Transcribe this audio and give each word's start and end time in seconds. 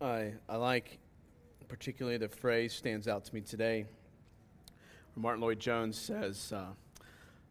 I, 0.00 0.32
I 0.48 0.56
like 0.56 0.98
particularly 1.68 2.18
the 2.18 2.28
phrase 2.28 2.72
stands 2.72 3.08
out 3.08 3.24
to 3.26 3.34
me 3.34 3.40
today 3.42 3.84
Martyn 5.18 5.40
Lloyd-Jones 5.40 5.98
says 5.98 6.52
uh, 6.54 6.66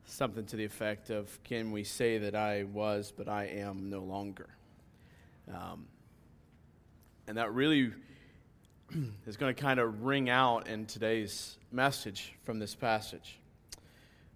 something 0.05 0.46
to 0.46 0.55
the 0.55 0.63
effect 0.63 1.10
of, 1.10 1.44
Can 1.44 1.71
we 1.71 1.83
say 1.83 2.18
that 2.20 2.33
I 2.33 2.63
was, 2.63 3.12
but 3.15 3.28
I 3.28 3.46
am 3.46 3.89
no 3.89 3.99
longer? 3.99 4.47
Um, 5.54 5.88
and 7.28 7.38
that 7.38 7.54
really 7.54 7.91
is 9.28 9.36
going 9.36 9.54
to 9.54 9.62
kind 9.62 9.82
of 9.82 10.04
ring 10.04 10.29
out 10.29 10.68
in 10.68 10.86
today's 10.86 11.58
message 11.72 12.34
from 12.44 12.60
this 12.60 12.74
passage. 12.74 13.38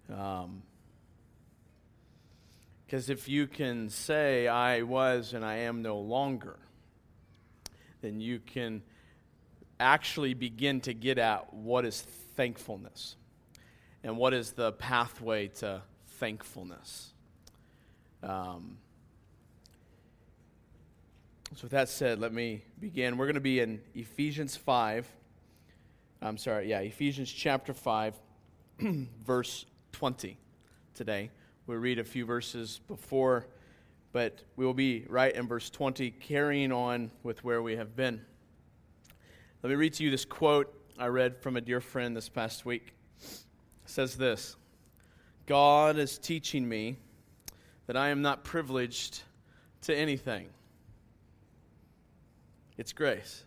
Because 0.06 0.44
um, 0.44 0.62
if 2.90 3.28
you 3.28 3.46
can 3.46 3.88
say, 3.88 4.46
I 4.46 4.82
was 4.82 5.32
and 5.32 5.42
I 5.42 5.56
am 5.60 5.80
no 5.80 5.98
longer, 5.98 6.58
then 8.02 8.20
you 8.20 8.40
can 8.40 8.82
actually 9.80 10.34
begin 10.34 10.80
to 10.82 10.92
get 10.92 11.18
at 11.18 11.52
what 11.54 11.84
is 11.84 12.02
thankfulness 12.36 13.16
and 14.04 14.16
what 14.16 14.34
is 14.34 14.52
the 14.52 14.72
pathway 14.72 15.48
to 15.48 15.82
thankfulness. 16.18 17.12
Um, 18.22 18.78
so, 21.54 21.64
with 21.64 21.72
that 21.72 21.88
said, 21.88 22.18
let 22.18 22.32
me 22.32 22.62
begin. 22.80 23.18
We're 23.18 23.26
going 23.26 23.34
to 23.34 23.40
be 23.40 23.60
in 23.60 23.80
Ephesians 23.94 24.56
5. 24.56 25.06
I'm 26.22 26.38
sorry, 26.38 26.70
yeah, 26.70 26.80
Ephesians 26.80 27.30
chapter 27.30 27.74
5, 27.74 28.14
verse 29.24 29.66
20 29.92 30.38
today. 30.94 31.30
We'll 31.66 31.78
read 31.78 31.98
a 31.98 32.04
few 32.04 32.24
verses 32.24 32.80
before 32.88 33.46
but 34.12 34.44
we 34.56 34.66
will 34.66 34.74
be 34.74 35.06
right 35.08 35.34
in 35.34 35.48
verse 35.48 35.70
20, 35.70 36.10
carrying 36.10 36.70
on 36.70 37.10
with 37.22 37.42
where 37.42 37.62
we 37.62 37.76
have 37.76 37.96
been. 37.96 38.20
Let 39.62 39.70
me 39.70 39.76
read 39.76 39.94
to 39.94 40.04
you 40.04 40.10
this 40.10 40.24
quote 40.24 40.74
I 40.98 41.06
read 41.06 41.40
from 41.42 41.56
a 41.56 41.60
dear 41.60 41.80
friend 41.80 42.16
this 42.16 42.28
past 42.28 42.66
week. 42.66 42.92
It 43.20 43.42
says 43.86 44.16
this 44.16 44.56
God 45.46 45.96
is 45.98 46.18
teaching 46.18 46.68
me 46.68 46.96
that 47.86 47.96
I 47.96 48.08
am 48.08 48.22
not 48.22 48.44
privileged 48.44 49.22
to 49.82 49.96
anything. 49.96 50.48
It's 52.76 52.92
grace. 52.92 53.44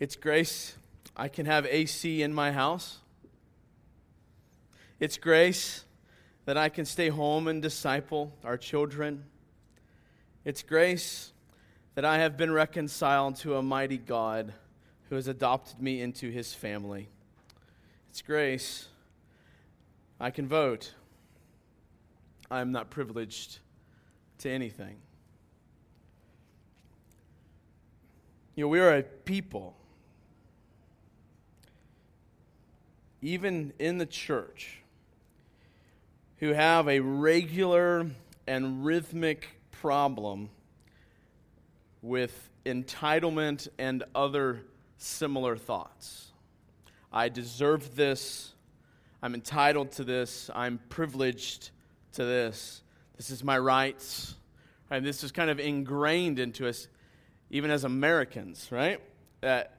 It's 0.00 0.16
grace. 0.16 0.76
I 1.16 1.28
can 1.28 1.46
have 1.46 1.66
AC 1.66 2.22
in 2.22 2.32
my 2.34 2.52
house. 2.52 2.98
It's 4.98 5.16
grace 5.18 5.84
that 6.46 6.56
I 6.56 6.68
can 6.68 6.84
stay 6.84 7.08
home 7.08 7.48
and 7.48 7.60
disciple 7.60 8.32
our 8.44 8.56
children. 8.56 9.24
It's 10.44 10.62
grace 10.62 11.32
that 11.96 12.04
I 12.04 12.18
have 12.18 12.36
been 12.36 12.52
reconciled 12.52 13.36
to 13.36 13.56
a 13.56 13.62
mighty 13.62 13.98
God 13.98 14.52
who 15.08 15.16
has 15.16 15.26
adopted 15.26 15.82
me 15.82 16.00
into 16.00 16.30
his 16.30 16.54
family. 16.54 17.08
It's 18.10 18.22
grace 18.22 18.86
I 20.20 20.30
can 20.30 20.46
vote. 20.46 20.94
I 22.48 22.60
am 22.60 22.70
not 22.70 22.90
privileged 22.90 23.58
to 24.38 24.50
anything. 24.50 24.96
You 28.54 28.64
know, 28.64 28.68
we 28.68 28.78
are 28.78 28.96
a 28.96 29.02
people, 29.02 29.76
even 33.20 33.72
in 33.80 33.98
the 33.98 34.06
church 34.06 34.80
who 36.38 36.52
have 36.52 36.88
a 36.88 37.00
regular 37.00 38.06
and 38.46 38.84
rhythmic 38.84 39.48
problem 39.70 40.50
with 42.02 42.50
entitlement 42.64 43.68
and 43.78 44.04
other 44.14 44.62
similar 44.98 45.56
thoughts. 45.56 46.32
I 47.12 47.28
deserve 47.28 47.96
this. 47.96 48.52
I'm 49.22 49.34
entitled 49.34 49.92
to 49.92 50.04
this. 50.04 50.50
I'm 50.54 50.78
privileged 50.88 51.70
to 52.12 52.24
this. 52.24 52.82
This 53.16 53.30
is 53.30 53.42
my 53.42 53.58
rights. 53.58 54.34
And 54.90 55.04
this 55.04 55.24
is 55.24 55.32
kind 55.32 55.50
of 55.50 55.58
ingrained 55.58 56.38
into 56.38 56.68
us, 56.68 56.88
even 57.50 57.70
as 57.70 57.84
Americans, 57.84 58.68
right? 58.70 59.00
That 59.40 59.78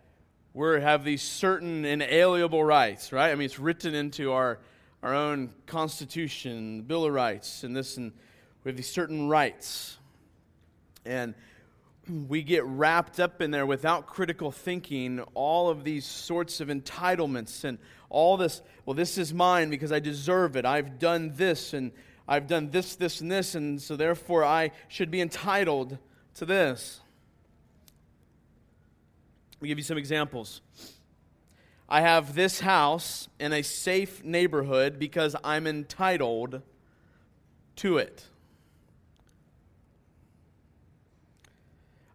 we 0.53 0.81
have 0.81 1.03
these 1.03 1.21
certain 1.21 1.85
inalienable 1.85 2.63
rights, 2.63 3.11
right? 3.11 3.31
I 3.31 3.35
mean, 3.35 3.45
it's 3.45 3.59
written 3.59 3.93
into 3.93 4.31
our 4.31 4.59
our 5.03 5.13
own 5.13 5.51
Constitution, 5.65 6.81
Bill 6.81 7.05
of 7.05 7.13
Rights, 7.13 7.63
and 7.63 7.75
this, 7.75 7.97
and 7.97 8.11
we 8.63 8.69
have 8.69 8.77
these 8.77 8.89
certain 8.89 9.29
rights. 9.29 9.97
And 11.05 11.35
we 12.27 12.41
get 12.41 12.63
wrapped 12.65 13.19
up 13.19 13.41
in 13.41 13.51
there 13.51 13.65
without 13.65 14.07
critical 14.07 14.51
thinking, 14.51 15.19
all 15.33 15.69
of 15.69 15.83
these 15.83 16.05
sorts 16.05 16.61
of 16.61 16.69
entitlements 16.69 17.63
and 17.63 17.77
all 18.09 18.37
this. 18.37 18.61
Well, 18.85 18.93
this 18.93 19.17
is 19.17 19.33
mine 19.33 19.69
because 19.69 19.91
I 19.91 19.99
deserve 19.99 20.55
it. 20.55 20.65
I've 20.65 20.99
done 20.99 21.33
this 21.35 21.73
and 21.73 21.91
I've 22.27 22.47
done 22.47 22.71
this, 22.71 22.95
this, 22.95 23.21
and 23.21 23.31
this, 23.31 23.55
and 23.55 23.81
so 23.81 23.95
therefore 23.95 24.43
I 24.43 24.71
should 24.87 25.11
be 25.11 25.21
entitled 25.21 25.97
to 26.35 26.45
this. 26.45 26.99
Let 29.55 29.61
me 29.61 29.67
give 29.69 29.77
you 29.77 29.83
some 29.83 29.97
examples. 29.97 30.61
I 31.89 32.01
have 32.01 32.35
this 32.35 32.59
house 32.59 33.29
in 33.39 33.53
a 33.53 33.61
safe 33.61 34.23
neighborhood 34.23 34.99
because 34.99 35.35
I'm 35.43 35.65
entitled 35.65 36.61
to 37.77 37.97
it. 37.97 38.25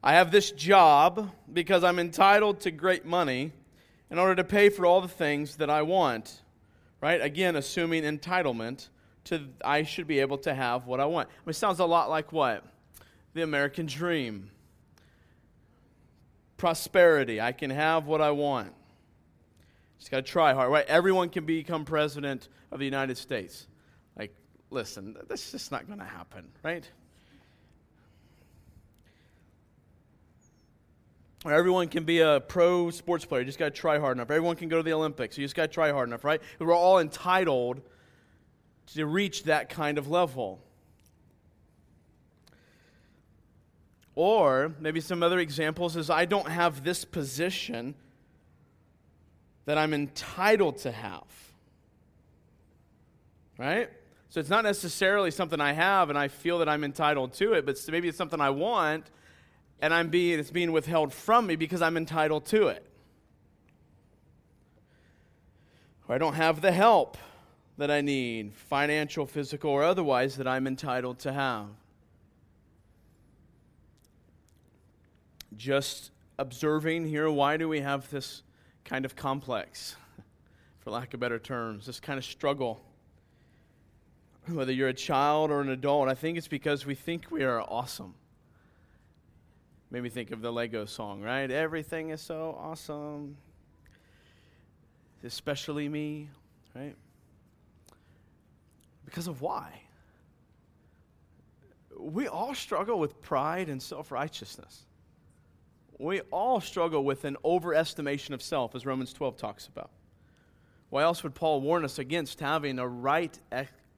I 0.03 0.15
have 0.15 0.31
this 0.31 0.51
job 0.51 1.31
because 1.51 1.85
I'm 1.85 1.99
entitled 1.99 2.61
to 2.61 2.71
great 2.71 3.07
money 3.07 3.53
in 4.11 4.19
order 4.19 4.35
to 4.35 4.45
pay 4.45 4.69
for 4.69 4.85
all 4.85 5.01
the 5.01 5.09
things 5.09 5.57
that 5.57 5.71
I 5.71 5.83
want. 5.83 6.43
Right? 7.01 7.21
Again, 7.21 7.57
assuming 7.57 8.03
entitlement 8.03 8.89
to 9.25 9.49
I 9.65 9.85
should 9.85 10.07
be 10.07 10.19
able 10.19 10.39
to 10.39 10.55
have 10.55 10.87
what 10.87 11.01
I 11.01 11.07
want. 11.07 11.29
It 11.47 11.55
sounds 11.55 11.79
a 11.79 11.85
lot 11.87 12.11
like 12.11 12.33
what? 12.33 12.65
The 13.35 13.43
American 13.43 13.87
dream. 13.87 14.51
Prosperity. 16.57 17.41
I 17.41 17.53
can 17.53 17.71
have 17.71 18.07
what 18.07 18.21
I 18.21 18.33
want. 18.33 18.73
Just 20.03 20.11
got 20.11 20.17
to 20.17 20.33
try 20.33 20.53
hard, 20.53 20.73
right? 20.73 20.85
Everyone 20.89 21.29
can 21.29 21.45
become 21.45 21.85
president 21.85 22.49
of 22.73 22.81
the 22.81 22.85
United 22.85 23.17
States. 23.17 23.69
Like, 24.19 24.35
listen, 24.69 25.17
that's 25.29 25.53
just 25.53 25.71
not 25.71 25.87
going 25.87 26.01
to 26.01 26.05
happen, 26.05 26.49
right? 26.65 26.91
Or 31.45 31.53
everyone 31.53 31.87
can 31.87 32.03
be 32.03 32.19
a 32.19 32.41
pro 32.41 32.91
sports 32.91 33.25
player. 33.25 33.43
You 33.43 33.47
just 33.47 33.61
got 33.61 33.67
to 33.67 33.81
try 33.81 34.01
hard 34.01 34.17
enough. 34.17 34.29
Everyone 34.29 34.57
can 34.57 34.69
go 34.69 34.79
to 34.79 34.83
the 34.83 34.93
Olympics. 34.93 35.39
You 35.39 35.45
just 35.45 35.55
got 35.55 35.67
to 35.67 35.73
try 35.73 35.93
hard 35.93 36.09
enough, 36.09 36.25
right? 36.25 36.43
We're 36.59 36.75
all 36.75 36.99
entitled 36.99 37.81
to 38.95 39.07
reach 39.07 39.45
that 39.45 39.69
kind 39.69 39.99
of 39.99 40.09
level. 40.09 40.59
Or 44.17 44.75
maybe 44.81 45.01
some 45.01 45.23
other 45.23 45.39
examples 45.39 45.97
is 45.97 46.11
I 46.11 46.25
don't 46.25 46.49
have 46.49 46.83
this 46.83 47.05
position 47.05 47.95
that 49.65 49.79
I'm 49.79 49.95
entitled 49.95 50.79
to 50.79 50.93
have. 50.93 51.25
Right? 53.59 53.91
So 54.29 54.41
it's 54.41 54.49
not 54.49 54.65
necessarily 54.65 55.31
something 55.31 55.61
I 55.61 55.73
have 55.73 56.09
and 56.09 56.19
I 56.19 56.29
feel 56.29 56.59
that 56.59 56.69
I'm 56.69 56.85
entitled 56.85 57.35
to 57.35 57.53
it, 57.53 57.67
but 57.67 57.79
maybe 57.91 58.09
it's 58.09 58.19
something 58.19 58.41
I 58.41 58.51
want 58.51 59.11
and 59.81 59.93
I'm 59.93 60.09
being 60.09 60.39
it's 60.39 60.51
being 60.51 60.73
withheld 60.73 61.13
from 61.13 61.47
me 61.47 61.57
because 61.57 61.83
I'm 61.83 61.97
entitled 61.97 62.47
to 62.47 62.69
it. 62.69 62.87
Or 66.09 66.15
I 66.15 66.19
don't 66.19 66.35
have 66.35 66.61
the 66.61 66.73
help 66.73 67.19
that 67.79 67.91
I 67.91 68.01
need, 68.01 68.55
financial, 68.55 69.27
physical, 69.27 69.71
or 69.71 69.83
otherwise, 69.83 70.37
that 70.37 70.47
I'm 70.47 70.67
entitled 70.67 71.19
to 71.21 71.33
have. 71.33 71.67
Just 75.57 76.11
observing 76.39 77.07
here, 77.07 77.31
why 77.31 77.57
do 77.57 77.69
we 77.69 77.81
have 77.81 78.09
this 78.11 78.43
kind 78.85 79.05
of 79.05 79.17
complex, 79.17 79.97
for 80.81 80.91
lack 80.91 81.15
of 81.15 81.21
better 81.21 81.39
terms, 81.39 81.87
this 81.87 82.01
kind 82.01 82.19
of 82.19 82.25
struggle. 82.25 82.83
Whether 84.49 84.73
you're 84.73 84.89
a 84.89 84.95
child 84.95 85.51
or 85.51 85.61
an 85.61 85.69
adult, 85.69 86.09
I 86.09 86.15
think 86.15 86.37
it's 86.37 86.49
because 86.49 86.85
we 86.85 86.95
think 86.95 87.31
we 87.31 87.45
are 87.45 87.61
awesome. 87.61 88.15
Made 89.91 90.03
me 90.03 90.09
think 90.09 90.31
of 90.31 90.41
the 90.41 90.53
Lego 90.53 90.85
song, 90.85 91.21
right? 91.21 91.51
Everything 91.51 92.11
is 92.11 92.21
so 92.21 92.57
awesome, 92.59 93.37
especially 95.23 95.89
me, 95.89 96.29
right? 96.75 96.97
Because 99.05 99.29
of 99.29 99.43
why? 99.43 99.83
We 101.97 102.27
all 102.27 102.55
struggle 102.55 102.99
with 102.99 103.21
pride 103.21 103.69
and 103.69 103.81
self 103.81 104.11
righteousness 104.11 104.87
we 105.99 106.21
all 106.31 106.61
struggle 106.61 107.05
with 107.05 107.25
an 107.25 107.37
overestimation 107.45 108.31
of 108.31 108.43
self, 108.43 108.75
as 108.75 108.85
Romans 108.85 109.13
12 109.13 109.37
talks 109.37 109.67
about. 109.67 109.91
Why 110.91 111.03
else 111.03 111.23
would 111.23 111.35
Paul 111.35 111.61
warn 111.61 111.85
us 111.85 111.99
against 111.99 112.41
having 112.41 112.79
a 112.79 112.87
right 112.87 113.39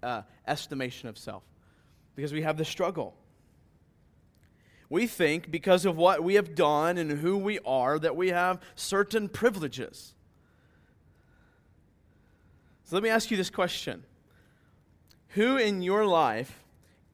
uh, 0.03 0.23
estimation 0.47 1.09
of 1.09 1.19
self? 1.19 1.43
Because 2.15 2.33
we 2.33 2.43
have 2.43 2.57
the 2.57 2.65
struggle. 2.65 3.17
We 4.89 5.07
think 5.07 5.51
because 5.51 5.87
of 5.87 5.97
what 5.97 6.23
we 6.23 6.35
have 6.35 6.55
done 6.55 6.99
and 6.99 7.11
who 7.11 7.37
we 7.37 7.59
are 7.67 7.99
that 7.99 8.15
we 8.15 8.29
have 8.29 8.61
certain 8.77 9.29
privileges. 9.29 10.15
So 12.85 12.95
let 12.95 13.03
me 13.03 13.09
ask 13.09 13.31
you 13.31 13.37
this 13.37 13.51
question 13.51 14.05
Who 15.31 15.57
in 15.57 15.83
your 15.83 16.07
life 16.07 16.63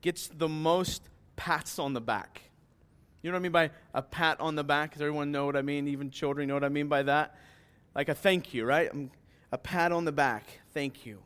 gets 0.03 0.29
the 0.29 0.49
most 0.49 1.03
pats 1.37 1.79
on 1.79 1.95
the 1.95 2.01
back? 2.01 2.50
You 3.23 3.31
know 3.31 3.35
what 3.35 3.41
I 3.41 3.43
mean 3.43 3.53
by 3.53 3.71
a 3.93 4.03
pat 4.03 4.41
on 4.41 4.55
the 4.55 4.65
back? 4.65 4.93
Does 4.93 5.03
everyone 5.03 5.31
know 5.31 5.45
what 5.45 5.57
I 5.57 5.63
mean? 5.63 5.89
Even 5.89 6.11
children 6.11 6.49
know 6.49 6.55
what 6.55 6.65
I 6.65 6.71
mean 6.71 6.89
by 6.89 7.03
that? 7.03 7.37
Like 7.95 8.09
a 8.09 8.15
thank 8.15 8.55
you, 8.55 8.65
right? 8.65 8.91
Um, 8.91 9.11
a 9.53 9.59
pat 9.59 9.93
on 9.93 10.05
the 10.05 10.13
back. 10.13 10.61
Thank 10.73 11.05
you. 11.05 11.19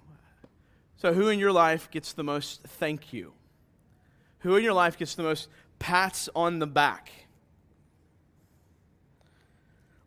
So, 0.96 1.12
who 1.12 1.28
in 1.28 1.38
your 1.38 1.52
life 1.52 1.90
gets 1.90 2.12
the 2.12 2.24
most 2.24 2.62
thank 2.62 3.12
you? 3.12 3.32
Who 4.40 4.56
in 4.56 4.64
your 4.64 4.72
life 4.72 4.98
gets 4.98 5.14
the 5.14 5.22
most 5.22 5.48
pats 5.78 6.28
on 6.34 6.58
the 6.58 6.66
back? 6.66 7.10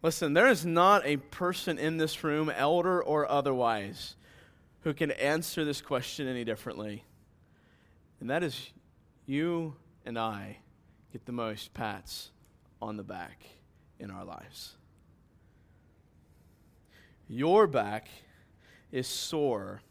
Listen, 0.01 0.33
there 0.33 0.47
is 0.47 0.65
not 0.65 1.05
a 1.05 1.17
person 1.17 1.77
in 1.77 1.97
this 1.97 2.23
room, 2.23 2.49
elder 2.49 3.01
or 3.01 3.29
otherwise, 3.29 4.15
who 4.81 4.93
can 4.93 5.11
answer 5.11 5.65
this 5.65 5.81
question 5.81 6.27
any 6.27 6.43
differently. 6.43 7.03
And 8.19 8.29
that 8.29 8.43
is 8.43 8.71
you 9.25 9.75
and 10.05 10.17
I 10.17 10.57
get 11.11 11.25
the 11.25 11.31
most 11.31 11.73
pats 11.73 12.31
on 12.81 12.97
the 12.97 13.03
back 13.03 13.43
in 13.99 14.11
our 14.11 14.25
lives. 14.25 14.75
Your 17.27 17.67
back 17.67 18.07
is 18.91 19.07
sore 19.07 19.81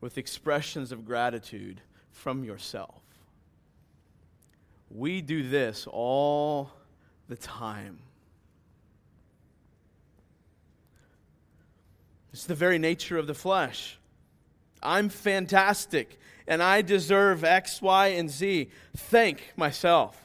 with 0.00 0.18
expressions 0.18 0.92
of 0.92 1.04
gratitude 1.04 1.80
from 2.10 2.44
yourself. 2.44 3.00
We 4.90 5.22
do 5.22 5.48
this 5.48 5.86
all 5.90 6.70
the 7.28 7.36
time. 7.36 8.00
It's 12.32 12.44
the 12.44 12.54
very 12.54 12.78
nature 12.78 13.18
of 13.18 13.26
the 13.26 13.34
flesh. 13.34 13.98
I'm 14.82 15.08
fantastic 15.08 16.18
and 16.46 16.62
I 16.62 16.82
deserve 16.82 17.44
X, 17.44 17.80
Y, 17.80 18.08
and 18.08 18.28
Z. 18.28 18.70
Thank 18.96 19.52
myself. 19.56 20.21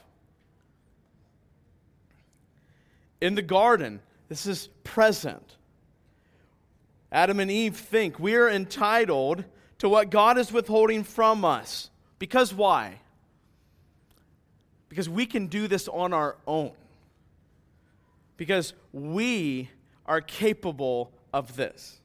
In 3.20 3.34
the 3.34 3.42
garden, 3.42 4.00
this 4.28 4.46
is 4.46 4.68
present. 4.84 5.56
Adam 7.10 7.40
and 7.40 7.50
Eve 7.50 7.76
think 7.76 8.18
we 8.18 8.36
are 8.36 8.48
entitled 8.48 9.44
to 9.78 9.88
what 9.88 10.10
God 10.10 10.38
is 10.38 10.52
withholding 10.52 11.04
from 11.04 11.44
us. 11.44 11.90
Because 12.18 12.52
why? 12.52 13.00
Because 14.88 15.08
we 15.08 15.26
can 15.26 15.46
do 15.46 15.68
this 15.68 15.88
on 15.88 16.12
our 16.12 16.36
own. 16.46 16.72
Because 18.36 18.74
we 18.92 19.70
are 20.06 20.20
capable 20.20 21.12
of 21.32 21.56
this. 21.56 22.00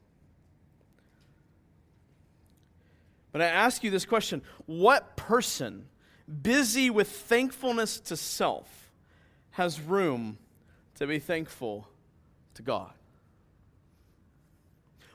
But 3.31 3.41
I 3.41 3.45
ask 3.45 3.83
you 3.83 3.89
this 3.89 4.05
question 4.05 4.41
What 4.65 5.17
person, 5.17 5.87
busy 6.41 6.89
with 6.89 7.09
thankfulness 7.09 7.99
to 8.01 8.15
self, 8.15 8.91
has 9.51 9.81
room 9.81 10.37
to 10.95 11.07
be 11.07 11.19
thankful 11.19 11.87
to 12.55 12.61
God? 12.61 12.93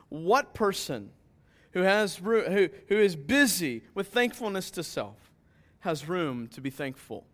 What 0.09 0.53
person 0.53 1.11
who, 1.71 1.81
has, 1.81 2.17
who, 2.17 2.69
who 2.87 2.95
is 2.95 3.15
busy 3.15 3.83
with 3.93 4.07
thankfulness 4.07 4.71
to 4.71 4.83
self 4.83 5.31
has 5.81 6.07
room 6.07 6.47
to 6.49 6.61
be 6.61 6.69
thankful 6.69 7.25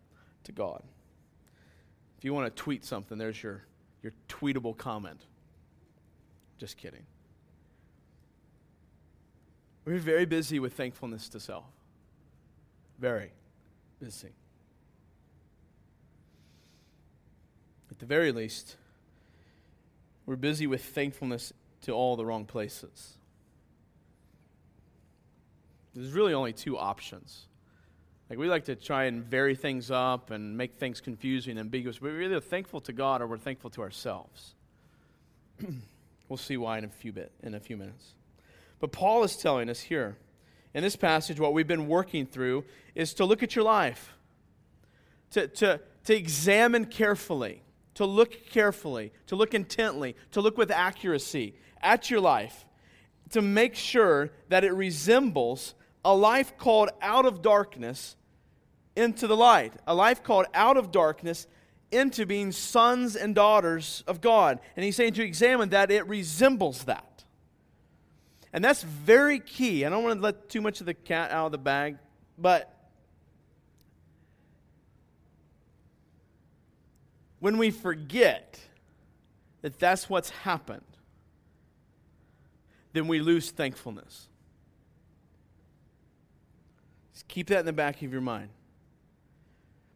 to 0.43 0.51
God? 0.51 0.83
If 2.17 2.25
you 2.25 2.33
want 2.33 2.53
to 2.53 2.63
tweet 2.63 2.83
something, 2.85 3.17
there's 3.17 3.41
your, 3.41 3.63
your 4.03 4.11
tweetable 4.27 4.77
comment. 4.77 5.21
Just 6.57 6.77
kidding. 6.77 7.05
We're 9.85 9.99
very 9.99 10.25
busy 10.25 10.59
with 10.59 10.73
thankfulness 10.73 11.29
to 11.29 11.39
self. 11.39 11.65
Very 12.99 13.31
busy. 13.99 14.31
At 17.91 17.99
the 17.99 18.05
very 18.05 18.31
least, 18.31 18.77
we're 20.25 20.35
busy 20.35 20.67
with 20.67 20.83
thankfulness 20.83 21.53
to 21.81 21.91
all 21.91 22.15
the 22.15 22.25
wrong 22.25 22.45
places. 22.45 23.17
There's 25.93 26.11
really 26.11 26.33
only 26.33 26.51
two 26.51 26.77
options. 26.77 27.45
Like 28.29 28.39
we 28.39 28.47
like 28.47 28.65
to 28.65 28.75
try 28.75 29.05
and 29.05 29.23
vary 29.23 29.55
things 29.55 29.91
up 29.91 30.31
and 30.31 30.57
make 30.57 30.77
things 30.77 30.99
confusing 30.99 31.51
and 31.51 31.59
ambiguous. 31.59 32.01
We're 32.01 32.23
either 32.23 32.39
thankful 32.39 32.81
to 32.81 32.93
God 32.93 33.21
or 33.21 33.27
we're 33.27 33.37
thankful 33.37 33.69
to 33.71 33.81
ourselves. 33.81 34.55
we'll 36.27 36.37
see 36.37 36.57
why 36.57 36.79
in 36.79 36.85
a 36.85 36.89
few 36.89 37.13
bit 37.13 37.31
in 37.43 37.53
a 37.53 37.59
few 37.59 37.77
minutes. 37.77 38.13
But 38.79 38.91
Paul 38.91 39.23
is 39.23 39.37
telling 39.37 39.69
us 39.69 39.79
here 39.79 40.17
in 40.75 40.83
this 40.83 40.97
passage, 40.97 41.39
what 41.39 41.53
we've 41.53 41.65
been 41.65 41.87
working 41.87 42.25
through 42.25 42.65
is 42.95 43.13
to 43.15 43.25
look 43.25 43.41
at 43.41 43.55
your 43.55 43.63
life, 43.63 44.13
to, 45.31 45.47
to, 45.47 45.79
to 46.03 46.15
examine 46.15 46.85
carefully, 46.85 47.61
to 47.95 48.05
look 48.05 48.49
carefully, 48.49 49.11
to 49.27 49.35
look 49.35 49.53
intently, 49.53 50.15
to 50.31 50.41
look 50.41 50.57
with 50.57 50.71
accuracy 50.71 51.55
at 51.81 52.09
your 52.09 52.19
life, 52.19 52.65
to 53.31 53.41
make 53.41 53.75
sure 53.75 54.31
that 54.49 54.63
it 54.63 54.71
resembles 54.71 55.73
a 56.03 56.15
life 56.15 56.57
called 56.57 56.89
out 57.01 57.25
of 57.25 57.41
darkness 57.41 58.15
into 58.95 59.27
the 59.27 59.35
light, 59.35 59.73
a 59.87 59.95
life 59.95 60.23
called 60.23 60.45
out 60.53 60.77
of 60.77 60.91
darkness 60.91 61.47
into 61.91 62.25
being 62.25 62.51
sons 62.51 63.15
and 63.15 63.33
daughters 63.33 64.03
of 64.07 64.21
God. 64.21 64.59
And 64.75 64.83
he's 64.85 64.95
saying 64.95 65.13
to 65.13 65.23
examine 65.23 65.69
that 65.69 65.91
it 65.91 66.07
resembles 66.07 66.83
that. 66.85 67.23
And 68.53 68.63
that's 68.63 68.83
very 68.83 69.39
key. 69.39 69.85
I 69.85 69.89
don't 69.89 70.03
want 70.03 70.19
to 70.19 70.23
let 70.23 70.49
too 70.49 70.61
much 70.61 70.79
of 70.79 70.85
the 70.85 70.93
cat 70.93 71.31
out 71.31 71.47
of 71.47 71.51
the 71.51 71.57
bag, 71.57 71.97
but 72.37 72.74
when 77.45 77.59
we 77.59 77.69
forget 77.69 78.59
that 79.61 79.77
that's 79.77 80.09
what's 80.09 80.31
happened, 80.31 80.81
then 82.93 83.07
we 83.07 83.19
lose 83.19 83.51
thankfulness. 83.51 84.29
Just 87.13 87.27
keep 87.27 87.45
that 87.49 87.59
in 87.59 87.67
the 87.67 87.71
back 87.71 88.01
of 88.01 88.11
your 88.11 88.19
mind. 88.19 88.49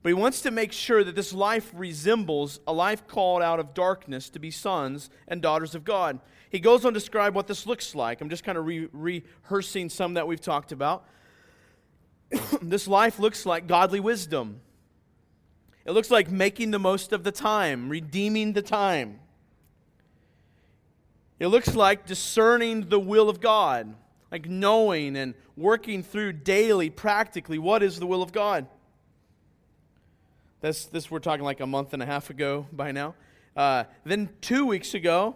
But 0.03 0.09
he 0.09 0.13
wants 0.13 0.41
to 0.41 0.51
make 0.51 0.71
sure 0.71 1.03
that 1.03 1.15
this 1.15 1.33
life 1.33 1.71
resembles 1.73 2.59
a 2.67 2.71
life 2.71 3.07
called 3.07 3.41
out 3.41 3.59
of 3.59 3.73
darkness 3.73 4.29
to 4.29 4.37
be 4.37 4.51
sons 4.51 5.09
and 5.27 5.41
daughters 5.41 5.73
of 5.73 5.83
God. 5.83 6.19
He 6.51 6.59
goes 6.59 6.85
on 6.85 6.93
to 6.93 6.99
describe 6.99 7.33
what 7.33 7.47
this 7.47 7.65
looks 7.65 7.95
like. 7.95 8.21
I'm 8.21 8.29
just 8.29 8.43
kind 8.43 8.59
of 8.59 8.67
re- 8.67 8.89
rehearsing 8.93 9.89
some 9.89 10.13
that 10.13 10.27
we've 10.27 10.39
talked 10.39 10.71
about. 10.71 11.03
this 12.61 12.87
life 12.87 13.17
looks 13.17 13.47
like 13.47 13.65
godly 13.65 13.99
wisdom. 13.99 14.61
It 15.89 15.93
looks 15.93 16.11
like 16.11 16.29
making 16.29 16.69
the 16.69 16.77
most 16.77 17.13
of 17.13 17.23
the 17.23 17.31
time, 17.31 17.89
redeeming 17.89 18.53
the 18.53 18.61
time. 18.61 19.19
It 21.39 21.47
looks 21.47 21.73
like 21.73 22.05
discerning 22.05 22.89
the 22.89 22.99
will 22.99 23.27
of 23.27 23.41
God, 23.41 23.95
like 24.31 24.47
knowing 24.47 25.17
and 25.17 25.33
working 25.57 26.03
through 26.03 26.33
daily, 26.33 26.91
practically, 26.91 27.57
what 27.57 27.81
is 27.81 27.97
the 27.97 28.05
will 28.05 28.21
of 28.21 28.31
God. 28.31 28.67
That's 30.61 30.85
this 30.85 31.09
we're 31.09 31.17
talking 31.17 31.43
like 31.43 31.59
a 31.59 31.65
month 31.65 31.91
and 31.95 32.03
a 32.03 32.05
half 32.05 32.29
ago 32.29 32.67
by 32.71 32.91
now. 32.91 33.15
Uh, 33.57 33.85
then 34.05 34.29
two 34.41 34.67
weeks 34.67 34.93
ago, 34.93 35.35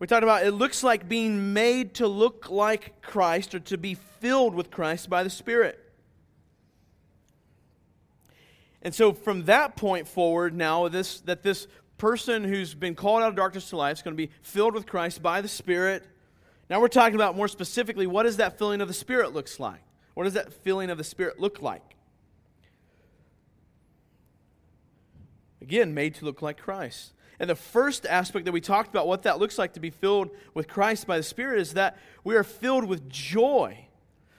we 0.00 0.08
talked 0.08 0.24
about 0.24 0.44
it 0.44 0.50
looks 0.50 0.82
like 0.82 1.08
being 1.08 1.52
made 1.52 1.94
to 1.94 2.08
look 2.08 2.50
like 2.50 3.00
Christ 3.02 3.54
or 3.54 3.60
to 3.60 3.78
be 3.78 3.94
filled 3.94 4.56
with 4.56 4.72
Christ 4.72 5.08
by 5.08 5.22
the 5.22 5.30
Spirit. 5.30 5.89
And 8.82 8.94
so 8.94 9.12
from 9.12 9.44
that 9.44 9.76
point 9.76 10.08
forward, 10.08 10.54
now 10.54 10.88
this 10.88 11.20
that 11.22 11.42
this 11.42 11.66
person 11.98 12.44
who's 12.44 12.74
been 12.74 12.94
called 12.94 13.22
out 13.22 13.28
of 13.28 13.36
darkness 13.36 13.68
to 13.70 13.76
life 13.76 13.98
is 13.98 14.02
going 14.02 14.16
to 14.16 14.26
be 14.26 14.32
filled 14.42 14.74
with 14.74 14.86
Christ 14.86 15.22
by 15.22 15.42
the 15.42 15.48
Spirit. 15.48 16.04
Now 16.70 16.80
we're 16.80 16.88
talking 16.88 17.14
about 17.14 17.36
more 17.36 17.48
specifically 17.48 18.06
what 18.06 18.22
does 18.22 18.38
that 18.38 18.58
filling 18.58 18.80
of 18.80 18.88
the 18.88 18.94
Spirit 18.94 19.34
looks 19.34 19.60
like? 19.60 19.82
What 20.14 20.24
does 20.24 20.34
that 20.34 20.52
filling 20.52 20.90
of 20.90 20.98
the 20.98 21.04
Spirit 21.04 21.38
look 21.38 21.60
like? 21.60 21.96
Again, 25.60 25.92
made 25.92 26.14
to 26.16 26.24
look 26.24 26.40
like 26.40 26.58
Christ. 26.58 27.12
And 27.38 27.48
the 27.48 27.54
first 27.54 28.06
aspect 28.06 28.44
that 28.46 28.52
we 28.52 28.60
talked 28.60 28.90
about, 28.90 29.06
what 29.06 29.22
that 29.22 29.38
looks 29.38 29.58
like 29.58 29.74
to 29.74 29.80
be 29.80 29.90
filled 29.90 30.30
with 30.54 30.68
Christ 30.68 31.06
by 31.06 31.16
the 31.16 31.22
Spirit, 31.22 31.60
is 31.60 31.74
that 31.74 31.98
we 32.24 32.34
are 32.34 32.44
filled 32.44 32.84
with 32.84 33.08
joy. 33.08 33.86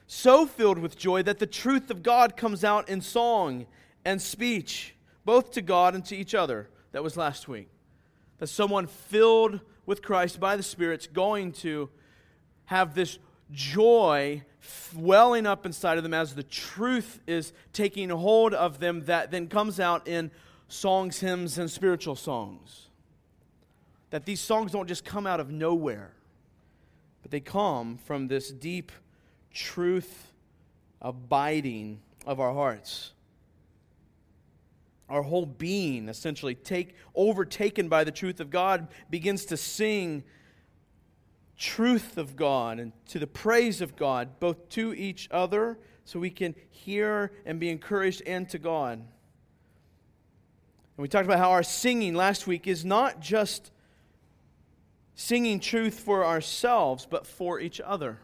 So 0.08 0.46
filled 0.46 0.78
with 0.78 0.98
joy 0.98 1.24
that 1.24 1.40
the 1.40 1.48
truth 1.48 1.90
of 1.90 2.04
God 2.04 2.36
comes 2.36 2.64
out 2.64 2.90
in 2.90 3.02
song 3.02 3.66
and 4.06 4.22
speech, 4.22 4.96
both 5.26 5.52
to 5.52 5.62
God 5.62 5.96
and 5.96 6.04
to 6.06 6.16
each 6.16 6.34
other. 6.34 6.70
That 6.92 7.04
was 7.04 7.18
last 7.18 7.48
week. 7.48 7.70
That 8.40 8.48
someone 8.48 8.88
filled 8.88 9.60
with 9.86 10.02
Christ 10.02 10.40
by 10.40 10.56
the 10.56 10.64
Spirit 10.64 11.02
is 11.02 11.08
going 11.08 11.54
to 11.54 11.90
have 12.66 12.96
this 12.96 13.20
joy 13.52 14.44
welling 14.96 15.46
up 15.46 15.66
inside 15.66 15.98
of 15.98 16.04
them 16.04 16.14
as 16.14 16.36
the 16.36 16.44
truth 16.44 17.20
is 17.28 17.54
taking 17.74 18.10
hold 18.10 18.54
of 18.54 18.80
them 18.80 19.06
that 19.06 19.32
then 19.32 19.48
comes 19.48 19.80
out 19.80 20.08
in 20.08 20.32
songs, 20.68 21.20
hymns, 21.20 21.58
and 21.58 21.70
spiritual 21.70 22.16
songs. 22.16 22.88
That 24.12 24.26
these 24.26 24.42
songs 24.42 24.72
don't 24.72 24.88
just 24.88 25.06
come 25.06 25.26
out 25.26 25.40
of 25.40 25.52
nowhere, 25.52 26.14
but 27.22 27.32
they 27.32 27.40
come 27.40 27.98
from 27.98 28.28
this 28.28 28.52
deep 28.52 28.92
truth 29.54 30.32
abiding 31.02 32.00
of 32.26 32.40
our 32.40 32.54
hearts. 32.54 33.14
Our 35.12 35.24
whole 35.24 35.46
being, 35.46 36.08
essentially, 36.08 36.56
take, 36.56 36.96
overtaken 37.14 37.90
by 37.90 38.06
the 38.06 38.12
truth 38.12 38.40
of 38.40 38.50
God, 38.50 38.88
begins 39.10 39.44
to 39.48 39.58
sing 39.58 40.24
truth 41.58 42.18
of 42.18 42.38
God 42.38 42.80
and 42.80 42.94
to 43.10 43.20
the 43.20 43.28
praise 43.28 43.82
of 43.82 43.98
God, 43.98 44.40
both 44.40 44.70
to 44.70 44.94
each 44.94 45.28
other, 45.30 45.78
so 46.06 46.18
we 46.18 46.30
can 46.30 46.56
hear 46.70 47.34
and 47.46 47.60
be 47.60 47.70
encouraged, 47.70 48.22
and 48.26 48.50
to 48.50 48.58
God. 48.58 49.00
And 49.00 49.08
we 50.98 51.10
talked 51.10 51.26
about 51.26 51.40
how 51.40 51.52
our 51.52 51.62
singing 51.62 52.16
last 52.16 52.48
week 52.48 52.66
is 52.66 52.86
not 52.86 53.20
just 53.20 53.70
singing 55.14 55.60
truth 55.60 56.00
for 56.00 56.26
ourselves, 56.26 57.06
but 57.08 57.28
for 57.28 57.60
each 57.60 57.82
other. 57.82 58.20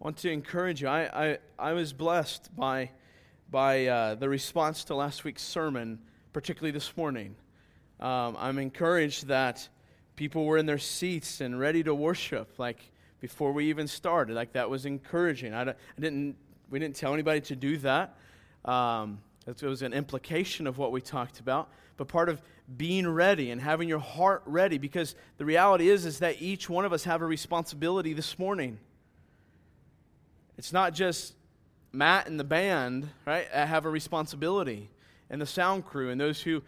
I 0.00 0.04
want 0.04 0.16
to 0.18 0.30
encourage 0.30 0.82
you. 0.82 0.88
I, 0.88 1.28
I, 1.28 1.38
I 1.58 1.72
was 1.72 1.92
blessed 1.92 2.54
by, 2.56 2.90
by 3.54 3.86
uh, 3.86 4.16
the 4.16 4.28
response 4.28 4.82
to 4.82 4.96
last 4.96 5.22
week's 5.22 5.40
sermon, 5.40 6.00
particularly 6.32 6.72
this 6.72 6.96
morning. 6.96 7.36
Um, 8.00 8.36
I'm 8.36 8.58
encouraged 8.58 9.28
that 9.28 9.68
people 10.16 10.44
were 10.44 10.58
in 10.58 10.66
their 10.66 10.76
seats 10.76 11.40
and 11.40 11.60
ready 11.60 11.84
to 11.84 11.94
worship, 11.94 12.58
like 12.58 12.90
before 13.20 13.52
we 13.52 13.66
even 13.66 13.86
started. 13.86 14.34
Like 14.34 14.54
that 14.54 14.68
was 14.68 14.86
encouraging. 14.86 15.54
I, 15.54 15.70
I 15.70 15.74
didn't, 16.00 16.34
we 16.68 16.80
didn't 16.80 16.96
tell 16.96 17.14
anybody 17.14 17.42
to 17.42 17.54
do 17.54 17.76
that. 17.76 18.18
Um, 18.64 19.20
it 19.46 19.62
was 19.62 19.82
an 19.82 19.92
implication 19.92 20.66
of 20.66 20.76
what 20.76 20.90
we 20.90 21.00
talked 21.00 21.38
about, 21.38 21.68
but 21.96 22.08
part 22.08 22.28
of 22.28 22.42
being 22.76 23.06
ready 23.08 23.52
and 23.52 23.60
having 23.60 23.88
your 23.88 24.00
heart 24.00 24.42
ready, 24.46 24.78
because 24.78 25.14
the 25.36 25.44
reality 25.44 25.90
is, 25.90 26.06
is 26.06 26.18
that 26.18 26.42
each 26.42 26.68
one 26.68 26.84
of 26.84 26.92
us 26.92 27.04
have 27.04 27.22
a 27.22 27.26
responsibility 27.26 28.14
this 28.14 28.36
morning. 28.36 28.80
It's 30.58 30.72
not 30.72 30.92
just 30.92 31.34
Matt 31.94 32.26
and 32.26 32.38
the 32.38 32.44
band, 32.44 33.08
right, 33.24 33.46
have 33.48 33.84
a 33.84 33.90
responsibility, 33.90 34.90
and 35.30 35.40
the 35.40 35.46
sound 35.46 35.86
crew, 35.86 36.10
and 36.10 36.20
those 36.20 36.42
who 36.42 36.62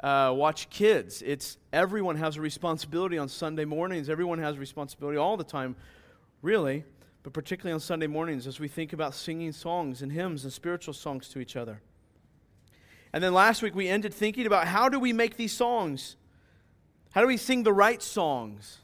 uh, 0.00 0.32
watch 0.36 0.68
kids. 0.68 1.22
It's 1.22 1.56
everyone 1.72 2.16
has 2.16 2.36
a 2.36 2.40
responsibility 2.40 3.16
on 3.18 3.28
Sunday 3.28 3.64
mornings. 3.64 4.10
Everyone 4.10 4.38
has 4.38 4.56
a 4.56 4.60
responsibility 4.60 5.16
all 5.16 5.36
the 5.36 5.44
time, 5.44 5.76
really, 6.42 6.84
but 7.22 7.32
particularly 7.32 7.72
on 7.72 7.80
Sunday 7.80 8.06
mornings 8.06 8.46
as 8.46 8.60
we 8.60 8.68
think 8.68 8.92
about 8.92 9.14
singing 9.14 9.52
songs 9.52 10.02
and 10.02 10.12
hymns 10.12 10.44
and 10.44 10.52
spiritual 10.52 10.94
songs 10.94 11.28
to 11.30 11.40
each 11.40 11.56
other. 11.56 11.80
And 13.12 13.24
then 13.24 13.32
last 13.32 13.62
week 13.62 13.74
we 13.74 13.88
ended 13.88 14.12
thinking 14.12 14.46
about 14.46 14.66
how 14.66 14.88
do 14.90 15.00
we 15.00 15.12
make 15.12 15.36
these 15.36 15.52
songs? 15.52 16.16
How 17.12 17.22
do 17.22 17.26
we 17.26 17.38
sing 17.38 17.62
the 17.62 17.72
right 17.72 18.02
songs? 18.02 18.80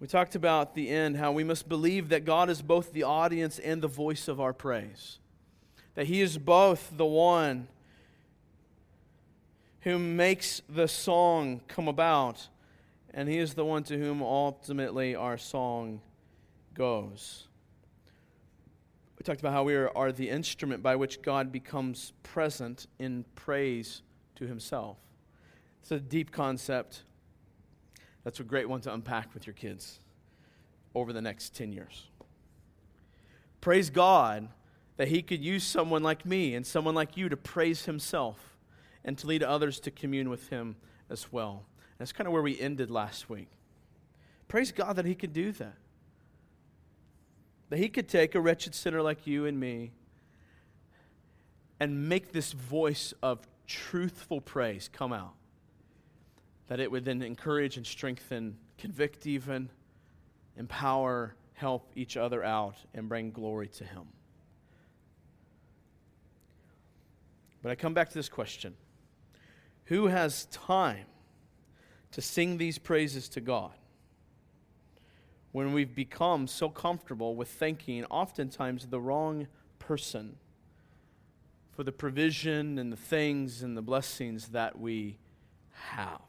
We 0.00 0.06
talked 0.06 0.34
about 0.34 0.74
the 0.74 0.88
end 0.88 1.18
how 1.18 1.30
we 1.30 1.44
must 1.44 1.68
believe 1.68 2.08
that 2.08 2.24
God 2.24 2.48
is 2.48 2.62
both 2.62 2.94
the 2.94 3.02
audience 3.02 3.58
and 3.58 3.82
the 3.82 3.88
voice 3.88 4.28
of 4.28 4.40
our 4.40 4.54
praise. 4.54 5.18
That 5.94 6.06
He 6.06 6.22
is 6.22 6.38
both 6.38 6.96
the 6.96 7.04
one 7.04 7.68
who 9.80 9.98
makes 9.98 10.62
the 10.70 10.88
song 10.88 11.60
come 11.68 11.86
about, 11.86 12.48
and 13.12 13.28
He 13.28 13.36
is 13.36 13.52
the 13.52 13.64
one 13.64 13.82
to 13.84 13.98
whom 13.98 14.22
ultimately 14.22 15.14
our 15.14 15.36
song 15.36 16.00
goes. 16.72 17.46
We 19.18 19.24
talked 19.24 19.40
about 19.40 19.52
how 19.52 19.64
we 19.64 19.74
are, 19.74 19.94
are 19.94 20.12
the 20.12 20.30
instrument 20.30 20.82
by 20.82 20.96
which 20.96 21.20
God 21.20 21.52
becomes 21.52 22.14
present 22.22 22.86
in 22.98 23.26
praise 23.34 24.00
to 24.36 24.46
Himself. 24.46 24.96
It's 25.82 25.90
a 25.90 26.00
deep 26.00 26.32
concept. 26.32 27.02
That's 28.24 28.40
a 28.40 28.44
great 28.44 28.68
one 28.68 28.80
to 28.82 28.92
unpack 28.92 29.32
with 29.34 29.46
your 29.46 29.54
kids 29.54 30.00
over 30.94 31.12
the 31.12 31.22
next 31.22 31.54
10 31.54 31.72
years. 31.72 32.08
Praise 33.60 33.90
God 33.90 34.48
that 34.96 35.08
He 35.08 35.22
could 35.22 35.42
use 35.42 35.64
someone 35.64 36.02
like 36.02 36.26
me 36.26 36.54
and 36.54 36.66
someone 36.66 36.94
like 36.94 37.16
you 37.16 37.28
to 37.28 37.36
praise 37.36 37.86
Himself 37.86 38.58
and 39.04 39.16
to 39.18 39.26
lead 39.26 39.42
others 39.42 39.80
to 39.80 39.90
commune 39.90 40.28
with 40.28 40.48
Him 40.48 40.76
as 41.08 41.32
well. 41.32 41.64
That's 41.98 42.12
kind 42.12 42.26
of 42.26 42.32
where 42.32 42.42
we 42.42 42.58
ended 42.58 42.90
last 42.90 43.30
week. 43.30 43.48
Praise 44.48 44.72
God 44.72 44.96
that 44.96 45.04
He 45.04 45.14
could 45.14 45.32
do 45.32 45.52
that. 45.52 45.76
That 47.70 47.78
He 47.78 47.88
could 47.88 48.08
take 48.08 48.34
a 48.34 48.40
wretched 48.40 48.74
sinner 48.74 49.00
like 49.00 49.26
you 49.26 49.46
and 49.46 49.58
me 49.58 49.92
and 51.78 52.08
make 52.08 52.32
this 52.32 52.52
voice 52.52 53.14
of 53.22 53.46
truthful 53.66 54.40
praise 54.40 54.90
come 54.92 55.12
out. 55.12 55.34
That 56.70 56.80
it 56.80 56.90
would 56.90 57.04
then 57.04 57.20
encourage 57.20 57.76
and 57.76 57.86
strengthen, 57.86 58.56
convict 58.78 59.26
even, 59.26 59.68
empower, 60.56 61.34
help 61.54 61.90
each 61.96 62.16
other 62.16 62.44
out, 62.44 62.76
and 62.94 63.08
bring 63.08 63.32
glory 63.32 63.66
to 63.68 63.84
Him. 63.84 64.04
But 67.62 67.72
I 67.72 67.74
come 67.74 67.92
back 67.92 68.08
to 68.08 68.14
this 68.14 68.28
question 68.28 68.74
who 69.86 70.06
has 70.06 70.44
time 70.46 71.06
to 72.12 72.22
sing 72.22 72.58
these 72.58 72.78
praises 72.78 73.28
to 73.30 73.40
God? 73.40 73.72
When 75.50 75.72
we've 75.72 75.92
become 75.92 76.46
so 76.46 76.68
comfortable 76.68 77.34
with 77.34 77.48
thanking 77.48 78.04
oftentimes 78.04 78.86
the 78.86 79.00
wrong 79.00 79.48
person 79.80 80.36
for 81.72 81.82
the 81.82 81.90
provision 81.90 82.78
and 82.78 82.92
the 82.92 82.96
things 82.96 83.62
and 83.62 83.76
the 83.76 83.82
blessings 83.82 84.48
that 84.50 84.78
we 84.78 85.18
have. 85.72 86.20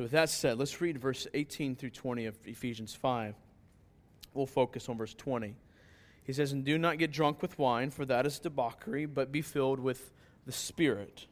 So, 0.00 0.04
with 0.04 0.12
that 0.12 0.30
said, 0.30 0.58
let's 0.58 0.80
read 0.80 0.96
verse 0.96 1.26
18 1.34 1.76
through 1.76 1.90
20 1.90 2.24
of 2.24 2.38
Ephesians 2.46 2.94
5. 2.94 3.34
We'll 4.32 4.46
focus 4.46 4.88
on 4.88 4.96
verse 4.96 5.12
20. 5.12 5.54
He 6.24 6.32
says, 6.32 6.52
And 6.52 6.64
do 6.64 6.78
not 6.78 6.96
get 6.96 7.12
drunk 7.12 7.42
with 7.42 7.58
wine, 7.58 7.90
for 7.90 8.06
that 8.06 8.24
is 8.24 8.38
debauchery, 8.38 9.04
but 9.04 9.30
be 9.30 9.42
filled 9.42 9.78
with 9.78 10.10
the 10.46 10.52
Spirit, 10.52 11.26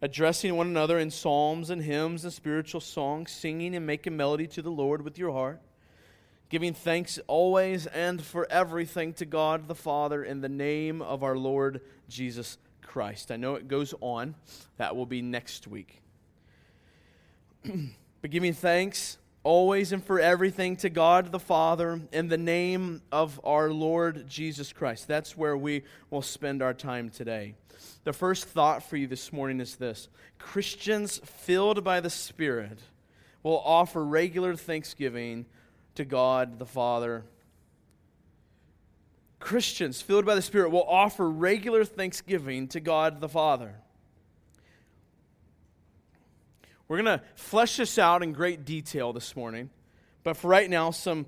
addressing 0.00 0.54
one 0.54 0.68
another 0.68 0.96
in 0.96 1.10
psalms 1.10 1.70
and 1.70 1.82
hymns 1.82 2.22
and 2.22 2.32
spiritual 2.32 2.80
songs, 2.80 3.32
singing 3.32 3.74
and 3.74 3.84
making 3.84 4.16
melody 4.16 4.46
to 4.46 4.62
the 4.62 4.70
Lord 4.70 5.02
with 5.02 5.18
your 5.18 5.32
heart, 5.32 5.60
giving 6.50 6.72
thanks 6.72 7.18
always 7.26 7.88
and 7.88 8.22
for 8.22 8.46
everything 8.48 9.12
to 9.14 9.24
God 9.26 9.66
the 9.66 9.74
Father 9.74 10.22
in 10.22 10.40
the 10.40 10.48
name 10.48 11.02
of 11.02 11.24
our 11.24 11.36
Lord 11.36 11.80
Jesus 12.08 12.58
Christ. 12.80 13.32
I 13.32 13.36
know 13.38 13.56
it 13.56 13.66
goes 13.66 13.92
on, 14.00 14.36
that 14.76 14.94
will 14.94 15.04
be 15.04 15.20
next 15.20 15.66
week. 15.66 16.00
But 17.64 18.30
giving 18.30 18.52
thanks 18.52 19.18
always 19.42 19.92
and 19.92 20.04
for 20.04 20.20
everything 20.20 20.76
to 20.76 20.90
God 20.90 21.32
the 21.32 21.38
Father 21.38 22.00
in 22.12 22.28
the 22.28 22.38
name 22.38 23.02
of 23.10 23.40
our 23.44 23.70
Lord 23.70 24.28
Jesus 24.28 24.72
Christ. 24.72 25.08
That's 25.08 25.36
where 25.36 25.56
we 25.56 25.82
will 26.10 26.22
spend 26.22 26.62
our 26.62 26.74
time 26.74 27.08
today. 27.08 27.54
The 28.04 28.12
first 28.12 28.46
thought 28.46 28.82
for 28.82 28.96
you 28.96 29.06
this 29.06 29.32
morning 29.32 29.60
is 29.60 29.76
this 29.76 30.08
Christians 30.38 31.20
filled 31.24 31.84
by 31.84 32.00
the 32.00 32.10
Spirit 32.10 32.78
will 33.42 33.60
offer 33.64 34.04
regular 34.04 34.54
thanksgiving 34.54 35.46
to 35.94 36.04
God 36.04 36.58
the 36.58 36.66
Father. 36.66 37.24
Christians 39.38 40.02
filled 40.02 40.26
by 40.26 40.34
the 40.34 40.42
Spirit 40.42 40.70
will 40.70 40.84
offer 40.84 41.28
regular 41.28 41.84
thanksgiving 41.84 42.68
to 42.68 42.80
God 42.80 43.20
the 43.20 43.28
Father. 43.28 43.76
We're 46.90 47.00
going 47.00 47.20
to 47.20 47.24
flesh 47.36 47.76
this 47.76 48.00
out 48.00 48.20
in 48.24 48.32
great 48.32 48.64
detail 48.64 49.12
this 49.12 49.36
morning, 49.36 49.70
but 50.24 50.36
for 50.36 50.48
right 50.48 50.68
now, 50.68 50.90
some 50.90 51.26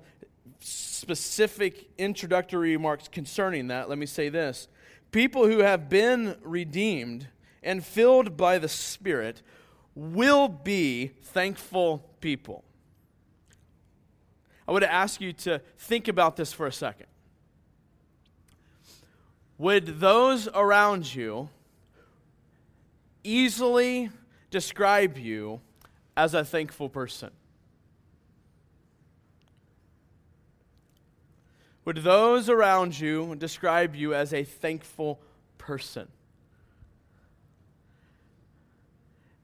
specific 0.59 1.87
introductory 1.97 2.75
remarks 2.75 3.07
concerning 3.07 3.67
that. 3.67 3.87
Let 3.87 3.97
me 3.97 4.05
say 4.05 4.27
this 4.27 4.67
people 5.13 5.47
who 5.47 5.59
have 5.59 5.87
been 5.87 6.35
redeemed 6.43 7.29
and 7.63 7.81
filled 7.81 8.35
by 8.35 8.57
the 8.57 8.67
Spirit 8.67 9.41
will 9.95 10.49
be 10.49 11.11
thankful 11.21 12.09
people. 12.19 12.65
I 14.67 14.73
would 14.73 14.83
ask 14.83 15.21
you 15.21 15.31
to 15.31 15.61
think 15.77 16.09
about 16.09 16.35
this 16.35 16.51
for 16.51 16.67
a 16.67 16.73
second. 16.73 17.07
Would 19.57 20.01
those 20.01 20.49
around 20.49 21.15
you 21.15 21.47
easily 23.23 24.09
describe 24.53 25.17
you 25.17 25.59
as 26.15 26.33
a 26.35 26.45
thankful 26.45 26.87
person? 26.87 27.31
Would 31.85 31.97
those 31.97 32.49
around 32.49 32.97
you 32.97 33.35
describe 33.35 33.95
you 33.95 34.13
as 34.13 34.31
a 34.31 34.43
thankful 34.43 35.19
person? 35.57 36.07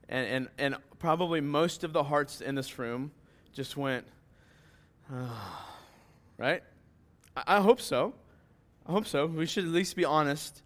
And, 0.08 0.28
and, 0.28 0.48
and 0.58 0.76
probably 1.00 1.42
most 1.42 1.84
of 1.84 1.92
the 1.92 2.04
hearts 2.04 2.40
in 2.40 2.56
this 2.56 2.80
room 2.80 3.12
just 3.52 3.76
went, 3.76 4.06
oh, 5.12 5.66
right? 6.38 6.62
I, 7.36 7.58
I 7.58 7.62
hope 7.62 7.82
so. 7.82 8.14
I 8.86 8.92
hope 8.92 9.08
so. 9.08 9.26
We 9.26 9.48
should 9.48 9.66
at 9.66 9.72
least 9.72 9.96
be 9.96 10.06
honest 10.06 10.62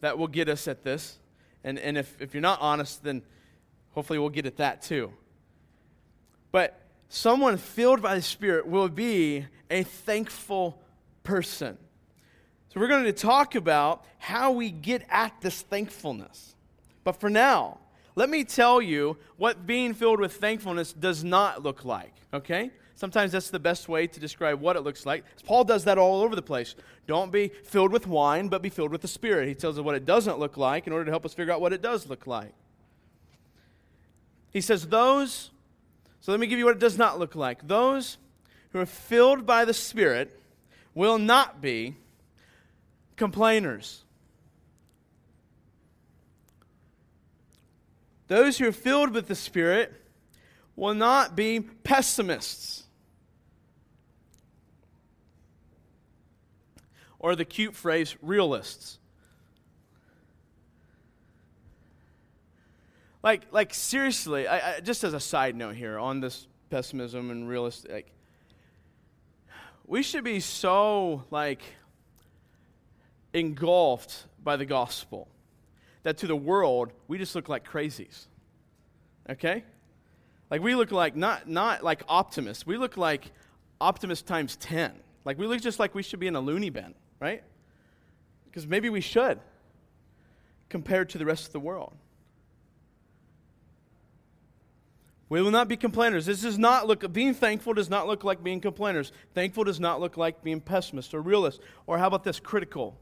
that 0.00 0.18
will 0.18 0.28
get 0.28 0.48
us 0.48 0.66
at 0.66 0.82
this. 0.82 1.18
And, 1.62 1.78
and 1.78 1.96
if, 1.96 2.20
if 2.20 2.34
you're 2.34 2.40
not 2.40 2.60
honest, 2.60 3.04
then 3.04 3.22
hopefully 3.94 4.18
we'll 4.18 4.28
get 4.28 4.46
at 4.46 4.56
that 4.56 4.82
too. 4.82 5.12
But 6.50 6.78
someone 7.08 7.56
filled 7.56 8.02
by 8.02 8.14
the 8.14 8.22
Spirit 8.22 8.66
will 8.66 8.88
be 8.88 9.46
a 9.70 9.82
thankful 9.82 10.78
person. 11.22 11.78
So 12.68 12.80
we're 12.80 12.88
going 12.88 13.04
to 13.04 13.12
talk 13.12 13.54
about 13.54 14.04
how 14.18 14.52
we 14.52 14.70
get 14.70 15.04
at 15.10 15.40
this 15.40 15.62
thankfulness. 15.62 16.54
But 17.04 17.20
for 17.20 17.28
now, 17.28 17.78
let 18.14 18.30
me 18.30 18.44
tell 18.44 18.80
you 18.80 19.16
what 19.36 19.66
being 19.66 19.94
filled 19.94 20.20
with 20.20 20.34
thankfulness 20.34 20.92
does 20.92 21.24
not 21.24 21.62
look 21.62 21.84
like, 21.84 22.14
okay? 22.32 22.70
Sometimes 22.94 23.32
that's 23.32 23.50
the 23.50 23.58
best 23.58 23.88
way 23.88 24.06
to 24.06 24.20
describe 24.20 24.60
what 24.60 24.76
it 24.76 24.82
looks 24.82 25.04
like. 25.04 25.24
Paul 25.44 25.64
does 25.64 25.84
that 25.84 25.98
all 25.98 26.22
over 26.22 26.36
the 26.36 26.42
place. 26.42 26.74
Don't 27.06 27.32
be 27.32 27.48
filled 27.64 27.90
with 27.90 28.06
wine, 28.06 28.48
but 28.48 28.62
be 28.62 28.68
filled 28.68 28.92
with 28.92 29.00
the 29.00 29.08
Spirit. 29.08 29.48
He 29.48 29.54
tells 29.54 29.78
us 29.78 29.84
what 29.84 29.94
it 29.94 30.04
doesn't 30.04 30.38
look 30.38 30.56
like 30.56 30.86
in 30.86 30.92
order 30.92 31.06
to 31.06 31.10
help 31.10 31.24
us 31.24 31.34
figure 31.34 31.52
out 31.52 31.60
what 31.60 31.72
it 31.72 31.82
does 31.82 32.08
look 32.08 32.26
like. 32.26 32.54
He 34.52 34.60
says, 34.60 34.86
Those, 34.88 35.50
so 36.20 36.32
let 36.32 36.40
me 36.40 36.46
give 36.46 36.58
you 36.58 36.64
what 36.64 36.76
it 36.76 36.80
does 36.80 36.98
not 36.98 37.18
look 37.18 37.34
like. 37.34 37.66
Those 37.66 38.18
who 38.70 38.78
are 38.78 38.86
filled 38.86 39.46
by 39.46 39.64
the 39.64 39.74
Spirit 39.74 40.38
will 40.94 41.18
not 41.18 41.60
be 41.60 41.96
complainers. 43.16 44.04
Those 48.28 48.58
who 48.58 48.68
are 48.68 48.72
filled 48.72 49.10
with 49.10 49.28
the 49.28 49.34
Spirit 49.34 49.92
will 50.76 50.94
not 50.94 51.36
be 51.36 51.60
pessimists. 51.60 52.82
or 57.22 57.36
the 57.36 57.44
cute 57.44 57.74
phrase 57.74 58.16
realists. 58.20 58.98
Like, 63.22 63.46
like 63.52 63.72
seriously, 63.72 64.46
I, 64.46 64.76
I, 64.76 64.80
just 64.80 65.04
as 65.04 65.14
a 65.14 65.20
side 65.20 65.54
note 65.54 65.76
here 65.76 65.98
on 65.98 66.20
this 66.20 66.46
pessimism 66.70 67.30
and 67.30 67.48
realist, 67.48 67.88
like, 67.88 68.10
we 69.86 70.02
should 70.02 70.24
be 70.24 70.40
so 70.40 71.24
like 71.30 71.60
engulfed 73.34 74.26
by 74.42 74.56
the 74.56 74.64
gospel 74.64 75.28
that 76.02 76.18
to 76.18 76.26
the 76.26 76.36
world 76.36 76.92
we 77.08 77.18
just 77.18 77.34
look 77.34 77.48
like 77.48 77.68
crazies. 77.68 78.26
Okay? 79.28 79.64
Like 80.50 80.62
we 80.62 80.74
look 80.74 80.90
like 80.92 81.14
not 81.14 81.48
not 81.48 81.84
like 81.84 82.02
optimists. 82.08 82.66
We 82.66 82.76
look 82.76 82.96
like 82.96 83.30
optimists 83.80 84.24
times 84.26 84.56
10. 84.56 84.92
Like 85.24 85.38
we 85.38 85.46
look 85.46 85.60
just 85.60 85.78
like 85.78 85.94
we 85.94 86.02
should 86.02 86.20
be 86.20 86.26
in 86.26 86.36
a 86.36 86.40
loony 86.40 86.70
bin 86.70 86.94
right? 87.22 87.42
Because 88.46 88.66
maybe 88.66 88.90
we 88.90 89.00
should 89.00 89.38
compared 90.68 91.08
to 91.10 91.18
the 91.18 91.24
rest 91.24 91.46
of 91.46 91.52
the 91.52 91.60
world. 91.60 91.94
We 95.32 95.40
will 95.40 95.50
not 95.50 95.66
be 95.66 95.78
complainers. 95.78 96.26
This 96.26 96.42
does 96.42 96.58
not 96.58 96.86
look, 96.86 97.10
being 97.10 97.32
thankful 97.32 97.72
does 97.72 97.88
not 97.88 98.06
look 98.06 98.22
like 98.22 98.44
being 98.44 98.60
complainers. 98.60 99.12
Thankful 99.32 99.64
does 99.64 99.80
not 99.80 99.98
look 99.98 100.18
like 100.18 100.42
being 100.42 100.60
pessimist 100.60 101.14
or 101.14 101.22
realist. 101.22 101.62
Or 101.86 101.96
how 101.96 102.06
about 102.06 102.22
this, 102.22 102.38
critical? 102.38 102.98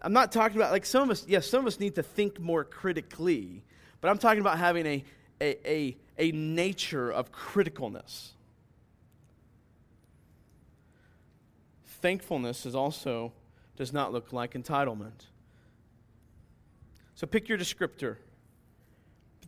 I'm 0.00 0.14
not 0.14 0.32
talking 0.32 0.56
about, 0.56 0.72
like 0.72 0.86
some 0.86 1.02
of 1.02 1.10
us, 1.10 1.26
yes, 1.28 1.46
some 1.46 1.60
of 1.60 1.66
us 1.66 1.78
need 1.78 1.96
to 1.96 2.02
think 2.02 2.40
more 2.40 2.64
critically, 2.64 3.64
but 4.00 4.08
I'm 4.08 4.16
talking 4.16 4.40
about 4.40 4.56
having 4.56 4.86
a, 4.86 5.04
a, 5.42 5.70
a, 5.70 5.96
a 6.16 6.32
nature 6.32 7.10
of 7.12 7.30
criticalness. 7.32 8.30
thankfulness 12.00 12.64
is 12.64 12.74
also 12.74 13.30
does 13.76 13.92
not 13.92 14.10
look 14.10 14.32
like 14.32 14.54
entitlement. 14.54 15.26
So 17.14 17.26
pick 17.26 17.46
your 17.46 17.58
descriptor. 17.58 18.16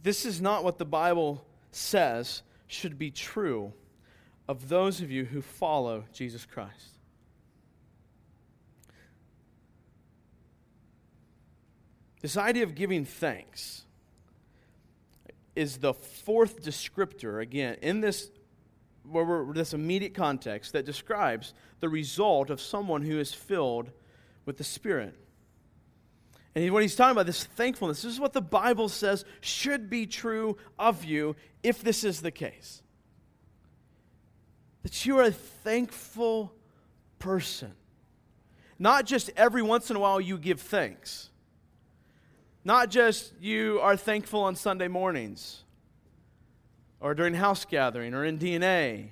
This 0.03 0.27
is 0.27 0.43
not 0.43 0.65
what 0.65 0.77
the 0.77 0.85
Bible 0.85 1.47
says 1.75 2.43
should 2.67 2.99
be 2.99 3.11
true 3.11 3.73
of 4.49 4.69
those 4.69 5.01
of 5.01 5.11
you 5.11 5.25
who 5.25 5.41
follow 5.41 6.05
Jesus 6.13 6.45
Christ. 6.45 6.99
This 12.21 12.37
idea 12.37 12.65
of 12.65 12.75
giving 12.75 13.05
thanks 13.05 13.83
is 15.55 15.79
the 15.79 15.95
fourth 15.95 16.63
descriptor, 16.63 17.43
again, 17.43 17.77
in 17.83 18.01
this 18.01 18.31
where 19.09 19.47
this 19.53 19.75
immediate 19.75 20.15
context 20.15 20.73
that 20.73 20.87
describes 20.87 21.53
the 21.81 21.89
result 21.89 22.49
of 22.49 22.61
someone 22.61 23.03
who 23.03 23.19
is 23.19 23.35
filled 23.35 23.91
with 24.47 24.57
the 24.57 24.65
Spirit. 24.65 25.15
And 26.55 26.73
what 26.73 26.83
he's 26.83 26.95
talking 26.95 27.13
about, 27.13 27.27
this 27.27 27.45
thankfulness, 27.45 28.03
this 28.03 28.13
is 28.13 28.21
what 28.21 28.33
the 28.33 28.41
Bible 28.41 28.89
says 28.89 29.25
should 29.41 29.91
be 29.91 30.07
true 30.07 30.57
of 30.79 31.05
you 31.05 31.35
if 31.63 31.83
this 31.83 32.05
is 32.05 32.21
the 32.21 32.31
case. 32.31 32.83
That 34.83 35.05
you 35.05 35.19
are 35.19 35.25
a 35.25 35.33
thankful 35.33 36.53
person. 37.19 37.73
Not 38.79 39.07
just 39.07 39.31
every 39.37 39.63
once 39.63 39.91
in 39.91 39.97
a 39.97 40.01
while 40.01 40.21
you 40.21 40.39
give 40.39 40.61
thanks. 40.61 41.31
Not 42.65 42.91
just 42.91 43.33
you 43.41 43.81
are 43.81 43.97
thankful 43.97 44.43
on 44.43 44.55
Sunday 44.57 44.89
mornings 44.89 45.65
or 47.01 47.15
during 47.15 47.35
house 47.35 47.65
gathering 47.65 48.15
or 48.15 48.25
in 48.25 48.39
DNA 48.39 49.11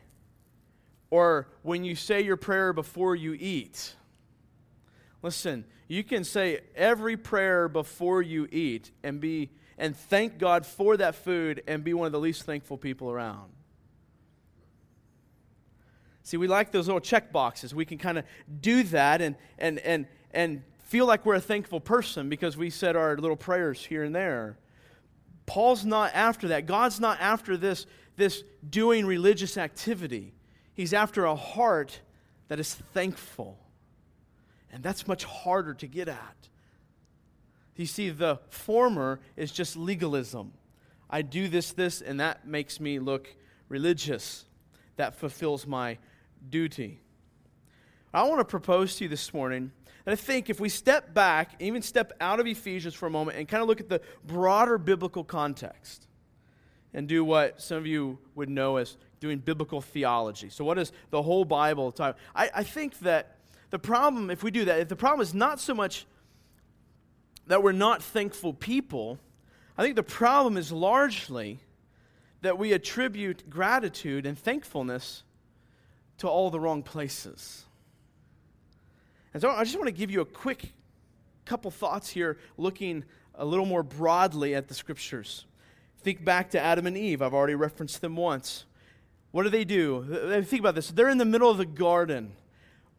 or 1.10 1.48
when 1.62 1.84
you 1.84 1.94
say 1.94 2.22
your 2.22 2.38
prayer 2.38 2.72
before 2.72 3.14
you 3.14 3.34
eat. 3.34 3.94
Listen, 5.22 5.64
you 5.88 6.02
can 6.04 6.24
say 6.24 6.60
every 6.74 7.16
prayer 7.16 7.68
before 7.68 8.22
you 8.22 8.48
eat 8.50 8.90
and 9.02 9.20
be 9.20 9.50
and 9.78 9.96
thank 9.96 10.38
God 10.38 10.66
for 10.66 10.96
that 10.96 11.14
food 11.14 11.62
and 11.66 11.82
be 11.82 11.94
one 11.94 12.06
of 12.06 12.12
the 12.12 12.20
least 12.20 12.42
thankful 12.44 12.76
people 12.76 13.10
around. 13.10 13.52
See, 16.22 16.36
we 16.36 16.46
like 16.46 16.70
those 16.70 16.86
little 16.86 17.00
check 17.00 17.32
boxes. 17.32 17.74
We 17.74 17.84
can 17.84 17.98
kind 17.98 18.18
of 18.18 18.24
do 18.60 18.82
that 18.84 19.20
and 19.20 19.36
and 19.58 19.78
and 19.80 20.06
and 20.32 20.62
feel 20.92 21.06
like 21.06 21.24
we're 21.24 21.36
a 21.36 21.40
thankful 21.40 21.80
person 21.80 22.28
because 22.28 22.56
we 22.56 22.70
said 22.70 22.96
our 22.96 23.16
little 23.16 23.36
prayers 23.36 23.84
here 23.84 24.04
and 24.04 24.14
there. 24.14 24.58
Paul's 25.46 25.84
not 25.84 26.12
after 26.14 26.48
that. 26.48 26.66
God's 26.66 27.00
not 27.00 27.18
after 27.20 27.56
this, 27.56 27.86
this 28.16 28.44
doing 28.68 29.06
religious 29.06 29.56
activity. 29.56 30.34
He's 30.74 30.92
after 30.92 31.24
a 31.24 31.34
heart 31.34 32.00
that 32.48 32.60
is 32.60 32.74
thankful. 32.74 33.58
And 34.72 34.82
that's 34.82 35.06
much 35.06 35.24
harder 35.24 35.74
to 35.74 35.86
get 35.86 36.08
at. 36.08 36.48
You 37.76 37.86
see, 37.86 38.10
the 38.10 38.38
former 38.48 39.20
is 39.36 39.50
just 39.50 39.76
legalism. 39.76 40.52
I 41.10 41.22
do 41.22 41.48
this, 41.48 41.72
this, 41.72 42.00
and 42.00 42.20
that 42.20 42.46
makes 42.46 42.80
me 42.80 42.98
look 42.98 43.34
religious. 43.68 44.44
That 44.96 45.14
fulfills 45.14 45.66
my 45.66 45.98
duty. 46.48 47.00
I 48.14 48.22
want 48.24 48.40
to 48.40 48.44
propose 48.44 48.96
to 48.96 49.04
you 49.04 49.08
this 49.08 49.32
morning 49.32 49.72
that 50.04 50.12
I 50.12 50.16
think 50.16 50.50
if 50.50 50.60
we 50.60 50.68
step 50.68 51.14
back, 51.14 51.56
even 51.60 51.82
step 51.82 52.12
out 52.20 52.40
of 52.40 52.46
Ephesians 52.46 52.94
for 52.94 53.06
a 53.06 53.10
moment, 53.10 53.38
and 53.38 53.48
kind 53.48 53.62
of 53.62 53.68
look 53.68 53.80
at 53.80 53.88
the 53.88 54.00
broader 54.24 54.78
biblical 54.78 55.24
context 55.24 56.06
and 56.94 57.08
do 57.08 57.24
what 57.24 57.60
some 57.60 57.78
of 57.78 57.86
you 57.86 58.18
would 58.34 58.50
know 58.50 58.76
as 58.76 58.96
doing 59.20 59.38
biblical 59.38 59.80
theology. 59.80 60.50
So, 60.50 60.64
what 60.64 60.78
is 60.78 60.92
the 61.10 61.22
whole 61.22 61.44
Bible 61.44 61.90
talk? 61.90 62.18
I, 62.34 62.50
I 62.54 62.62
think 62.64 62.98
that 63.00 63.38
the 63.72 63.78
problem, 63.78 64.30
if 64.30 64.42
we 64.42 64.50
do 64.50 64.66
that, 64.66 64.80
if 64.80 64.88
the 64.88 64.96
problem 64.96 65.22
is 65.22 65.32
not 65.32 65.58
so 65.58 65.72
much 65.72 66.06
that 67.46 67.62
we're 67.62 67.72
not 67.72 68.02
thankful 68.02 68.52
people, 68.52 69.18
I 69.78 69.82
think 69.82 69.96
the 69.96 70.02
problem 70.02 70.58
is 70.58 70.70
largely 70.70 71.58
that 72.42 72.58
we 72.58 72.74
attribute 72.74 73.48
gratitude 73.48 74.26
and 74.26 74.38
thankfulness 74.38 75.22
to 76.18 76.28
all 76.28 76.50
the 76.50 76.60
wrong 76.60 76.82
places. 76.82 77.64
And 79.32 79.40
so 79.40 79.48
I 79.48 79.64
just 79.64 79.76
want 79.76 79.86
to 79.86 79.92
give 79.92 80.10
you 80.10 80.20
a 80.20 80.26
quick 80.26 80.74
couple 81.46 81.70
thoughts 81.70 82.10
here, 82.10 82.36
looking 82.58 83.04
a 83.34 83.44
little 83.46 83.64
more 83.64 83.82
broadly 83.82 84.54
at 84.54 84.68
the 84.68 84.74
scriptures. 84.74 85.46
Think 86.02 86.22
back 86.22 86.50
to 86.50 86.60
Adam 86.60 86.86
and 86.86 86.96
Eve. 86.98 87.22
I've 87.22 87.32
already 87.32 87.54
referenced 87.54 88.02
them 88.02 88.16
once. 88.16 88.66
What 89.30 89.44
do 89.44 89.48
they 89.48 89.64
do? 89.64 90.42
Think 90.44 90.60
about 90.60 90.74
this. 90.74 90.90
They're 90.90 91.08
in 91.08 91.16
the 91.16 91.24
middle 91.24 91.48
of 91.48 91.56
the 91.56 91.64
garden 91.64 92.32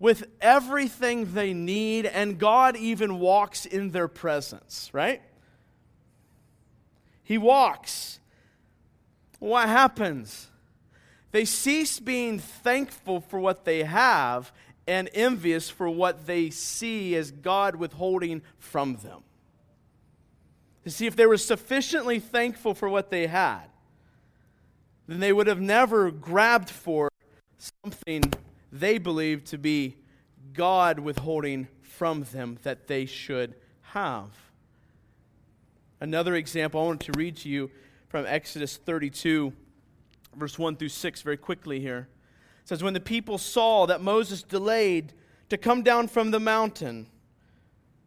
with 0.04 0.26
everything 0.42 1.34
they 1.34 1.54
need, 1.54 2.06
and 2.06 2.38
God 2.38 2.76
even 2.76 3.20
walks 3.20 3.66
in 3.66 3.92
their 3.92 4.10
presence, 4.10 4.90
right? 4.92 5.22
He 7.24 7.38
walks. 7.38 8.20
What 9.40 9.70
happens? 9.70 10.50
They 11.32 11.46
cease 11.46 12.02
being 12.02 12.38
thankful 12.38 13.22
for 13.22 13.40
what 13.40 13.64
they 13.64 13.84
have 13.84 14.52
and 14.86 15.10
envious 15.14 15.70
for 15.70 15.90
what 15.90 16.28
they 16.28 16.50
see 16.50 17.16
as 17.16 17.32
God 17.32 17.78
withholding 17.78 18.42
from 18.60 18.98
them. 18.98 19.24
To 20.84 20.92
see 20.92 21.08
if 21.08 21.16
they 21.16 21.28
were 21.28 21.38
sufficiently 21.38 22.20
thankful 22.20 22.74
for 22.74 22.90
what 22.90 23.10
they 23.10 23.28
had, 23.28 23.68
then 25.08 25.22
they 25.22 25.32
would 25.32 25.48
have 25.48 25.62
never 25.62 26.12
grabbed 26.12 26.70
for 26.70 27.10
something 27.58 28.34
they 28.74 28.98
believed 28.98 29.46
to 29.48 29.58
be 29.60 29.96
God 30.54 30.98
withholding 31.00 31.68
from 31.84 32.24
them 32.34 32.58
that 32.64 32.88
they 32.88 33.06
should 33.06 33.54
have. 33.82 34.30
Another 36.02 36.36
example 36.36 36.82
I 36.82 36.86
want 36.86 37.02
to 37.02 37.12
read 37.14 37.38
to 37.38 37.50
you 37.50 37.70
from 38.10 38.26
Exodus 38.26 38.76
32, 38.78 39.54
verse 40.36 40.58
1 40.58 40.76
through 40.76 40.90
6, 40.90 41.22
very 41.22 41.38
quickly 41.38 41.80
here. 41.80 42.10
It 42.64 42.68
says, 42.70 42.84
When 42.84 42.96
the 42.96 43.00
people 43.00 43.38
saw 43.38 43.86
that 43.86 44.02
Moses 44.02 44.42
delayed 44.42 45.14
to 45.50 45.58
come 45.58 45.84
down 45.84 46.08
from 46.08 46.32
the 46.32 46.40
mountain, 46.40 47.08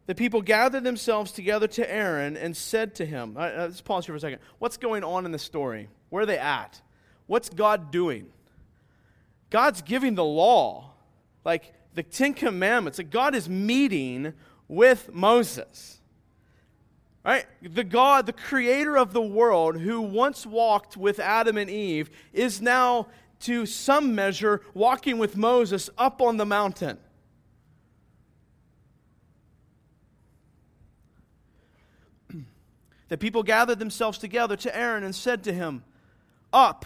the 0.05 0.15
people 0.15 0.41
gathered 0.41 0.83
themselves 0.83 1.31
together 1.31 1.67
to 1.67 1.89
Aaron 1.89 2.35
and 2.35 2.55
said 2.55 2.93
to 2.95 3.05
him, 3.05 3.35
uh, 3.37 3.51
let's 3.57 3.81
pause 3.81 4.05
here 4.05 4.13
for 4.13 4.17
a 4.17 4.19
second. 4.19 4.39
What's 4.59 4.77
going 4.77 5.03
on 5.03 5.25
in 5.25 5.31
the 5.31 5.39
story? 5.39 5.87
Where 6.09 6.23
are 6.23 6.25
they 6.25 6.37
at? 6.37 6.81
What's 7.25 7.49
God 7.49 7.91
doing? 7.91 8.31
God's 9.49 9.81
giving 9.81 10.15
the 10.15 10.25
law, 10.25 10.91
like 11.45 11.73
the 11.93 12.03
Ten 12.03 12.33
Commandments. 12.33 12.97
Like 12.97 13.09
God 13.09 13.35
is 13.35 13.49
meeting 13.49 14.33
with 14.67 15.13
Moses. 15.13 15.99
Right? 17.23 17.45
The 17.61 17.83
God, 17.83 18.25
the 18.25 18.33
creator 18.33 18.97
of 18.97 19.11
the 19.13 19.21
world, 19.21 19.79
who 19.81 20.01
once 20.01 20.45
walked 20.45 20.95
with 20.95 21.19
Adam 21.19 21.57
and 21.57 21.69
Eve, 21.69 22.09
is 22.31 22.61
now, 22.61 23.07
to 23.41 23.65
some 23.65 24.15
measure, 24.15 24.61
walking 24.73 25.17
with 25.17 25.35
Moses 25.35 25.89
up 25.97 26.21
on 26.21 26.37
the 26.37 26.45
mountain. 26.45 26.97
the 33.09 33.17
people 33.17 33.43
gathered 33.43 33.79
themselves 33.79 34.17
together 34.17 34.55
to 34.55 34.73
Aaron 34.75 35.03
and 35.03 35.13
said 35.13 35.43
to 35.43 35.53
him, 35.53 35.83
Up, 36.53 36.85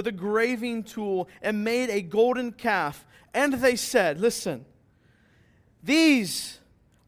with 0.00 0.06
a 0.06 0.12
graving 0.12 0.82
tool 0.82 1.28
and 1.42 1.62
made 1.62 1.90
a 1.90 2.00
golden 2.00 2.52
calf. 2.52 3.04
And 3.34 3.52
they 3.52 3.76
said, 3.76 4.18
Listen, 4.18 4.64
these 5.82 6.58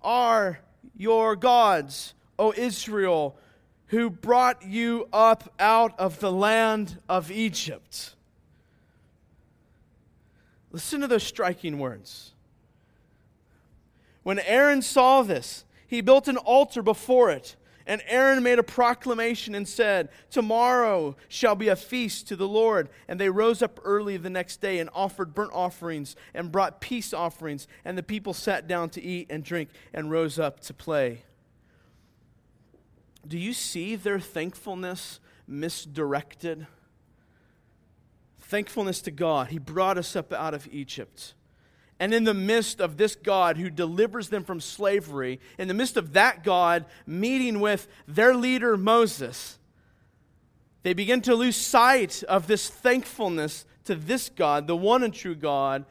are 0.02 0.60
your 0.94 1.34
gods, 1.34 2.12
O 2.38 2.52
Israel, 2.54 3.38
who 3.86 4.10
brought 4.10 4.62
you 4.66 5.08
up 5.10 5.54
out 5.58 5.98
of 5.98 6.20
the 6.20 6.30
land 6.30 6.98
of 7.08 7.30
Egypt. 7.30 8.14
Listen 10.70 11.00
to 11.00 11.06
those 11.06 11.22
striking 11.22 11.78
words. 11.78 12.32
When 14.22 14.38
Aaron 14.40 14.82
saw 14.82 15.22
this, 15.22 15.64
he 15.86 16.02
built 16.02 16.28
an 16.28 16.36
altar 16.36 16.82
before 16.82 17.30
it 17.30 17.56
and 17.86 18.02
Aaron 18.06 18.42
made 18.42 18.58
a 18.58 18.62
proclamation 18.62 19.54
and 19.54 19.66
said, 19.66 20.08
Tomorrow 20.30 21.16
shall 21.28 21.54
be 21.54 21.68
a 21.68 21.76
feast 21.76 22.28
to 22.28 22.36
the 22.36 22.48
Lord. 22.48 22.88
And 23.08 23.18
they 23.18 23.28
rose 23.28 23.62
up 23.62 23.80
early 23.84 24.16
the 24.16 24.30
next 24.30 24.60
day 24.60 24.78
and 24.78 24.88
offered 24.94 25.34
burnt 25.34 25.52
offerings 25.52 26.16
and 26.34 26.52
brought 26.52 26.80
peace 26.80 27.12
offerings. 27.12 27.66
And 27.84 27.98
the 27.98 28.02
people 28.02 28.34
sat 28.34 28.68
down 28.68 28.90
to 28.90 29.02
eat 29.02 29.26
and 29.30 29.42
drink 29.42 29.70
and 29.92 30.10
rose 30.10 30.38
up 30.38 30.60
to 30.60 30.74
play. 30.74 31.24
Do 33.26 33.38
you 33.38 33.52
see 33.52 33.96
their 33.96 34.20
thankfulness 34.20 35.20
misdirected? 35.46 36.66
Thankfulness 38.40 39.00
to 39.02 39.10
God. 39.10 39.48
He 39.48 39.58
brought 39.58 39.98
us 39.98 40.14
up 40.16 40.32
out 40.32 40.54
of 40.54 40.68
Egypt. 40.70 41.34
And 42.02 42.12
in 42.12 42.24
the 42.24 42.34
midst 42.34 42.80
of 42.80 42.96
this 42.96 43.14
God 43.14 43.56
who 43.56 43.70
delivers 43.70 44.28
them 44.28 44.42
from 44.42 44.60
slavery, 44.60 45.38
in 45.56 45.68
the 45.68 45.74
midst 45.74 45.96
of 45.96 46.14
that 46.14 46.42
God 46.42 46.84
meeting 47.06 47.60
with 47.60 47.86
their 48.08 48.34
leader 48.34 48.76
Moses, 48.76 49.56
they 50.82 50.94
begin 50.94 51.20
to 51.20 51.36
lose 51.36 51.54
sight 51.54 52.24
of 52.24 52.48
this 52.48 52.68
thankfulness 52.68 53.66
to 53.84 53.94
this 53.94 54.28
God, 54.30 54.66
the 54.66 54.74
one 54.74 55.04
and 55.04 55.14
true 55.14 55.36
God, 55.36 55.84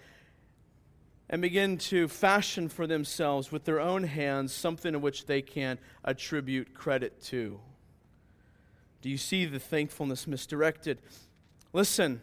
and 1.29 1.41
begin 1.41 1.77
to 1.77 2.09
fashion 2.09 2.67
for 2.67 2.85
themselves 2.85 3.49
with 3.49 3.63
their 3.63 3.79
own 3.79 4.03
hands 4.03 4.51
something 4.51 4.93
in 4.93 4.99
which 4.99 5.27
they 5.27 5.41
can 5.41 5.79
attribute 6.03 6.73
credit 6.73 7.21
to. 7.27 7.57
Do 9.01 9.09
you 9.09 9.17
see 9.17 9.45
the 9.45 9.59
thankfulness 9.59 10.27
misdirected? 10.27 10.97
Listen, 11.71 12.21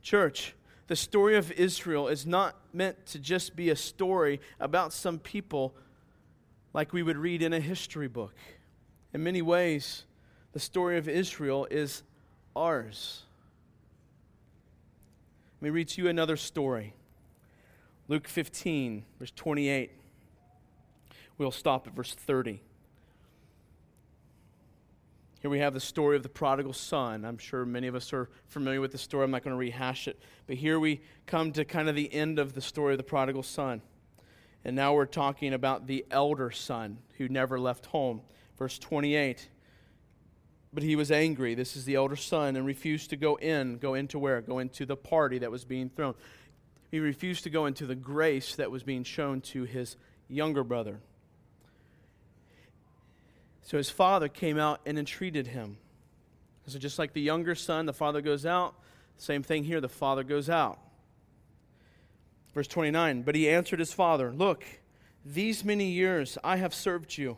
church 0.00 0.54
the 0.90 0.96
story 0.96 1.36
of 1.36 1.52
Israel 1.52 2.08
is 2.08 2.26
not 2.26 2.56
meant 2.72 3.06
to 3.06 3.20
just 3.20 3.54
be 3.54 3.70
a 3.70 3.76
story 3.76 4.40
about 4.58 4.92
some 4.92 5.20
people 5.20 5.72
like 6.72 6.92
we 6.92 7.00
would 7.00 7.16
read 7.16 7.42
in 7.42 7.52
a 7.52 7.60
history 7.60 8.08
book. 8.08 8.34
In 9.14 9.22
many 9.22 9.40
ways, 9.40 10.02
the 10.52 10.58
story 10.58 10.98
of 10.98 11.08
Israel 11.08 11.68
is 11.70 12.02
ours. 12.56 13.22
Let 15.60 15.66
me 15.66 15.70
read 15.70 15.86
to 15.90 16.02
you 16.02 16.08
another 16.08 16.36
story. 16.36 16.92
Luke 18.08 18.26
15, 18.26 19.04
verse 19.20 19.30
28. 19.36 19.92
We'll 21.38 21.52
stop 21.52 21.86
at 21.86 21.94
verse 21.94 22.14
30. 22.14 22.62
Here 25.40 25.50
we 25.50 25.60
have 25.60 25.72
the 25.72 25.80
story 25.80 26.16
of 26.16 26.22
the 26.22 26.28
prodigal 26.28 26.74
son. 26.74 27.24
I'm 27.24 27.38
sure 27.38 27.64
many 27.64 27.86
of 27.86 27.94
us 27.94 28.12
are 28.12 28.28
familiar 28.46 28.82
with 28.82 28.92
the 28.92 28.98
story. 28.98 29.24
I'm 29.24 29.30
not 29.30 29.42
going 29.42 29.54
to 29.54 29.58
rehash 29.58 30.06
it. 30.06 30.20
But 30.46 30.56
here 30.56 30.78
we 30.78 31.00
come 31.26 31.52
to 31.52 31.64
kind 31.64 31.88
of 31.88 31.94
the 31.94 32.12
end 32.12 32.38
of 32.38 32.52
the 32.52 32.60
story 32.60 32.92
of 32.92 32.98
the 32.98 33.04
prodigal 33.04 33.42
son. 33.42 33.80
And 34.66 34.76
now 34.76 34.92
we're 34.92 35.06
talking 35.06 35.54
about 35.54 35.86
the 35.86 36.04
elder 36.10 36.50
son 36.50 36.98
who 37.16 37.26
never 37.28 37.58
left 37.58 37.86
home. 37.86 38.20
Verse 38.58 38.78
28. 38.78 39.48
But 40.74 40.82
he 40.82 40.94
was 40.94 41.10
angry. 41.10 41.54
This 41.54 41.74
is 41.74 41.86
the 41.86 41.94
elder 41.94 42.16
son 42.16 42.54
and 42.54 42.66
refused 42.66 43.08
to 43.08 43.16
go 43.16 43.36
in. 43.36 43.78
Go 43.78 43.94
into 43.94 44.18
where? 44.18 44.42
Go 44.42 44.58
into 44.58 44.84
the 44.84 44.96
party 44.96 45.38
that 45.38 45.50
was 45.50 45.64
being 45.64 45.88
thrown. 45.88 46.14
He 46.90 47.00
refused 47.00 47.44
to 47.44 47.50
go 47.50 47.64
into 47.64 47.86
the 47.86 47.94
grace 47.94 48.56
that 48.56 48.70
was 48.70 48.82
being 48.82 49.04
shown 49.04 49.40
to 49.40 49.64
his 49.64 49.96
younger 50.28 50.62
brother. 50.62 51.00
So 53.70 53.76
his 53.76 53.88
father 53.88 54.26
came 54.26 54.58
out 54.58 54.80
and 54.84 54.98
entreated 54.98 55.46
him. 55.46 55.76
So 56.66 56.76
just 56.76 56.98
like 56.98 57.12
the 57.12 57.20
younger 57.20 57.54
son, 57.54 57.86
the 57.86 57.92
father 57.92 58.20
goes 58.20 58.44
out. 58.44 58.74
Same 59.16 59.44
thing 59.44 59.62
here, 59.62 59.80
the 59.80 59.88
father 59.88 60.24
goes 60.24 60.50
out. 60.50 60.80
Verse 62.52 62.66
29 62.66 63.22
But 63.22 63.36
he 63.36 63.48
answered 63.48 63.78
his 63.78 63.92
father, 63.92 64.32
Look, 64.32 64.64
these 65.24 65.64
many 65.64 65.84
years 65.84 66.36
I 66.42 66.56
have 66.56 66.74
served 66.74 67.16
you, 67.16 67.36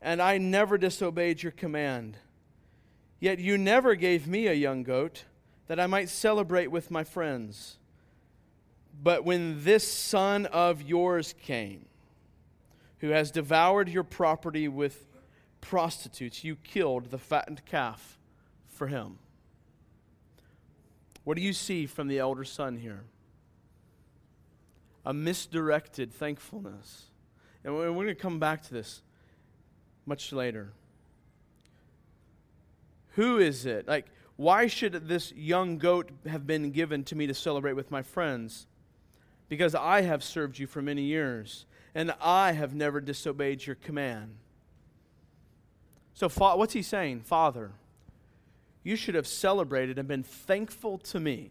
and 0.00 0.22
I 0.22 0.38
never 0.38 0.78
disobeyed 0.78 1.42
your 1.42 1.50
command. 1.50 2.16
Yet 3.18 3.40
you 3.40 3.58
never 3.58 3.96
gave 3.96 4.28
me 4.28 4.46
a 4.46 4.52
young 4.52 4.84
goat 4.84 5.24
that 5.66 5.80
I 5.80 5.88
might 5.88 6.10
celebrate 6.10 6.68
with 6.68 6.92
my 6.92 7.02
friends. 7.02 7.76
But 9.02 9.24
when 9.24 9.64
this 9.64 9.92
son 9.92 10.46
of 10.46 10.80
yours 10.80 11.34
came, 11.42 11.86
who 13.00 13.08
has 13.08 13.32
devoured 13.32 13.88
your 13.88 14.04
property 14.04 14.68
with 14.68 15.06
prostitutes, 15.68 16.44
you 16.44 16.54
killed 16.54 17.10
the 17.10 17.18
fattened 17.18 17.64
calf 17.66 18.18
for 18.68 18.86
him. 18.86 19.18
What 21.24 21.36
do 21.36 21.42
you 21.42 21.52
see 21.52 21.86
from 21.86 22.06
the 22.06 22.20
elder 22.20 22.44
son 22.44 22.76
here? 22.76 23.02
A 25.04 25.12
misdirected 25.12 26.12
thankfulness. 26.12 27.06
And 27.64 27.76
we're 27.76 27.92
going 27.92 28.06
to 28.06 28.14
come 28.14 28.38
back 28.38 28.62
to 28.62 28.74
this 28.74 29.02
much 30.06 30.32
later. 30.32 30.72
Who 33.14 33.38
is 33.38 33.66
it? 33.66 33.88
Like, 33.88 34.06
why 34.36 34.68
should 34.68 35.08
this 35.08 35.32
young 35.32 35.78
goat 35.78 36.10
have 36.28 36.46
been 36.46 36.70
given 36.70 37.02
to 37.04 37.16
me 37.16 37.26
to 37.26 37.34
celebrate 37.34 37.72
with 37.72 37.90
my 37.90 38.02
friends? 38.02 38.68
Because 39.48 39.74
I 39.74 40.02
have 40.02 40.22
served 40.22 40.60
you 40.60 40.68
for 40.68 40.80
many 40.80 41.02
years, 41.02 41.66
and 41.92 42.14
I 42.20 42.52
have 42.52 42.72
never 42.72 43.00
disobeyed 43.00 43.66
your 43.66 43.76
command. 43.76 44.36
So, 46.16 46.30
what's 46.30 46.72
he 46.72 46.80
saying? 46.80 47.20
Father, 47.20 47.72
you 48.82 48.96
should 48.96 49.14
have 49.14 49.26
celebrated 49.26 49.98
and 49.98 50.08
been 50.08 50.22
thankful 50.22 50.96
to 50.98 51.20
me 51.20 51.50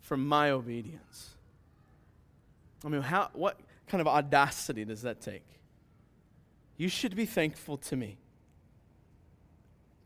for 0.00 0.16
my 0.16 0.52
obedience. 0.52 1.34
I 2.84 2.88
mean, 2.88 3.02
how, 3.02 3.30
what 3.32 3.58
kind 3.88 4.00
of 4.00 4.06
audacity 4.06 4.84
does 4.84 5.02
that 5.02 5.20
take? 5.20 5.42
You 6.76 6.88
should 6.88 7.16
be 7.16 7.26
thankful 7.26 7.76
to 7.76 7.96
me. 7.96 8.18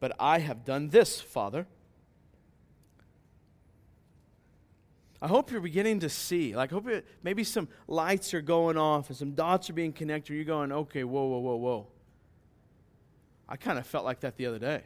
But 0.00 0.16
I 0.18 0.38
have 0.38 0.64
done 0.64 0.88
this, 0.88 1.20
Father. 1.20 1.66
I 5.20 5.28
hope 5.28 5.50
you're 5.50 5.60
beginning 5.60 6.00
to 6.00 6.08
see. 6.08 6.56
Like, 6.56 6.70
hope 6.70 6.88
it, 6.88 7.06
maybe 7.22 7.44
some 7.44 7.68
lights 7.86 8.32
are 8.32 8.40
going 8.40 8.78
off 8.78 9.10
and 9.10 9.18
some 9.18 9.32
dots 9.32 9.68
are 9.68 9.74
being 9.74 9.92
connected. 9.92 10.32
You're 10.32 10.44
going, 10.44 10.72
okay, 10.72 11.04
whoa, 11.04 11.26
whoa, 11.26 11.38
whoa, 11.40 11.56
whoa. 11.56 11.86
I 13.52 13.56
kind 13.56 13.78
of 13.78 13.86
felt 13.86 14.06
like 14.06 14.20
that 14.20 14.38
the 14.38 14.46
other 14.46 14.58
day. 14.58 14.80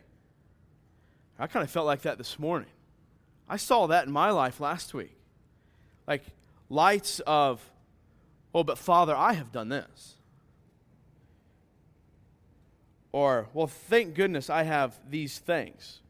I 1.38 1.46
kind 1.46 1.62
of 1.62 1.70
felt 1.70 1.86
like 1.86 2.02
that 2.02 2.18
this 2.18 2.36
morning. 2.36 2.68
I 3.48 3.58
saw 3.58 3.86
that 3.86 4.08
in 4.08 4.12
my 4.12 4.30
life 4.30 4.58
last 4.58 4.92
week. 4.92 5.16
Like 6.08 6.24
lights 6.68 7.20
of, 7.28 7.62
oh, 8.52 8.64
but 8.64 8.76
Father, 8.76 9.14
I 9.14 9.34
have 9.34 9.52
done 9.52 9.68
this. 9.68 10.14
Or, 13.12 13.46
well, 13.54 13.68
thank 13.68 14.16
goodness 14.16 14.50
I 14.50 14.64
have 14.64 14.98
these 15.08 15.38
things. 15.38 16.00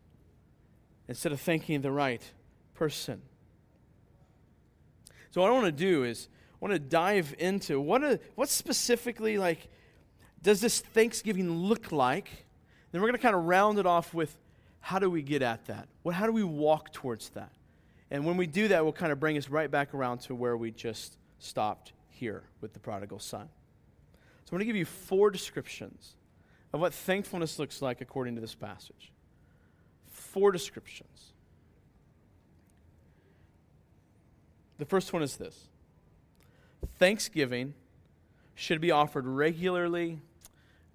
Instead 1.09 1.33
of 1.33 1.41
thanking 1.43 1.83
the 1.83 1.93
right 1.93 2.23
person. 2.73 3.21
So, 5.31 5.43
what 5.43 5.51
I 5.51 5.53
want 5.53 5.67
to 5.67 5.73
do 5.73 6.05
is, 6.05 6.29
I 6.55 6.57
want 6.61 6.73
to 6.73 6.79
dive 6.79 7.35
into 7.39 7.79
what, 7.83 8.23
what 8.35 8.49
specifically, 8.49 9.37
like, 9.37 9.69
does 10.43 10.63
this 10.63 10.81
Thanksgiving 10.81 11.51
look 11.53 11.93
like? 11.93 12.46
Then 12.97 13.03
we're 13.03 13.09
going 13.09 13.19
to 13.19 13.23
kind 13.23 13.37
of 13.37 13.45
round 13.45 13.79
it 13.79 13.85
off 13.85 14.15
with 14.15 14.35
how 14.81 14.99
do 14.99 15.11
we 15.11 15.21
get 15.21 15.43
at 15.43 15.67
that? 15.67 15.87
What, 16.03 16.15
how 16.15 16.25
do 16.25 16.33
we 16.33 16.43
walk 16.43 16.95
towards 16.95 17.29
that? 17.35 17.53
And 18.11 18.25
when 18.25 18.39
we 18.39 18.47
do 18.47 18.69
that, 18.69 18.85
we'll 18.85 18.95
kind 18.95 19.13
of 19.13 19.21
bring 19.21 19.37
us 19.37 19.51
right 19.51 19.71
back 19.71 19.93
around 19.93 20.21
to 20.21 20.35
where 20.35 20.57
we 20.57 20.71
just 20.71 21.19
stopped 21.39 21.93
here 22.09 22.45
with 22.63 22.73
the 22.73 22.79
prodigal 22.79 23.19
son. 23.19 23.51
So 24.15 24.47
I'm 24.47 24.51
going 24.53 24.61
to 24.61 24.65
give 24.65 24.77
you 24.77 24.87
four 24.87 25.31
descriptions 25.31 26.15
of 26.73 26.81
what 26.81 26.95
thankfulness 26.95 27.59
looks 27.59 27.83
like 27.83 28.01
according 28.01 28.35
to 28.37 28.41
this 28.41 28.55
passage. 28.55 29.13
Four 30.07 30.51
descriptions. 30.51 31.35
The 34.79 34.87
first 34.87 35.13
one 35.13 35.23
is 35.23 35.37
this 35.37 35.69
Thanksgiving 36.99 37.75
should 38.55 38.81
be 38.81 38.91
offered 38.91 39.27
regularly 39.27 40.19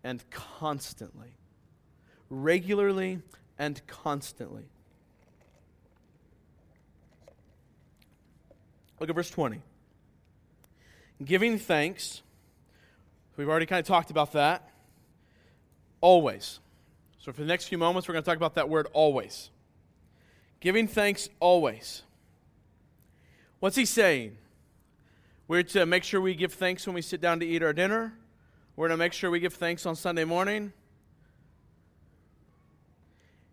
and 0.03 0.27
constantly. 0.31 1.35
Regularly 2.31 3.19
and 3.59 3.85
constantly. 3.87 4.63
Look 9.01 9.09
at 9.09 9.15
verse 9.15 9.29
20. 9.29 9.61
Giving 11.25 11.59
thanks. 11.59 12.21
We've 13.35 13.49
already 13.49 13.65
kind 13.65 13.81
of 13.81 13.85
talked 13.85 14.11
about 14.11 14.31
that. 14.31 14.69
Always. 15.99 16.59
So, 17.19 17.33
for 17.33 17.41
the 17.41 17.47
next 17.47 17.65
few 17.65 17.77
moments, 17.77 18.07
we're 18.07 18.13
going 18.13 18.23
to 18.23 18.29
talk 18.29 18.37
about 18.37 18.55
that 18.55 18.69
word 18.69 18.87
always. 18.93 19.49
Giving 20.61 20.87
thanks 20.87 21.27
always. 21.39 22.03
What's 23.59 23.75
he 23.75 23.85
saying? 23.85 24.37
We're 25.47 25.63
to 25.63 25.85
make 25.85 26.03
sure 26.05 26.21
we 26.21 26.33
give 26.33 26.53
thanks 26.53 26.87
when 26.87 26.93
we 26.93 27.01
sit 27.01 27.19
down 27.19 27.41
to 27.41 27.45
eat 27.45 27.61
our 27.61 27.73
dinner. 27.73 28.13
We're 28.77 28.87
to 28.87 28.97
make 28.97 29.11
sure 29.11 29.29
we 29.29 29.41
give 29.41 29.53
thanks 29.53 29.85
on 29.85 29.95
Sunday 29.95 30.23
morning. 30.23 30.71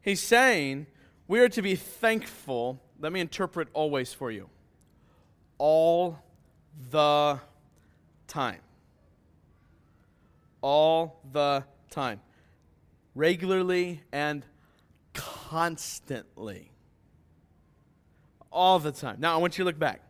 He's 0.09 0.23
saying 0.23 0.87
we 1.27 1.39
are 1.41 1.51
to 1.51 1.61
be 1.61 1.77
thankful. 1.77 2.81
Let 2.99 3.13
me 3.13 3.21
interpret 3.21 3.69
always 3.75 4.15
for 4.15 4.31
you. 4.31 4.49
All 5.59 6.19
the 6.91 7.39
time. 8.27 8.61
All 10.63 11.21
the 11.31 11.63
time. 11.91 12.23
Regularly 13.15 14.01
and 14.11 14.47
constantly. 15.13 16.71
All 18.51 18.79
the 18.79 18.93
time. 18.93 19.17
Now, 19.19 19.35
I 19.35 19.37
want 19.37 19.59
you 19.59 19.65
to 19.65 19.67
look 19.67 19.79
back. 19.79 20.01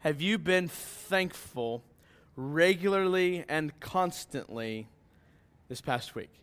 Have 0.00 0.20
you 0.20 0.38
been 0.38 0.66
thankful 0.66 1.84
regularly 2.34 3.44
and 3.48 3.78
constantly 3.78 4.88
this 5.68 5.80
past 5.80 6.16
week? 6.16 6.41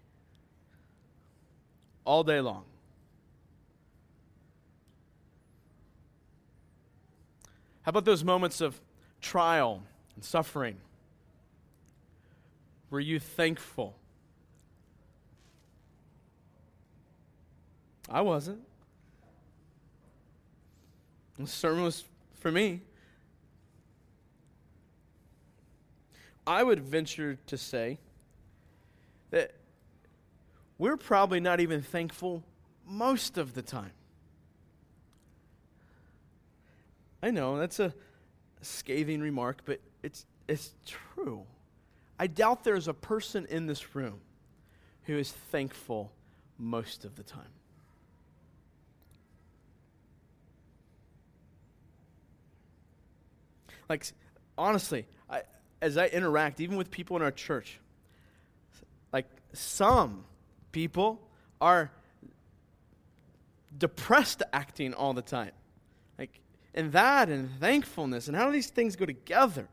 All 2.09 2.23
day 2.23 2.41
long. 2.41 2.63
How 7.83 7.91
about 7.91 8.03
those 8.03 8.23
moments 8.23 8.61
of 8.61 8.81
trial 9.21 9.83
and 10.15 10.25
suffering? 10.25 10.77
Were 12.89 12.99
you 12.99 13.19
thankful? 13.19 13.95
I 18.09 18.21
wasn't. 18.21 18.61
The 21.37 21.45
sermon 21.45 21.83
was 21.83 22.05
for 22.39 22.51
me. 22.51 22.81
I 26.47 26.63
would 26.63 26.79
venture 26.79 27.37
to 27.45 27.55
say 27.55 27.99
that 29.29 29.58
we're 30.79 30.97
probably 30.97 31.39
not 31.39 31.59
even 31.59 31.81
thankful 31.81 32.43
most 32.87 33.37
of 33.37 33.53
the 33.53 33.61
time. 33.61 33.91
I 37.21 37.31
know 37.31 37.57
that's 37.57 37.79
a 37.79 37.93
scathing 38.61 39.19
remark, 39.19 39.61
but 39.65 39.81
it's, 40.01 40.25
it's 40.47 40.73
true. 40.87 41.43
I 42.17 42.27
doubt 42.27 42.63
there's 42.63 42.87
a 42.87 42.93
person 42.93 43.45
in 43.49 43.67
this 43.67 43.93
room 43.93 44.21
who 45.03 45.17
is 45.17 45.31
thankful 45.31 46.11
most 46.57 47.03
of 47.03 47.15
the 47.17 47.23
time. 47.23 47.41
Like, 53.89 54.05
honestly, 54.57 55.05
I, 55.29 55.41
as 55.81 55.97
I 55.97 56.07
interact, 56.07 56.61
even 56.61 56.77
with 56.77 56.89
people 56.89 57.17
in 57.17 57.21
our 57.23 57.31
church, 57.31 57.79
like 59.11 59.25
some 59.51 60.23
people 60.71 61.19
are 61.59 61.91
depressed 63.77 64.43
acting 64.53 64.93
all 64.93 65.13
the 65.13 65.21
time. 65.21 65.51
Like, 66.17 66.39
and 66.73 66.91
that 66.91 67.29
and 67.29 67.49
thankfulness, 67.59 68.27
and 68.27 68.35
how 68.35 68.45
do 68.45 68.51
these 68.51 68.69
things 68.69 68.95
go 68.95 69.05
together? 69.05 69.67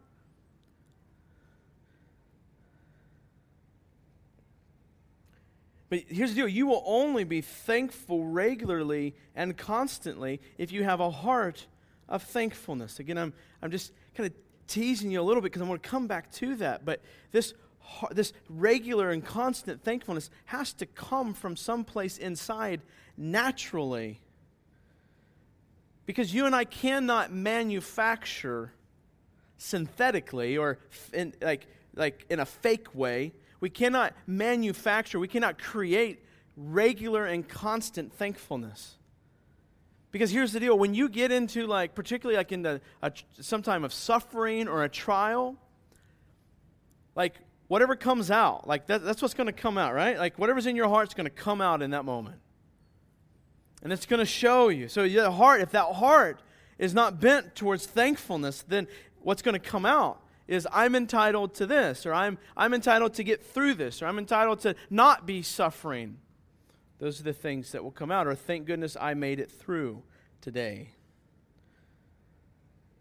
But 5.88 6.00
here's 6.08 6.30
the 6.30 6.36
deal 6.36 6.48
you 6.48 6.66
will 6.66 6.82
only 6.84 7.24
be 7.24 7.40
thankful 7.40 8.24
regularly 8.24 9.14
and 9.34 9.56
constantly 9.56 10.40
if 10.58 10.72
you 10.72 10.84
have 10.84 11.00
a 11.00 11.10
heart 11.10 11.66
of 12.08 12.22
thankfulness. 12.22 12.98
Again, 12.98 13.18
I'm, 13.18 13.32
I'm 13.62 13.70
just 13.70 13.92
kind 14.14 14.28
of 14.28 14.34
teasing 14.66 15.10
you 15.10 15.20
a 15.20 15.22
little 15.22 15.40
bit 15.40 15.52
because 15.52 15.62
I 15.62 15.68
want 15.68 15.82
to 15.82 15.88
come 15.88 16.06
back 16.06 16.30
to 16.32 16.56
that. 16.56 16.84
But 16.84 17.00
this, 17.30 17.54
this 18.10 18.32
regular 18.48 19.10
and 19.10 19.24
constant 19.24 19.82
thankfulness 19.82 20.30
has 20.46 20.72
to 20.74 20.86
come 20.86 21.34
from 21.34 21.56
someplace 21.56 22.18
inside 22.18 22.80
naturally. 23.16 24.20
Because 26.04 26.32
you 26.32 26.46
and 26.46 26.54
I 26.54 26.64
cannot 26.64 27.32
manufacture 27.32 28.72
synthetically 29.58 30.56
or 30.56 30.78
in, 31.12 31.34
like, 31.40 31.66
like 31.94 32.26
in 32.28 32.40
a 32.40 32.46
fake 32.46 32.94
way. 32.94 33.32
We 33.60 33.70
cannot 33.70 34.14
manufacture, 34.26 35.18
we 35.18 35.28
cannot 35.28 35.58
create 35.58 36.22
regular 36.56 37.24
and 37.24 37.46
constant 37.48 38.12
thankfulness. 38.12 38.96
Because 40.12 40.30
here's 40.30 40.52
the 40.52 40.60
deal 40.60 40.78
when 40.78 40.94
you 40.94 41.08
get 41.08 41.32
into, 41.32 41.66
like, 41.66 41.94
particularly 41.94 42.36
like 42.36 42.52
in 42.52 42.62
the, 42.62 42.80
a, 43.02 43.12
some 43.40 43.62
time 43.62 43.84
of 43.84 43.92
suffering 43.92 44.68
or 44.68 44.84
a 44.84 44.88
trial, 44.88 45.56
like, 47.14 47.34
whatever 47.68 47.96
comes 47.96 48.30
out, 48.30 48.66
like, 48.66 48.86
that, 48.86 49.04
that's 49.04 49.22
what's 49.22 49.34
going 49.34 49.46
to 49.46 49.52
come 49.52 49.78
out, 49.78 49.94
right? 49.94 50.18
Like, 50.18 50.38
whatever's 50.38 50.66
in 50.66 50.76
your 50.76 50.88
heart 50.88 51.08
is 51.08 51.14
going 51.14 51.24
to 51.24 51.30
come 51.30 51.60
out 51.60 51.82
in 51.82 51.90
that 51.90 52.04
moment. 52.04 52.38
And 53.82 53.92
it's 53.92 54.06
going 54.06 54.20
to 54.20 54.26
show 54.26 54.68
you. 54.68 54.88
So, 54.88 55.08
the 55.08 55.30
heart, 55.30 55.60
if 55.60 55.70
that 55.72 55.94
heart 55.94 56.42
is 56.78 56.94
not 56.94 57.20
bent 57.20 57.54
towards 57.54 57.86
thankfulness, 57.86 58.62
then 58.66 58.86
what's 59.20 59.42
going 59.42 59.54
to 59.54 59.58
come 59.58 59.86
out 59.86 60.22
is 60.48 60.66
I'm 60.72 60.94
entitled 60.94 61.54
to 61.54 61.66
this, 61.66 62.06
or 62.06 62.14
I'm, 62.14 62.38
I'm 62.56 62.72
entitled 62.72 63.14
to 63.14 63.24
get 63.24 63.44
through 63.44 63.74
this, 63.74 64.00
or 64.00 64.06
I'm 64.06 64.18
entitled 64.18 64.60
to 64.60 64.76
not 64.90 65.26
be 65.26 65.42
suffering. 65.42 66.18
Those 66.98 67.20
are 67.20 67.24
the 67.24 67.32
things 67.32 67.72
that 67.72 67.82
will 67.82 67.90
come 67.90 68.10
out. 68.10 68.26
Or 68.26 68.34
thank 68.34 68.66
goodness 68.66 68.96
I 68.98 69.14
made 69.14 69.40
it 69.40 69.50
through 69.50 70.02
today. 70.40 70.90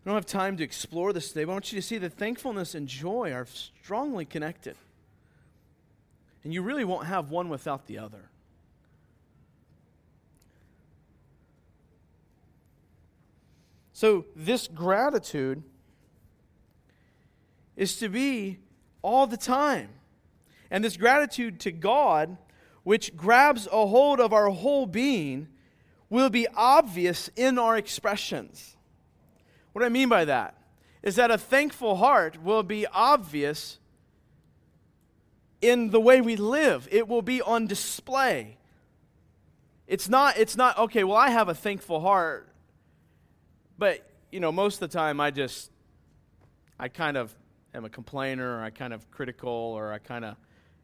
I 0.06 0.10
don't 0.10 0.16
have 0.16 0.26
time 0.26 0.58
to 0.58 0.64
explore 0.64 1.14
this 1.14 1.30
today, 1.30 1.46
but 1.46 1.52
I 1.52 1.56
want 1.56 1.72
you 1.72 1.82
to 1.82 1.86
see 1.86 1.98
that 1.98 2.14
thankfulness 2.14 2.76
and 2.76 2.88
joy 2.88 3.32
are 3.32 3.48
strongly 3.48 4.26
connected. 4.26 4.76
And 6.44 6.54
you 6.54 6.62
really 6.62 6.84
won't 6.84 7.08
have 7.08 7.32
one 7.32 7.50
without 7.50 7.88
the 7.88 7.98
other. 7.98 8.30
So, 13.94 14.26
this 14.36 14.68
gratitude 14.68 15.64
is 17.76 17.98
to 17.98 18.10
be 18.10 18.60
all 19.02 19.26
the 19.26 19.38
time. 19.38 19.90
And 20.70 20.84
this 20.84 20.98
gratitude 20.98 21.60
to 21.62 21.72
God 21.72 22.38
which 22.86 23.18
grabs 23.18 23.68
a 23.72 23.88
hold 23.88 24.20
of 24.20 24.32
our 24.32 24.50
whole 24.50 24.86
being, 24.86 25.48
will 26.08 26.30
be 26.30 26.48
obvious 26.56 27.32
in 27.36 27.58
our 27.58 27.76
expressions. 27.76 28.75
What 29.76 29.84
I 29.84 29.90
mean 29.90 30.08
by 30.08 30.24
that? 30.24 30.56
Is 31.04 31.18
that 31.18 31.32
a 31.32 31.38
thankful 31.38 31.98
heart 31.98 32.42
will 32.42 32.64
be 32.64 32.88
obvious 32.88 33.78
in 35.60 35.90
the 35.90 36.00
way 36.00 36.22
we 36.22 36.38
live, 36.38 36.88
it 36.94 37.10
will 37.10 37.22
be 37.22 37.42
on 37.42 37.68
display. 37.68 38.56
It's 39.86 40.08
not, 40.08 40.38
it's 40.38 40.56
not, 40.56 40.78
okay, 40.78 41.04
well, 41.04 41.18
I 41.18 41.30
have 41.30 41.50
a 41.50 41.54
thankful 41.54 42.00
heart, 42.00 42.48
but, 43.78 44.10
you 44.32 44.40
know, 44.40 44.50
most 44.50 44.76
of 44.76 44.90
the 44.90 44.98
time 44.98 45.20
I 45.20 45.30
just, 45.30 45.72
I 46.80 46.88
kind 46.88 47.18
of 47.18 47.36
am 47.74 47.84
a 47.84 47.90
complainer, 47.90 48.60
or 48.60 48.64
I 48.64 48.70
kind 48.70 48.94
of 48.94 49.12
critical, 49.12 49.50
or 49.52 49.92
I 49.92 49.98
kind 49.98 50.24
of, 50.24 50.38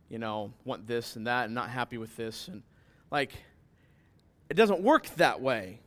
you 0.10 0.19
know, 0.19 0.51
want 0.65 0.86
this 0.86 1.15
and 1.15 1.27
that 1.27 1.45
and 1.45 1.56
not 1.56 1.69
happy 1.69 1.97
with 1.97 2.17
this. 2.17 2.49
And, 2.49 2.62
like, 3.10 3.32
it 4.49 4.56
doesn't 4.56 4.82
work 4.82 5.06
that 5.15 5.39
way, 5.39 5.80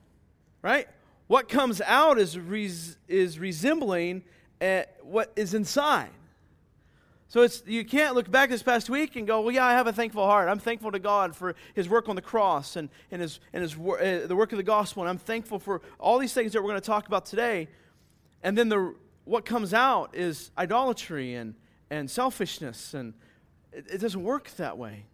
right? 0.62 0.88
What 1.26 1.48
comes 1.48 1.80
out 1.80 2.18
is, 2.18 2.38
res- 2.38 2.98
is 3.08 3.38
resembling 3.38 4.24
uh, 4.60 4.82
what 5.02 5.32
is 5.36 5.54
inside. 5.54 6.10
So 7.28 7.42
it's, 7.42 7.62
you 7.66 7.84
can't 7.84 8.14
look 8.14 8.30
back 8.30 8.50
this 8.50 8.62
past 8.62 8.88
week 8.88 9.16
and 9.16 9.26
go, 9.26 9.40
well, 9.40 9.50
yeah, 9.50 9.64
I 9.64 9.72
have 9.72 9.86
a 9.86 9.92
thankful 9.92 10.24
heart. 10.24 10.48
I'm 10.48 10.58
thankful 10.58 10.92
to 10.92 10.98
God 10.98 11.34
for 11.34 11.56
his 11.74 11.88
work 11.88 12.08
on 12.08 12.14
the 12.14 12.22
cross 12.22 12.76
and, 12.76 12.88
and, 13.10 13.20
his, 13.20 13.40
and 13.52 13.62
his, 13.62 13.74
uh, 13.74 14.26
the 14.28 14.36
work 14.36 14.52
of 14.52 14.58
the 14.58 14.62
gospel. 14.62 15.02
And 15.02 15.10
I'm 15.10 15.18
thankful 15.18 15.58
for 15.58 15.80
all 15.98 16.18
these 16.18 16.32
things 16.32 16.52
that 16.52 16.62
we're 16.62 16.68
going 16.68 16.80
to 16.80 16.86
talk 16.86 17.08
about 17.08 17.26
today. 17.26 17.68
And 18.42 18.56
then 18.56 18.68
the, 18.68 18.94
what 19.24 19.44
comes 19.46 19.74
out 19.74 20.14
is 20.14 20.52
idolatry 20.56 21.34
and, 21.34 21.54
and 21.90 22.08
selfishness. 22.10 22.94
And 22.94 23.14
it, 23.72 23.86
it 23.94 23.98
doesn't 23.98 24.22
work 24.22 24.50
that 24.56 24.78
way. 24.78 25.06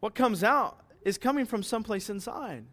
What 0.00 0.14
comes 0.14 0.44
out 0.44 0.78
is 1.02 1.18
coming 1.18 1.46
from 1.46 1.62
someplace 1.62 2.08
inside. 2.08 2.64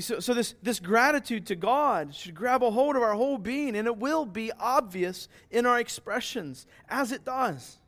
So, 0.00 0.20
so 0.20 0.34
this, 0.34 0.54
this 0.62 0.78
gratitude 0.78 1.46
to 1.46 1.56
God 1.56 2.14
should 2.14 2.34
grab 2.34 2.62
a 2.62 2.70
hold 2.70 2.96
of 2.96 3.02
our 3.02 3.14
whole 3.14 3.38
being, 3.38 3.76
and 3.76 3.86
it 3.86 3.96
will 3.96 4.26
be 4.26 4.52
obvious 4.58 5.28
in 5.50 5.64
our 5.64 5.78
expressions, 5.78 6.66
as 6.88 7.12
it 7.12 7.24
does, 7.24 7.78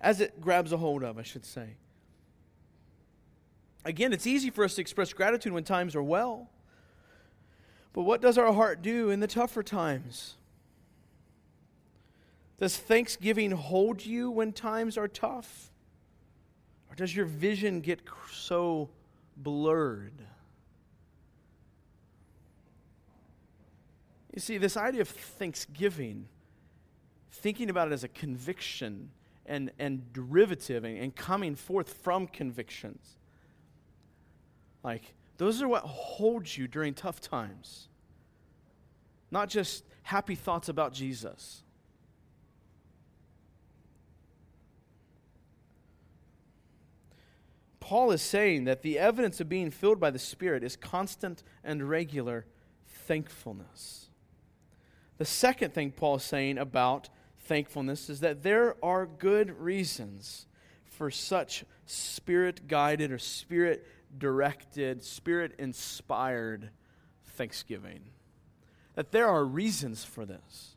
as 0.00 0.20
it 0.20 0.40
grabs 0.40 0.72
a 0.72 0.78
hold 0.78 1.02
of, 1.02 1.18
I 1.18 1.22
should 1.22 1.44
say. 1.44 1.76
Again, 3.84 4.14
it's 4.14 4.26
easy 4.26 4.48
for 4.48 4.64
us 4.64 4.74
to 4.76 4.80
express 4.80 5.12
gratitude 5.12 5.52
when 5.52 5.64
times 5.64 5.94
are 5.94 6.02
well. 6.02 6.48
But 7.92 8.02
what 8.02 8.22
does 8.22 8.38
our 8.38 8.52
heart 8.52 8.80
do 8.80 9.10
in 9.10 9.20
the 9.20 9.26
tougher 9.26 9.62
times? 9.62 10.36
Does 12.58 12.76
thanksgiving 12.76 13.50
hold 13.50 14.04
you 14.04 14.30
when 14.30 14.52
times 14.52 14.96
are 14.96 15.08
tough? 15.08 15.70
Or 16.90 16.94
does 16.94 17.14
your 17.14 17.26
vision 17.26 17.82
get 17.82 18.00
so 18.32 18.88
blurred? 19.36 20.22
You 24.34 24.40
see, 24.40 24.58
this 24.58 24.76
idea 24.76 25.00
of 25.00 25.08
thanksgiving, 25.08 26.26
thinking 27.30 27.70
about 27.70 27.88
it 27.88 27.92
as 27.92 28.02
a 28.02 28.08
conviction 28.08 29.10
and, 29.46 29.70
and 29.78 30.12
derivative 30.12 30.84
and, 30.84 30.98
and 30.98 31.14
coming 31.14 31.54
forth 31.54 31.92
from 32.02 32.26
convictions, 32.26 33.16
like, 34.82 35.14
those 35.36 35.62
are 35.62 35.68
what 35.68 35.84
holds 35.84 36.58
you 36.58 36.66
during 36.66 36.94
tough 36.94 37.20
times. 37.20 37.88
Not 39.30 39.48
just 39.48 39.84
happy 40.02 40.34
thoughts 40.34 40.68
about 40.68 40.92
Jesus. 40.92 41.62
Paul 47.78 48.10
is 48.10 48.22
saying 48.22 48.64
that 48.64 48.82
the 48.82 48.98
evidence 48.98 49.40
of 49.40 49.48
being 49.48 49.70
filled 49.70 50.00
by 50.00 50.10
the 50.10 50.18
Spirit 50.18 50.64
is 50.64 50.74
constant 50.74 51.42
and 51.62 51.88
regular 51.88 52.46
thankfulness. 52.86 54.03
The 55.18 55.24
second 55.24 55.72
thing 55.72 55.92
Paul 55.92 56.16
is 56.16 56.24
saying 56.24 56.58
about 56.58 57.08
thankfulness 57.38 58.10
is 58.10 58.20
that 58.20 58.42
there 58.42 58.76
are 58.82 59.06
good 59.06 59.58
reasons 59.60 60.46
for 60.84 61.10
such 61.10 61.64
spirit 61.86 62.66
guided 62.68 63.12
or 63.12 63.18
spirit 63.18 63.86
directed, 64.16 65.02
spirit 65.02 65.54
inspired 65.58 66.70
thanksgiving. 67.24 68.00
That 68.94 69.12
there 69.12 69.28
are 69.28 69.44
reasons 69.44 70.04
for 70.04 70.24
this. 70.24 70.76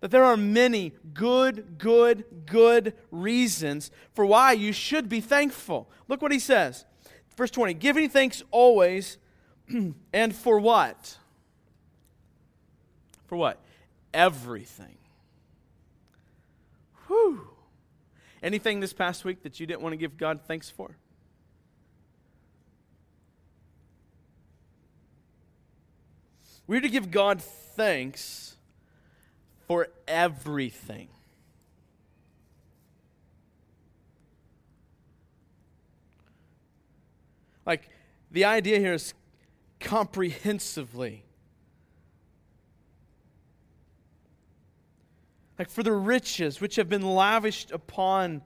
That 0.00 0.10
there 0.10 0.24
are 0.24 0.36
many 0.36 0.92
good, 1.14 1.78
good, 1.78 2.24
good 2.46 2.94
reasons 3.10 3.90
for 4.14 4.26
why 4.26 4.52
you 4.52 4.72
should 4.72 5.08
be 5.08 5.20
thankful. 5.20 5.90
Look 6.08 6.20
what 6.22 6.32
he 6.32 6.38
says. 6.38 6.84
Verse 7.36 7.50
20 7.50 7.74
Giving 7.74 8.08
thanks 8.08 8.42
always, 8.50 9.18
and 10.12 10.34
for 10.34 10.58
what? 10.58 11.18
For 13.32 13.36
what? 13.36 13.62
Everything. 14.12 14.98
Whew. 17.06 17.48
Anything 18.42 18.80
this 18.80 18.92
past 18.92 19.24
week 19.24 19.42
that 19.42 19.58
you 19.58 19.66
didn't 19.66 19.80
want 19.80 19.94
to 19.94 19.96
give 19.96 20.18
God 20.18 20.40
thanks 20.46 20.68
for? 20.68 20.98
We're 26.66 26.82
to 26.82 26.90
give 26.90 27.10
God 27.10 27.40
thanks 27.40 28.56
for 29.66 29.88
everything. 30.06 31.08
Like, 37.64 37.88
the 38.30 38.44
idea 38.44 38.78
here 38.78 38.92
is 38.92 39.14
comprehensively. 39.80 41.24
Like 45.62 45.70
for 45.70 45.84
the 45.84 45.92
riches 45.92 46.60
which 46.60 46.74
have 46.74 46.88
been 46.88 47.14
lavished 47.14 47.70
upon 47.70 48.42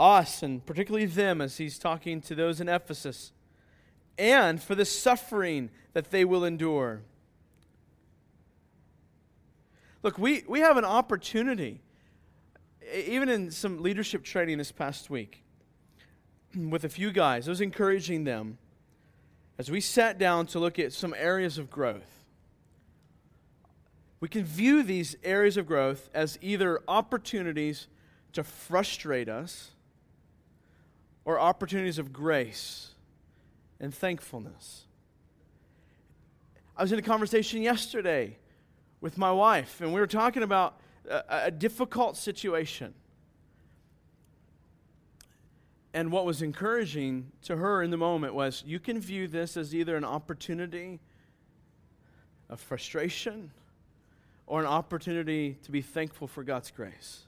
us, 0.00 0.42
and 0.42 0.64
particularly 0.64 1.04
them, 1.04 1.42
as 1.42 1.58
he's 1.58 1.78
talking 1.78 2.22
to 2.22 2.34
those 2.34 2.58
in 2.58 2.70
Ephesus, 2.70 3.32
and 4.16 4.62
for 4.62 4.74
the 4.74 4.86
suffering 4.86 5.68
that 5.92 6.10
they 6.10 6.24
will 6.24 6.42
endure. 6.42 7.02
Look, 10.02 10.16
we, 10.16 10.42
we 10.48 10.60
have 10.60 10.78
an 10.78 10.86
opportunity, 10.86 11.82
even 12.94 13.28
in 13.28 13.50
some 13.50 13.82
leadership 13.82 14.24
training 14.24 14.56
this 14.56 14.72
past 14.72 15.10
week, 15.10 15.44
with 16.56 16.82
a 16.82 16.88
few 16.88 17.12
guys, 17.12 17.46
I 17.46 17.50
was 17.50 17.60
encouraging 17.60 18.24
them 18.24 18.56
as 19.58 19.70
we 19.70 19.82
sat 19.82 20.16
down 20.16 20.46
to 20.46 20.60
look 20.60 20.78
at 20.78 20.94
some 20.94 21.14
areas 21.18 21.58
of 21.58 21.68
growth 21.68 22.24
we 24.20 24.28
can 24.28 24.44
view 24.44 24.82
these 24.82 25.16
areas 25.22 25.56
of 25.56 25.66
growth 25.66 26.08
as 26.14 26.38
either 26.40 26.80
opportunities 26.88 27.88
to 28.32 28.42
frustrate 28.42 29.28
us 29.28 29.72
or 31.24 31.38
opportunities 31.38 31.98
of 31.98 32.12
grace 32.12 32.92
and 33.78 33.94
thankfulness. 33.94 34.84
I 36.76 36.82
was 36.82 36.92
in 36.92 36.98
a 36.98 37.02
conversation 37.02 37.62
yesterday 37.62 38.38
with 39.00 39.18
my 39.18 39.32
wife, 39.32 39.80
and 39.80 39.92
we 39.92 40.00
were 40.00 40.06
talking 40.06 40.42
about 40.42 40.78
a, 41.08 41.24
a 41.44 41.50
difficult 41.50 42.16
situation. 42.16 42.94
And 45.92 46.12
what 46.12 46.26
was 46.26 46.42
encouraging 46.42 47.32
to 47.44 47.56
her 47.56 47.82
in 47.82 47.90
the 47.90 47.96
moment 47.96 48.34
was 48.34 48.62
you 48.66 48.78
can 48.78 49.00
view 49.00 49.28
this 49.28 49.56
as 49.56 49.74
either 49.74 49.96
an 49.96 50.04
opportunity 50.04 51.00
of 52.48 52.60
frustration 52.60 53.50
or 54.46 54.60
an 54.60 54.66
opportunity 54.66 55.56
to 55.62 55.70
be 55.70 55.82
thankful 55.82 56.26
for 56.26 56.44
God's 56.44 56.70
grace. 56.70 57.22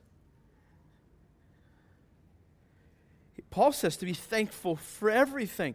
Paul 3.50 3.72
says 3.72 3.96
to 3.96 4.06
be 4.06 4.14
thankful 4.14 4.76
for 4.76 5.10
everything. 5.10 5.74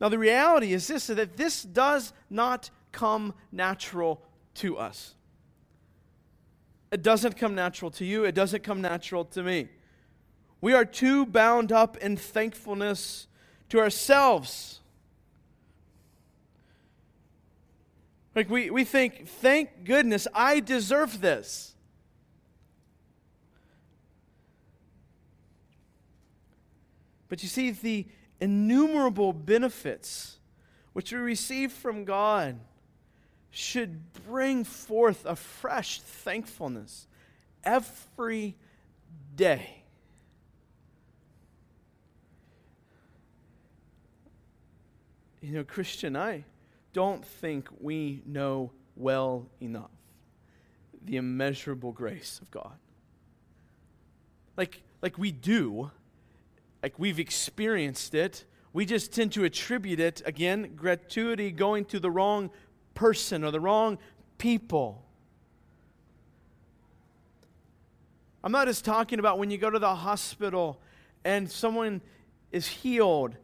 Now, 0.00 0.08
the 0.08 0.18
reality 0.18 0.72
is 0.72 0.86
this 0.86 1.06
that 1.06 1.36
this 1.36 1.62
does 1.62 2.12
not 2.28 2.70
come 2.92 3.34
natural 3.50 4.20
to 4.56 4.76
us. 4.76 5.14
It 6.92 7.02
doesn't 7.02 7.36
come 7.36 7.54
natural 7.54 7.90
to 7.92 8.04
you, 8.04 8.24
it 8.24 8.34
doesn't 8.34 8.62
come 8.62 8.80
natural 8.80 9.24
to 9.26 9.42
me. 9.42 9.68
We 10.60 10.72
are 10.74 10.84
too 10.84 11.26
bound 11.26 11.72
up 11.72 11.96
in 11.96 12.16
thankfulness 12.16 13.26
to 13.70 13.80
ourselves 13.80 14.80
Like 18.34 18.50
we, 18.50 18.70
we 18.70 18.84
think, 18.84 19.28
thank 19.28 19.84
goodness 19.84 20.26
I 20.34 20.60
deserve 20.60 21.20
this. 21.20 21.74
But 27.28 27.42
you 27.42 27.48
see, 27.48 27.70
the 27.70 28.06
innumerable 28.40 29.32
benefits 29.32 30.38
which 30.92 31.12
we 31.12 31.18
receive 31.18 31.72
from 31.72 32.04
God 32.04 32.58
should 33.50 34.12
bring 34.26 34.64
forth 34.64 35.24
a 35.24 35.36
fresh 35.36 36.00
thankfulness 36.00 37.06
every 37.62 38.56
day. 39.36 39.82
You 45.40 45.52
know, 45.52 45.64
Christian, 45.64 46.16
I 46.16 46.44
don't 46.94 47.24
think 47.24 47.68
we 47.80 48.22
know 48.24 48.72
well 48.96 49.46
enough 49.60 49.90
the 51.04 51.16
immeasurable 51.18 51.92
grace 51.92 52.38
of 52.40 52.50
God. 52.50 52.78
Like, 54.56 54.82
like 55.02 55.18
we 55.18 55.32
do, 55.32 55.90
like 56.82 56.98
we've 56.98 57.18
experienced 57.18 58.14
it, 58.14 58.44
we 58.72 58.86
just 58.86 59.12
tend 59.12 59.32
to 59.32 59.44
attribute 59.44 60.00
it, 60.00 60.22
again, 60.24 60.72
gratuity 60.74 61.50
going 61.50 61.84
to 61.86 62.00
the 62.00 62.10
wrong 62.10 62.50
person 62.94 63.44
or 63.44 63.50
the 63.50 63.60
wrong 63.60 63.98
people. 64.38 65.04
I'm 68.42 68.52
not 68.52 68.66
just 68.66 68.84
talking 68.84 69.18
about 69.18 69.38
when 69.38 69.50
you 69.50 69.58
go 69.58 69.70
to 69.70 69.78
the 69.78 69.94
hospital 69.94 70.80
and 71.24 71.50
someone 71.50 72.00
is 72.50 72.66
healed 72.66 73.36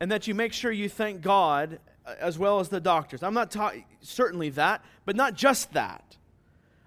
and 0.00 0.10
that 0.12 0.26
you 0.26 0.34
make 0.34 0.52
sure 0.52 0.70
you 0.70 0.88
thank 0.88 1.20
God 1.20 1.80
as 2.20 2.38
well 2.38 2.60
as 2.60 2.68
the 2.68 2.80
doctors. 2.80 3.22
I'm 3.22 3.34
not 3.34 3.50
talking, 3.50 3.84
certainly 4.00 4.50
that, 4.50 4.84
but 5.04 5.16
not 5.16 5.34
just 5.34 5.72
that. 5.72 6.16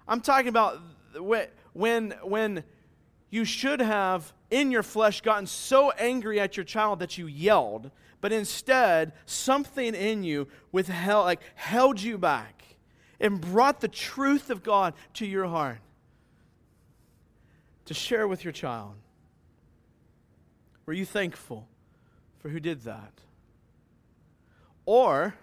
I'm 0.08 0.20
talking 0.20 0.48
about 0.48 0.80
when, 1.74 2.14
when 2.22 2.64
you 3.30 3.44
should 3.44 3.80
have 3.80 4.32
in 4.50 4.70
your 4.70 4.82
flesh 4.82 5.20
gotten 5.22 5.46
so 5.46 5.90
angry 5.92 6.38
at 6.38 6.56
your 6.56 6.64
child 6.64 6.98
that 6.98 7.16
you 7.16 7.26
yelled, 7.26 7.90
but 8.20 8.32
instead 8.32 9.12
something 9.26 9.94
in 9.94 10.22
you 10.22 10.48
withheld, 10.70 11.24
like 11.24 11.40
held 11.54 12.00
you 12.00 12.18
back 12.18 12.62
and 13.20 13.40
brought 13.40 13.80
the 13.80 13.88
truth 13.88 14.50
of 14.50 14.62
God 14.62 14.94
to 15.14 15.26
your 15.26 15.46
heart 15.46 15.78
to 17.86 17.94
share 17.94 18.28
with 18.28 18.44
your 18.44 18.52
child. 18.52 18.94
Were 20.86 20.92
you 20.92 21.04
thankful 21.04 21.66
for 22.40 22.48
who 22.48 22.60
did 22.60 22.82
that? 22.82 23.12
Or 24.84 25.34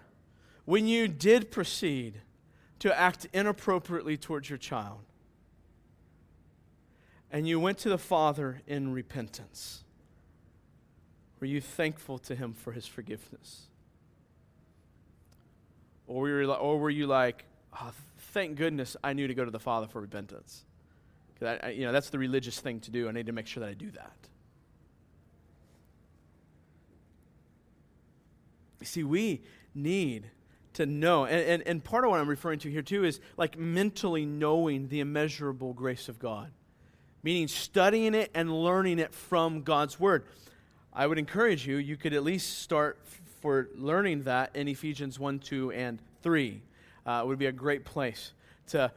when 0.64 0.86
you 0.86 1.08
did 1.08 1.50
proceed 1.50 2.20
to 2.78 2.98
act 2.98 3.26
inappropriately 3.32 4.16
towards 4.16 4.48
your 4.48 4.58
child, 4.58 5.00
and 7.30 7.46
you 7.46 7.60
went 7.60 7.78
to 7.78 7.88
the 7.88 7.98
Father 7.98 8.60
in 8.66 8.92
repentance, 8.92 9.84
were 11.38 11.46
you 11.46 11.60
thankful 11.60 12.18
to 12.18 12.34
Him 12.34 12.52
for 12.52 12.72
His 12.72 12.86
forgiveness? 12.86 13.66
Or 16.06 16.22
were 16.22 16.42
you, 16.42 16.52
or 16.52 16.78
were 16.78 16.90
you 16.90 17.06
like, 17.06 17.44
oh, 17.80 17.92
thank 18.32 18.56
goodness 18.56 18.96
I 19.02 19.12
knew 19.12 19.28
to 19.28 19.34
go 19.34 19.44
to 19.44 19.50
the 19.50 19.60
Father 19.60 19.86
for 19.86 20.00
repentance? 20.00 20.64
You 21.40 21.86
know, 21.86 21.92
that's 21.92 22.10
the 22.10 22.18
religious 22.18 22.60
thing 22.60 22.80
to 22.80 22.90
do. 22.90 23.08
I 23.08 23.12
need 23.12 23.26
to 23.26 23.32
make 23.32 23.46
sure 23.46 23.62
that 23.62 23.70
I 23.70 23.74
do 23.74 23.90
that. 23.92 24.29
See, 28.82 29.02
we 29.02 29.42
need 29.74 30.30
to 30.74 30.86
know. 30.86 31.24
And, 31.24 31.40
and, 31.40 31.62
and 31.66 31.84
part 31.84 32.04
of 32.04 32.10
what 32.10 32.20
I'm 32.20 32.28
referring 32.28 32.58
to 32.60 32.70
here, 32.70 32.82
too, 32.82 33.04
is 33.04 33.20
like 33.36 33.58
mentally 33.58 34.24
knowing 34.24 34.88
the 34.88 35.00
immeasurable 35.00 35.72
grace 35.72 36.08
of 36.08 36.18
God, 36.18 36.50
meaning 37.22 37.48
studying 37.48 38.14
it 38.14 38.30
and 38.34 38.52
learning 38.52 38.98
it 38.98 39.14
from 39.14 39.62
God's 39.62 39.98
Word. 39.98 40.24
I 40.92 41.06
would 41.06 41.18
encourage 41.18 41.66
you, 41.66 41.76
you 41.76 41.96
could 41.96 42.14
at 42.14 42.24
least 42.24 42.58
start 42.58 42.98
f- 43.06 43.20
for 43.40 43.68
learning 43.76 44.24
that 44.24 44.54
in 44.54 44.68
Ephesians 44.68 45.18
1, 45.18 45.38
2, 45.38 45.72
and 45.72 46.00
3. 46.22 46.62
Uh, 47.06 47.22
would 47.24 47.38
be 47.38 47.46
a 47.46 47.52
great 47.52 47.84
place 47.84 48.32
to, 48.68 48.92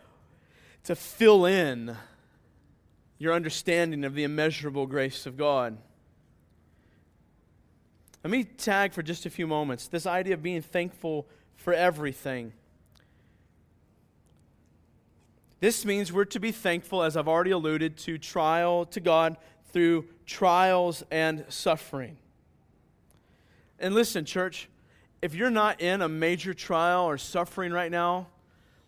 to 0.84 0.94
fill 0.94 1.46
in 1.46 1.96
your 3.18 3.34
understanding 3.34 4.04
of 4.04 4.14
the 4.14 4.24
immeasurable 4.24 4.86
grace 4.86 5.26
of 5.26 5.38
God. 5.38 5.78
Let 8.24 8.32
me 8.32 8.46
tag 8.46 8.94
for 8.94 9.04
just 9.04 9.26
a 9.26 9.30
few 9.30 9.48
moments 9.48 9.88
this 9.88 10.06
idea 10.06 10.34
of 10.34 10.42
being 10.42 10.62
thankful 10.62 11.28
for 11.56 11.74
everything. 11.74 12.54
This 15.60 15.86
means 15.86 16.12
we're 16.12 16.26
to 16.26 16.40
be 16.40 16.52
thankful, 16.52 17.04
as 17.04 17.16
I've 17.16 17.28
already 17.28 17.52
alluded 17.52 17.98
to, 18.00 18.18
trial 18.18 18.86
to 18.88 19.00
God 19.00 19.38
through 19.72 20.06
trials 20.26 21.04
and 21.10 21.46
suffering. 21.50 22.18
And 23.80 23.96
listen, 23.96 24.26
church, 24.26 24.70
if 25.22 25.34
you're 25.34 25.50
not 25.50 25.80
in 25.80 26.02
a 26.02 26.10
major 26.10 26.54
trial 26.54 27.06
or 27.06 27.18
suffering 27.18 27.72
right 27.72 27.92
now, 27.92 28.28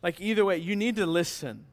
like 0.03 0.19
either 0.19 0.45
way, 0.45 0.57
you 0.57 0.75
need 0.75 0.97
to 0.97 1.05
listen 1.05 1.65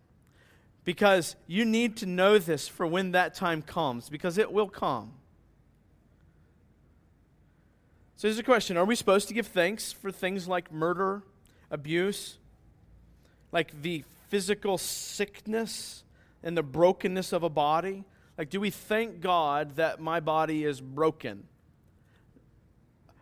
because 0.84 1.36
you 1.46 1.64
need 1.64 1.96
to 1.98 2.06
know 2.06 2.38
this 2.38 2.66
for 2.66 2.86
when 2.86 3.12
that 3.12 3.34
time 3.34 3.62
comes, 3.62 4.08
because 4.08 4.38
it 4.38 4.52
will 4.52 4.68
come. 4.68 5.12
So 8.22 8.28
here's 8.28 8.38
a 8.38 8.44
question 8.44 8.76
Are 8.76 8.84
we 8.84 8.94
supposed 8.94 9.26
to 9.26 9.34
give 9.34 9.48
thanks 9.48 9.90
for 9.90 10.12
things 10.12 10.46
like 10.46 10.70
murder, 10.70 11.24
abuse, 11.72 12.38
like 13.50 13.82
the 13.82 14.04
physical 14.28 14.78
sickness 14.78 16.04
and 16.40 16.56
the 16.56 16.62
brokenness 16.62 17.32
of 17.32 17.42
a 17.42 17.48
body? 17.48 18.04
Like, 18.38 18.48
do 18.48 18.60
we 18.60 18.70
thank 18.70 19.20
God 19.20 19.74
that 19.74 19.98
my 19.98 20.20
body 20.20 20.64
is 20.64 20.80
broken? 20.80 21.42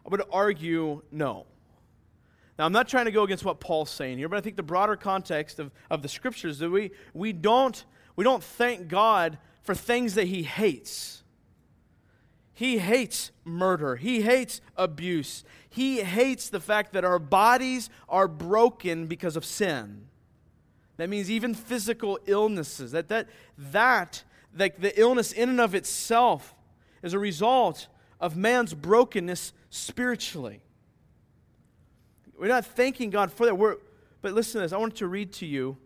I 0.04 0.10
would 0.10 0.20
argue 0.30 1.00
no. 1.10 1.46
Now, 2.58 2.66
I'm 2.66 2.72
not 2.72 2.86
trying 2.86 3.06
to 3.06 3.10
go 3.10 3.22
against 3.22 3.42
what 3.42 3.58
Paul's 3.58 3.88
saying 3.88 4.18
here, 4.18 4.28
but 4.28 4.36
I 4.36 4.42
think 4.42 4.56
the 4.56 4.62
broader 4.62 4.96
context 4.96 5.58
of, 5.58 5.70
of 5.88 6.02
the 6.02 6.10
scriptures 6.10 6.58
that 6.58 6.68
we, 6.68 6.90
we, 7.14 7.32
don't, 7.32 7.82
we 8.16 8.24
don't 8.24 8.44
thank 8.44 8.88
God 8.88 9.38
for 9.62 9.74
things 9.74 10.16
that 10.16 10.26
he 10.26 10.42
hates. 10.42 11.19
He 12.60 12.76
hates 12.76 13.30
murder. 13.42 13.96
He 13.96 14.20
hates 14.20 14.60
abuse. 14.76 15.44
He 15.70 16.02
hates 16.02 16.50
the 16.50 16.60
fact 16.60 16.92
that 16.92 17.06
our 17.06 17.18
bodies 17.18 17.88
are 18.06 18.28
broken 18.28 19.06
because 19.06 19.34
of 19.34 19.46
sin. 19.46 20.08
That 20.98 21.08
means 21.08 21.30
even 21.30 21.54
physical 21.54 22.18
illnesses. 22.26 22.92
That 22.92 23.08
that 23.08 23.30
that 23.56 24.24
like 24.54 24.78
the 24.78 25.00
illness 25.00 25.32
in 25.32 25.48
and 25.48 25.58
of 25.58 25.74
itself 25.74 26.54
is 27.02 27.14
a 27.14 27.18
result 27.18 27.88
of 28.20 28.36
man's 28.36 28.74
brokenness 28.74 29.54
spiritually. 29.70 30.60
We're 32.38 32.48
not 32.48 32.66
thanking 32.66 33.08
God 33.08 33.32
for 33.32 33.46
that. 33.46 33.54
We're, 33.54 33.78
but 34.20 34.34
listen 34.34 34.58
to 34.58 34.66
this. 34.66 34.74
I 34.74 34.76
want 34.76 34.96
to 34.96 35.06
read 35.06 35.32
to 35.32 35.46
you 35.46 35.78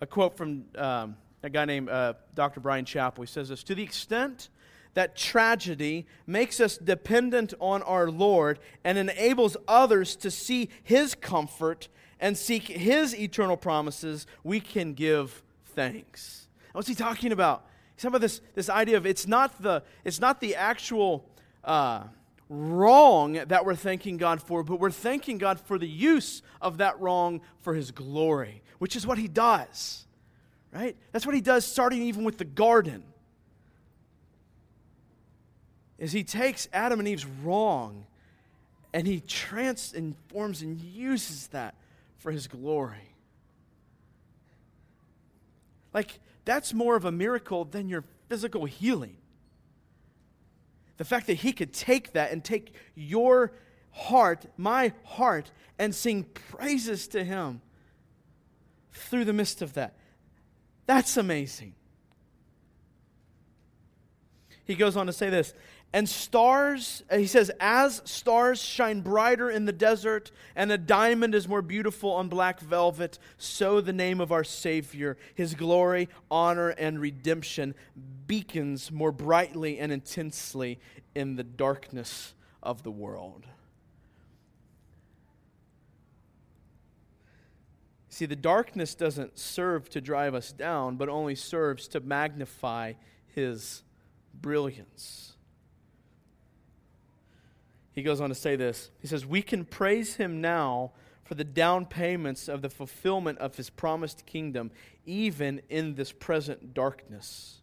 a 0.00 0.06
quote 0.08 0.36
from 0.36 0.64
um, 0.76 1.16
a 1.44 1.50
guy 1.50 1.66
named 1.66 1.88
uh, 1.88 2.14
Dr. 2.34 2.58
Bryan 2.58 2.84
Chapell. 2.84 3.20
He 3.20 3.26
says 3.26 3.48
this 3.48 3.62
To 3.62 3.76
the 3.76 3.84
extent 3.84 4.48
that 4.96 5.14
tragedy 5.14 6.06
makes 6.26 6.58
us 6.58 6.78
dependent 6.78 7.52
on 7.60 7.82
our 7.82 8.10
Lord 8.10 8.58
and 8.82 8.96
enables 8.96 9.54
others 9.68 10.16
to 10.16 10.30
see 10.30 10.70
His 10.82 11.14
comfort 11.14 11.88
and 12.18 12.36
seek 12.36 12.68
His 12.68 13.14
eternal 13.14 13.58
promises, 13.58 14.26
we 14.42 14.58
can 14.58 14.94
give 14.94 15.42
thanks. 15.66 16.48
What's 16.72 16.88
he 16.88 16.94
talking 16.94 17.30
about? 17.30 17.66
He's 17.94 18.04
talking 18.04 18.14
about 18.14 18.22
this, 18.22 18.40
this 18.54 18.70
idea 18.70 18.96
of 18.96 19.04
it's 19.04 19.26
not 19.26 19.60
the, 19.60 19.82
it's 20.02 20.18
not 20.18 20.40
the 20.40 20.56
actual 20.56 21.28
uh, 21.62 22.04
wrong 22.48 23.34
that 23.34 23.66
we're 23.66 23.74
thanking 23.74 24.16
God 24.16 24.40
for, 24.40 24.62
but 24.62 24.80
we're 24.80 24.90
thanking 24.90 25.36
God 25.36 25.60
for 25.60 25.78
the 25.78 25.86
use 25.86 26.40
of 26.62 26.78
that 26.78 26.98
wrong 27.02 27.42
for 27.58 27.74
His 27.74 27.90
glory, 27.90 28.62
which 28.78 28.96
is 28.96 29.06
what 29.06 29.18
He 29.18 29.28
does. 29.28 30.06
Right? 30.72 30.96
That's 31.12 31.26
what 31.26 31.34
He 31.34 31.42
does, 31.42 31.66
starting 31.66 32.00
even 32.00 32.24
with 32.24 32.38
the 32.38 32.46
garden 32.46 33.04
is 35.98 36.12
he 36.12 36.24
takes 36.24 36.68
Adam 36.72 36.98
and 36.98 37.08
Eve's 37.08 37.26
wrong 37.26 38.06
and 38.92 39.06
he 39.06 39.20
transforms 39.20 40.62
and 40.62 40.80
uses 40.80 41.48
that 41.48 41.74
for 42.18 42.32
his 42.32 42.46
glory. 42.46 43.14
Like, 45.92 46.18
that's 46.44 46.74
more 46.74 46.96
of 46.96 47.04
a 47.04 47.12
miracle 47.12 47.64
than 47.64 47.88
your 47.88 48.04
physical 48.28 48.64
healing. 48.64 49.16
The 50.98 51.04
fact 51.04 51.26
that 51.26 51.34
he 51.34 51.52
could 51.52 51.72
take 51.72 52.12
that 52.12 52.32
and 52.32 52.42
take 52.42 52.72
your 52.94 53.52
heart, 53.92 54.46
my 54.56 54.92
heart, 55.04 55.50
and 55.78 55.94
sing 55.94 56.24
praises 56.24 57.08
to 57.08 57.24
him 57.24 57.60
through 58.92 59.24
the 59.24 59.32
midst 59.32 59.62
of 59.62 59.74
that. 59.74 59.94
That's 60.86 61.16
amazing. 61.16 61.74
He 64.64 64.74
goes 64.74 64.96
on 64.96 65.06
to 65.06 65.12
say 65.12 65.30
this 65.30 65.54
and 65.92 66.08
stars, 66.08 67.02
uh, 67.10 67.16
he 67.16 67.26
says, 67.26 67.50
as 67.58 68.02
stars 68.04 68.60
shine 68.60 69.00
brighter 69.00 69.50
in 69.50 69.64
the 69.64 69.72
desert, 69.72 70.30
and 70.54 70.70
a 70.70 70.78
diamond 70.78 71.34
is 71.34 71.48
more 71.48 71.62
beautiful 71.62 72.12
on 72.12 72.28
black 72.28 72.60
velvet, 72.60 73.18
so 73.38 73.80
the 73.80 73.92
name 73.92 74.20
of 74.20 74.32
our 74.32 74.44
Savior, 74.44 75.16
his 75.34 75.54
glory, 75.54 76.08
honor, 76.30 76.70
and 76.70 77.00
redemption 77.00 77.74
beacons 78.26 78.90
more 78.90 79.12
brightly 79.12 79.78
and 79.78 79.92
intensely 79.92 80.78
in 81.14 81.36
the 81.36 81.44
darkness 81.44 82.34
of 82.62 82.82
the 82.82 82.90
world. 82.90 83.46
See, 88.08 88.26
the 88.26 88.34
darkness 88.34 88.94
doesn't 88.94 89.38
serve 89.38 89.90
to 89.90 90.00
drive 90.00 90.34
us 90.34 90.50
down, 90.50 90.96
but 90.96 91.08
only 91.08 91.34
serves 91.34 91.86
to 91.88 92.00
magnify 92.00 92.94
his 93.34 93.82
brilliance. 94.34 95.35
He 97.96 98.04
goes 98.04 98.20
on 98.20 98.28
to 98.28 98.34
say 98.36 98.54
this. 98.54 98.92
He 99.00 99.08
says, 99.08 99.26
We 99.26 99.42
can 99.42 99.64
praise 99.64 100.14
him 100.14 100.40
now 100.40 100.92
for 101.24 101.34
the 101.34 101.42
down 101.42 101.86
payments 101.86 102.46
of 102.46 102.62
the 102.62 102.70
fulfillment 102.70 103.38
of 103.38 103.56
his 103.56 103.70
promised 103.70 104.24
kingdom, 104.26 104.70
even 105.04 105.60
in 105.68 105.96
this 105.96 106.12
present 106.12 106.72
darkness. 106.72 107.62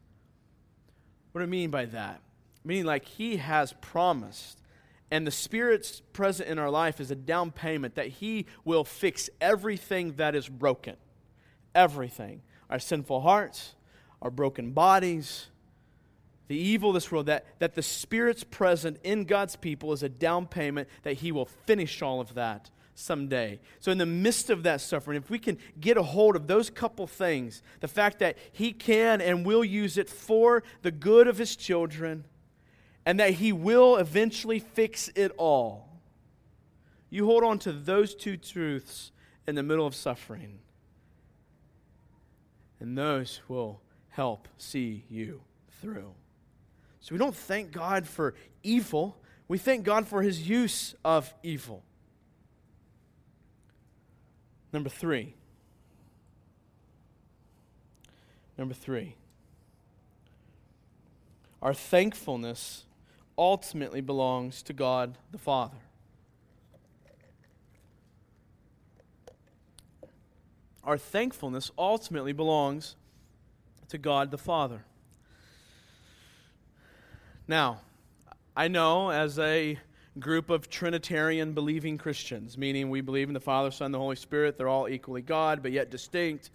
What 1.32 1.40
do 1.40 1.44
I 1.44 1.50
mean 1.50 1.70
by 1.70 1.86
that? 1.86 2.20
meaning 2.64 2.86
like 2.86 3.06
He 3.06 3.38
has 3.38 3.74
promised. 3.82 4.60
And 5.12 5.28
the 5.28 5.32
Spirit's 5.32 6.02
present 6.14 6.50
in 6.50 6.58
our 6.58 6.70
life 6.70 7.00
is 7.00 7.12
a 7.12 7.16
down 7.16 7.52
payment 7.52 7.96
that 7.96 8.08
He 8.08 8.48
will 8.66 8.84
fix 8.84 9.30
everything 9.40 10.14
that 10.14 10.36
is 10.36 10.50
broken. 10.50 10.96
Everything. 11.76 12.42
Our 12.70 12.80
sinful 12.80 13.22
hearts, 13.22 13.76
our 14.22 14.32
broken 14.32 14.72
bodies, 14.72 15.48
the 16.48 16.58
evil 16.58 16.90
of 16.90 16.94
this 16.96 17.12
world, 17.12 17.28
that, 17.28 17.46
that 17.60 17.76
the 17.76 17.82
Spirit's 17.82 18.44
present 18.44 18.98
in 19.04 19.24
God's 19.26 19.56
people 19.56 19.94
is 19.94 20.04
a 20.04 20.10
down 20.10 20.46
payment 20.46 20.90
that 21.04 21.14
He 21.14 21.32
will 21.32 21.46
finish 21.46 22.02
all 22.02 22.20
of 22.20 22.34
that 22.36 22.70
someday. 22.96 23.60
So, 23.80 23.92
in 23.92 23.98
the 23.98 24.06
midst 24.06 24.50
of 24.50 24.64
that 24.64 24.82
suffering, 24.82 25.18
if 25.18 25.30
we 25.30 25.40
can 25.40 25.58
get 25.80 25.98
a 25.98 26.04
hold 26.04 26.36
of 26.36 26.48
those 26.48 26.70
couple 26.70 27.08
things, 27.08 27.62
the 27.80 27.88
fact 27.88 28.20
that 28.20 28.38
He 28.52 28.72
can 28.72 29.22
and 29.22 29.46
will 29.46 29.64
use 29.64 29.98
it 29.98 30.10
for 30.10 30.64
the 30.82 30.92
good 30.92 31.28
of 31.28 31.38
His 31.38 31.56
children, 31.56 32.26
and 33.06 33.20
that 33.20 33.32
He 33.32 33.52
will 33.52 33.98
eventually 33.98 34.60
fix 34.60 35.10
it 35.16 35.32
all, 35.38 35.90
you 37.10 37.26
hold 37.26 37.44
on 37.44 37.60
to 37.60 37.72
those 37.72 38.16
two 38.16 38.38
truths 38.38 39.12
in 39.48 39.56
the 39.56 39.64
middle 39.64 39.86
of 39.86 39.96
suffering, 39.96 40.60
and 42.80 42.98
those 42.98 43.42
will 43.48 43.82
help 44.10 44.48
see 44.58 45.06
you 45.10 45.42
through. 45.82 46.14
So 47.04 47.14
we 47.14 47.20
don't 47.20 47.36
thank 47.36 47.74
God 47.74 48.08
for 48.08 48.34
evil, 48.64 49.18
we 49.50 49.58
thank 49.58 49.84
God 49.84 50.08
for 50.08 50.22
his 50.22 50.48
use 50.48 50.96
of 51.04 51.34
evil. 51.44 51.84
Number 54.72 54.90
three. 54.90 55.34
Number 58.58 58.74
three. 58.74 59.16
Our 61.62 61.74
thankfulness 61.74 62.86
ultimately 63.38 64.00
belongs 64.00 64.64
to 64.64 64.72
God 64.72 65.18
the 65.34 65.38
Father. 65.38 65.80
Our 70.86 70.98
thankfulness 70.98 71.70
ultimately 71.78 72.32
belongs 72.32 72.96
to 73.90 73.98
God 73.98 74.32
the 74.32 74.38
Father. 74.38 74.86
Now, 77.48 77.82
I 78.56 78.70
know 78.70 79.12
as 79.12 79.38
a 79.38 79.78
group 80.18 80.50
of 80.50 80.70
Trinitarian 80.70 81.52
believing 81.52 81.98
Christians, 81.98 82.58
meaning 82.58 82.90
we 82.90 83.02
believe 83.02 83.28
in 83.28 83.34
the 83.34 83.42
Father, 83.42 83.70
Son, 83.70 83.92
the 83.92 83.98
Holy 83.98 84.16
Spirit, 84.16 84.58
they're 84.58 84.70
all 84.70 84.88
equally 84.88 85.22
God, 85.22 85.62
but 85.62 85.74
yet 85.74 85.92
distinct, 85.92 86.52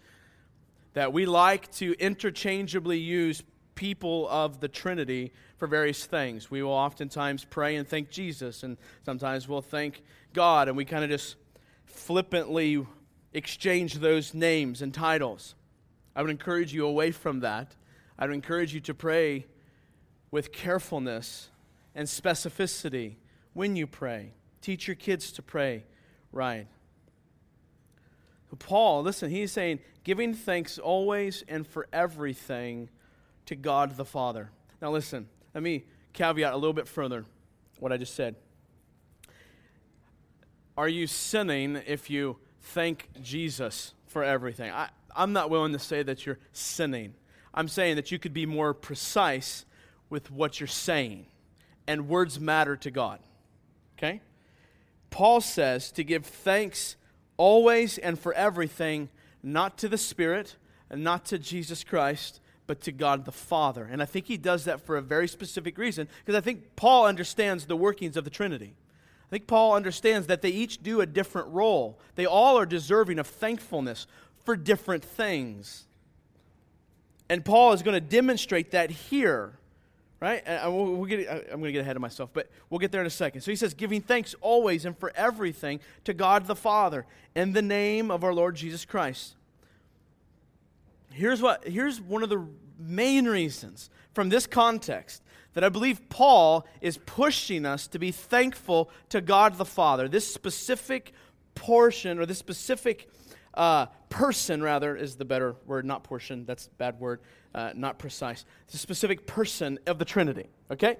that 0.94 1.12
we 1.12 1.26
like 1.26 1.70
to 1.72 1.94
interchangeably 1.98 2.98
use 2.98 3.42
people 3.74 4.26
of 4.30 4.60
the 4.60 4.68
Trinity 4.68 5.32
for 5.58 5.66
various 5.66 6.06
things. 6.06 6.50
We 6.50 6.62
will 6.62 6.72
oftentimes 6.72 7.44
pray 7.44 7.76
and 7.76 7.86
thank 7.86 8.08
Jesus, 8.08 8.62
and 8.62 8.78
sometimes 9.04 9.46
we'll 9.46 9.60
thank 9.60 10.02
God, 10.32 10.68
and 10.68 10.76
we 10.76 10.86
kind 10.86 11.04
of 11.04 11.10
just 11.10 11.36
flippantly 11.84 12.86
exchange 13.34 13.94
those 13.94 14.32
names 14.32 14.80
and 14.80 14.94
titles. 14.94 15.54
I 16.16 16.22
would 16.22 16.30
encourage 16.30 16.72
you 16.72 16.86
away 16.86 17.10
from 17.10 17.40
that. 17.40 17.76
I 18.18 18.24
would 18.24 18.34
encourage 18.34 18.72
you 18.72 18.80
to 18.80 18.94
pray 18.94 19.44
with 20.30 20.52
carefulness 20.52 21.48
and 21.94 22.06
specificity 22.06 23.16
when 23.54 23.76
you 23.76 23.86
pray. 23.86 24.32
Teach 24.60 24.86
your 24.86 24.96
kids 24.96 25.32
to 25.32 25.42
pray 25.42 25.84
right. 26.32 26.66
Paul, 28.58 29.02
listen, 29.02 29.30
he's 29.30 29.52
saying, 29.52 29.80
giving 30.04 30.34
thanks 30.34 30.78
always 30.78 31.44
and 31.48 31.66
for 31.66 31.86
everything 31.92 32.88
to 33.46 33.54
God 33.54 33.96
the 33.96 34.04
Father. 34.04 34.50
Now, 34.80 34.90
listen, 34.90 35.28
let 35.54 35.62
me 35.62 35.84
caveat 36.12 36.52
a 36.52 36.56
little 36.56 36.72
bit 36.72 36.88
further 36.88 37.24
what 37.78 37.92
I 37.92 37.96
just 37.96 38.14
said. 38.14 38.36
Are 40.76 40.88
you 40.88 41.06
sinning 41.06 41.82
if 41.86 42.08
you 42.08 42.38
thank 42.60 43.08
Jesus 43.20 43.94
for 44.06 44.22
everything? 44.22 44.70
I, 44.70 44.88
I'm 45.14 45.32
not 45.32 45.50
willing 45.50 45.72
to 45.72 45.78
say 45.78 46.02
that 46.02 46.24
you're 46.24 46.38
sinning. 46.52 47.14
I'm 47.52 47.68
saying 47.68 47.96
that 47.96 48.12
you 48.12 48.18
could 48.18 48.32
be 48.32 48.46
more 48.46 48.72
precise 48.72 49.64
with 50.10 50.30
what 50.30 50.60
you're 50.60 50.66
saying. 50.66 51.26
And 51.86 52.08
words 52.08 52.38
matter 52.38 52.76
to 52.76 52.90
God. 52.90 53.20
Okay? 53.96 54.20
Paul 55.10 55.40
says 55.40 55.90
to 55.92 56.04
give 56.04 56.26
thanks 56.26 56.96
always 57.36 57.98
and 57.98 58.18
for 58.18 58.32
everything, 58.34 59.08
not 59.42 59.78
to 59.78 59.88
the 59.88 59.98
Spirit 59.98 60.56
and 60.90 61.02
not 61.02 61.24
to 61.26 61.38
Jesus 61.38 61.84
Christ, 61.84 62.40
but 62.66 62.80
to 62.82 62.92
God 62.92 63.24
the 63.24 63.32
Father. 63.32 63.88
And 63.90 64.02
I 64.02 64.04
think 64.04 64.26
he 64.26 64.36
does 64.36 64.64
that 64.66 64.82
for 64.82 64.96
a 64.96 65.02
very 65.02 65.26
specific 65.26 65.78
reason, 65.78 66.08
because 66.24 66.36
I 66.36 66.42
think 66.42 66.76
Paul 66.76 67.06
understands 67.06 67.64
the 67.64 67.76
workings 67.76 68.16
of 68.16 68.24
the 68.24 68.30
Trinity. 68.30 68.74
I 69.26 69.30
think 69.30 69.46
Paul 69.46 69.74
understands 69.74 70.26
that 70.26 70.42
they 70.42 70.50
each 70.50 70.82
do 70.82 71.00
a 71.00 71.06
different 71.06 71.48
role. 71.48 71.98
They 72.14 72.26
all 72.26 72.58
are 72.58 72.66
deserving 72.66 73.18
of 73.18 73.26
thankfulness 73.26 74.06
for 74.44 74.56
different 74.56 75.04
things. 75.04 75.86
And 77.28 77.44
Paul 77.44 77.72
is 77.72 77.82
going 77.82 77.94
to 77.94 78.00
demonstrate 78.00 78.70
that 78.70 78.90
here 78.90 79.58
right? 80.20 80.42
And 80.46 80.74
we'll, 80.74 80.96
we'll 80.96 81.04
get, 81.06 81.28
I'm 81.28 81.60
going 81.60 81.64
to 81.64 81.72
get 81.72 81.80
ahead 81.80 81.96
of 81.96 82.02
myself, 82.02 82.30
but 82.32 82.48
we'll 82.70 82.78
get 82.78 82.92
there 82.92 83.00
in 83.00 83.06
a 83.06 83.10
second. 83.10 83.42
So 83.42 83.50
he 83.50 83.56
says, 83.56 83.74
giving 83.74 84.00
thanks 84.00 84.34
always 84.40 84.84
and 84.84 84.98
for 84.98 85.12
everything 85.14 85.80
to 86.04 86.14
God 86.14 86.46
the 86.46 86.56
Father 86.56 87.06
in 87.34 87.52
the 87.52 87.62
name 87.62 88.10
of 88.10 88.24
our 88.24 88.34
Lord 88.34 88.56
Jesus 88.56 88.84
Christ. 88.84 89.36
Here's, 91.12 91.40
what, 91.40 91.66
here's 91.66 92.00
one 92.00 92.22
of 92.22 92.28
the 92.28 92.46
main 92.78 93.26
reasons 93.26 93.90
from 94.12 94.28
this 94.28 94.46
context 94.46 95.22
that 95.54 95.64
I 95.64 95.68
believe 95.68 96.08
Paul 96.08 96.66
is 96.80 96.98
pushing 96.98 97.64
us 97.64 97.86
to 97.88 97.98
be 97.98 98.12
thankful 98.12 98.90
to 99.08 99.20
God 99.20 99.56
the 99.56 99.64
Father. 99.64 100.08
This 100.08 100.32
specific 100.32 101.12
portion, 101.54 102.18
or 102.18 102.26
this 102.26 102.38
specific 102.38 103.08
uh, 103.54 103.86
person, 104.08 104.62
rather, 104.62 104.94
is 104.94 105.16
the 105.16 105.24
better 105.24 105.56
word, 105.66 105.84
not 105.84 106.04
portion, 106.04 106.44
that's 106.44 106.68
bad 106.78 107.00
word 107.00 107.20
uh, 107.54 107.70
not 107.74 107.98
precise. 107.98 108.44
It's 108.64 108.74
a 108.74 108.78
specific 108.78 109.26
person 109.26 109.78
of 109.86 109.98
the 109.98 110.04
Trinity, 110.04 110.48
okay? 110.70 110.96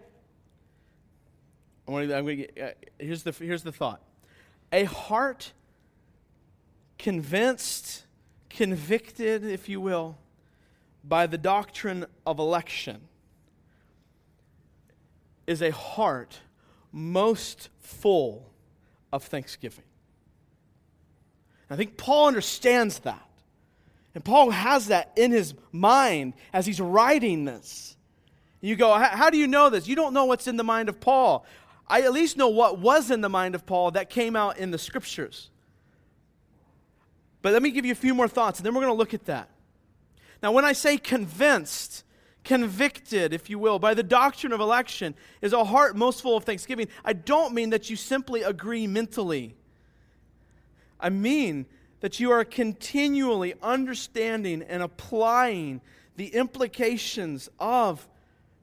I'm 1.87 1.95
gonna, 1.95 2.15
I'm 2.15 2.25
gonna 2.25 2.37
get, 2.37 2.59
uh, 2.61 2.69
here's, 2.99 3.23
the, 3.23 3.33
here's 3.33 3.63
the 3.63 3.73
thought 3.73 4.03
a 4.73 4.85
heart 4.85 5.53
convinced, 6.99 8.05
convicted, 8.51 9.45
if 9.45 9.69
you 9.69 9.81
will, 9.81 10.19
by 11.05 11.27
the 11.27 11.39
doctrine 11.39 12.07
of 12.27 12.39
election 12.39 13.01
is 15.47 15.63
a 15.63 15.71
heart 15.71 16.41
most 16.93 17.71
full 17.81 18.51
of 19.13 19.25
thanksgiving. 19.25 19.85
I 21.71 21.77
think 21.77 21.97
Paul 21.97 22.29
understands 22.29 23.01
that. 23.01 23.28
And 24.19 24.25
Paul 24.25 24.51
has 24.51 24.89
that 24.89 25.12
in 25.14 25.31
his 25.31 25.55
mind 25.71 26.35
as 26.53 26.66
he's 26.66 26.81
writing 26.81 27.45
this. 27.45 27.97
You 28.61 28.75
go, 28.75 28.93
How 28.93 29.31
do 29.31 29.39
you 29.39 29.47
know 29.47 29.71
this? 29.71 29.87
You 29.87 29.95
don't 29.95 30.12
know 30.12 30.25
what's 30.25 30.49
in 30.49 30.57
the 30.57 30.64
mind 30.64 30.89
of 30.89 30.99
Paul. 30.99 31.47
I 31.87 32.01
at 32.01 32.12
least 32.12 32.37
know 32.37 32.49
what 32.49 32.81
was 32.81 33.12
in 33.12 33.21
the 33.21 33.29
mind 33.29 33.55
of 33.55 33.64
Paul 33.64 33.93
that 33.93 34.11
came 34.11 34.35
out 34.35 34.59
in 34.59 34.73
the 34.73 34.79
scriptures. 34.79 35.51
But 37.43 37.53
let 37.53 37.62
me 37.62 37.71
give 37.71 37.87
you 37.87 37.93
a 37.93 37.95
few 37.95 38.12
more 38.12 38.27
thoughts, 38.27 38.59
and 38.59 38.66
then 38.66 38.75
we're 38.75 38.81
going 38.81 38.93
to 38.93 38.99
look 38.99 39.14
at 39.14 39.27
that. 39.27 39.51
Now, 40.43 40.51
when 40.51 40.64
I 40.64 40.73
say 40.73 40.99
convinced, 40.99 42.03
convicted, 42.43 43.33
if 43.33 43.49
you 43.49 43.61
will, 43.61 43.79
by 43.79 43.95
the 43.95 44.03
doctrine 44.03 44.53
of 44.53 44.59
election, 44.59 45.14
is 45.43 45.53
a 45.53 45.62
heart 45.62 45.95
most 45.95 46.23
full 46.23 46.37
of 46.37 46.43
thanksgiving, 46.43 46.89
I 47.05 47.12
don't 47.12 47.55
mean 47.55 47.71
that 47.71 47.89
you 47.89 47.95
simply 47.95 48.43
agree 48.43 48.89
mentally. 48.89 49.55
I 50.99 51.11
mean 51.11 51.66
that 52.01 52.21
you 52.21 52.31
are 52.31 52.45
continually 52.45 53.55
understanding 53.63 54.63
and 54.63 54.83
applying 54.83 55.81
the 56.17 56.29
implications 56.29 57.49
of 57.59 58.07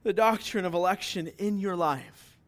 the 0.02 0.12
doctrine 0.12 0.64
of 0.64 0.74
election 0.74 1.30
in 1.38 1.58
your 1.58 1.76
life. 1.76 2.38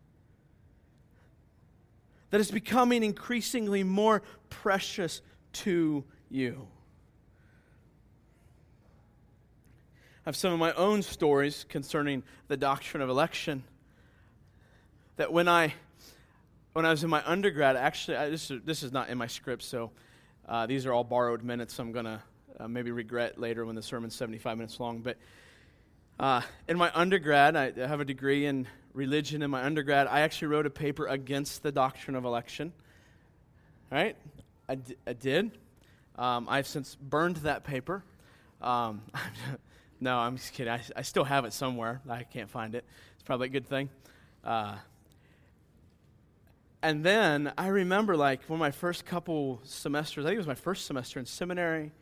That 2.30 2.40
is 2.40 2.50
becoming 2.50 3.02
increasingly 3.02 3.82
more 3.82 4.22
precious 4.50 5.22
to 5.54 6.04
you. 6.30 6.68
I 10.24 10.28
have 10.28 10.36
some 10.36 10.52
of 10.52 10.58
my 10.58 10.72
own 10.74 11.02
stories 11.02 11.64
concerning 11.68 12.22
the 12.48 12.56
doctrine 12.56 13.02
of 13.02 13.08
election. 13.08 13.64
That 15.16 15.32
when 15.32 15.48
I 15.48 15.74
when 16.74 16.84
I 16.84 16.90
was 16.90 17.02
in 17.02 17.10
my 17.10 17.22
undergrad, 17.26 17.76
actually, 17.76 18.18
I, 18.18 18.28
this, 18.28 18.52
this 18.64 18.82
is 18.82 18.92
not 18.92 19.08
in 19.08 19.18
my 19.18 19.26
script, 19.26 19.62
so 19.64 19.90
uh, 20.48 20.66
these 20.66 20.86
are 20.86 20.92
all 20.92 21.04
borrowed 21.04 21.42
minutes 21.42 21.78
I'm 21.78 21.92
going 21.92 22.06
to 22.06 22.22
uh, 22.58 22.68
maybe 22.68 22.90
regret 22.90 23.38
later 23.38 23.66
when 23.66 23.74
the 23.74 23.82
sermon's 23.82 24.14
75 24.14 24.56
minutes 24.56 24.80
long. 24.80 25.00
But 25.00 25.18
uh, 26.18 26.40
in 26.66 26.78
my 26.78 26.90
undergrad, 26.94 27.54
I 27.54 27.72
have 27.72 28.00
a 28.00 28.04
degree 28.04 28.46
in 28.46 28.66
religion 28.94 29.42
in 29.42 29.50
my 29.50 29.62
undergrad. 29.62 30.06
I 30.06 30.20
actually 30.20 30.48
wrote 30.48 30.66
a 30.66 30.70
paper 30.70 31.06
against 31.06 31.62
the 31.62 31.70
doctrine 31.70 32.16
of 32.16 32.24
election. 32.24 32.72
Right? 33.90 34.16
I, 34.68 34.76
d- 34.76 34.96
I 35.06 35.12
did. 35.12 35.50
Um, 36.16 36.46
I've 36.48 36.66
since 36.66 36.96
burned 36.96 37.36
that 37.38 37.64
paper. 37.64 38.02
Um, 38.60 39.02
no, 40.00 40.16
I'm 40.16 40.36
just 40.36 40.54
kidding. 40.54 40.72
I, 40.72 40.80
I, 40.96 41.02
still 41.02 41.24
have 41.24 41.44
it 41.44 41.52
somewhere. 41.52 42.00
I 42.08 42.24
can't 42.24 42.50
find 42.50 42.74
it. 42.74 42.84
It's 43.14 43.22
probably 43.22 43.46
a 43.46 43.50
good 43.50 43.68
thing. 43.68 43.88
Uh, 44.42 44.76
and 46.82 47.04
then 47.04 47.52
I 47.58 47.68
remember, 47.68 48.16
like, 48.16 48.42
one 48.48 48.58
of 48.58 48.60
my 48.60 48.70
first 48.70 49.04
couple 49.04 49.60
semesters, 49.64 50.24
I 50.24 50.28
think 50.28 50.36
it 50.36 50.38
was 50.38 50.46
my 50.46 50.54
first 50.54 50.86
semester 50.86 51.18
in 51.18 51.26
seminary. 51.26 51.92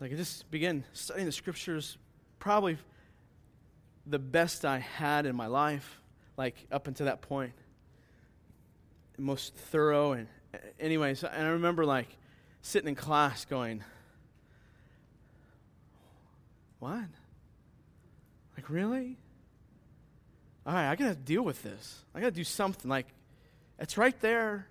Like, 0.00 0.12
I 0.12 0.14
just 0.16 0.50
began 0.50 0.84
studying 0.92 1.26
the 1.26 1.32
scriptures, 1.32 1.98
probably 2.38 2.78
the 4.06 4.18
best 4.18 4.64
I 4.64 4.78
had 4.78 5.26
in 5.26 5.36
my 5.36 5.46
life, 5.46 6.00
like, 6.36 6.66
up 6.72 6.88
until 6.88 7.06
that 7.06 7.22
point. 7.22 7.52
Most 9.18 9.54
thorough. 9.54 10.12
And, 10.12 10.28
anyways, 10.80 11.22
and 11.22 11.46
I 11.46 11.50
remember, 11.50 11.84
like, 11.84 12.08
sitting 12.62 12.88
in 12.88 12.94
class 12.94 13.44
going, 13.44 13.84
What? 16.84 17.08
Like, 18.58 18.68
really? 18.68 19.16
All 20.66 20.74
right, 20.74 20.90
I 20.90 20.96
got 20.96 21.08
to 21.08 21.14
deal 21.14 21.40
with 21.40 21.62
this. 21.62 22.04
I 22.14 22.20
got 22.20 22.26
to 22.26 22.32
do 22.32 22.44
something. 22.44 22.90
Like, 22.90 23.06
it's 23.78 23.98
right 23.98 24.18
there. 24.20 24.68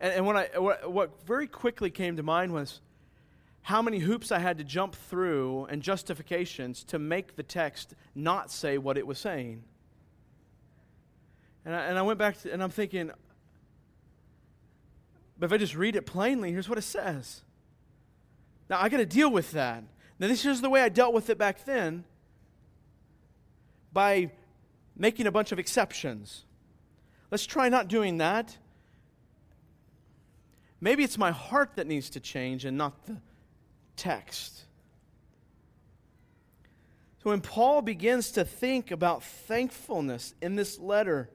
And, 0.00 0.12
and 0.12 0.26
when 0.26 0.36
I, 0.36 0.48
what, 0.56 0.90
what 0.90 1.26
very 1.26 1.46
quickly 1.46 1.90
came 1.90 2.16
to 2.16 2.22
mind 2.22 2.52
was 2.52 2.80
how 3.62 3.82
many 3.82 3.98
hoops 3.98 4.30
I 4.30 4.38
had 4.38 4.58
to 4.58 4.64
jump 4.64 4.94
through 4.94 5.66
and 5.66 5.82
justifications 5.82 6.84
to 6.84 6.98
make 6.98 7.36
the 7.36 7.42
text 7.42 7.94
not 8.14 8.50
say 8.50 8.78
what 8.78 8.96
it 8.96 9.06
was 9.06 9.18
saying. 9.18 9.64
And 11.64 11.74
I, 11.74 11.80
and 11.86 11.98
I 11.98 12.02
went 12.02 12.18
back 12.18 12.40
to, 12.42 12.52
and 12.52 12.62
I'm 12.62 12.70
thinking, 12.70 13.10
but 15.38 15.46
if 15.46 15.52
I 15.52 15.56
just 15.56 15.74
read 15.74 15.96
it 15.96 16.06
plainly, 16.06 16.52
here's 16.52 16.68
what 16.68 16.78
it 16.78 16.82
says. 16.82 17.42
Now 18.70 18.80
I 18.80 18.88
got 18.88 18.98
to 18.98 19.06
deal 19.06 19.30
with 19.30 19.50
that. 19.52 19.82
Now, 20.18 20.28
this 20.28 20.46
is 20.46 20.60
the 20.60 20.70
way 20.70 20.80
I 20.80 20.88
dealt 20.88 21.12
with 21.12 21.28
it 21.28 21.36
back 21.36 21.64
then 21.64 22.04
by 23.92 24.30
making 24.96 25.26
a 25.26 25.30
bunch 25.30 25.52
of 25.52 25.58
exceptions. 25.58 26.44
Let's 27.30 27.46
try 27.46 27.68
not 27.68 27.88
doing 27.88 28.18
that. 28.18 28.56
Maybe 30.80 31.02
it's 31.02 31.18
my 31.18 31.30
heart 31.30 31.76
that 31.76 31.86
needs 31.86 32.10
to 32.10 32.20
change 32.20 32.64
and 32.64 32.76
not 32.76 33.06
the 33.06 33.16
text. 33.96 34.64
So 37.22 37.30
when 37.30 37.40
Paul 37.40 37.82
begins 37.82 38.30
to 38.32 38.44
think 38.44 38.90
about 38.90 39.22
thankfulness 39.24 40.34
in 40.40 40.54
this 40.54 40.78
letter, 40.78 41.28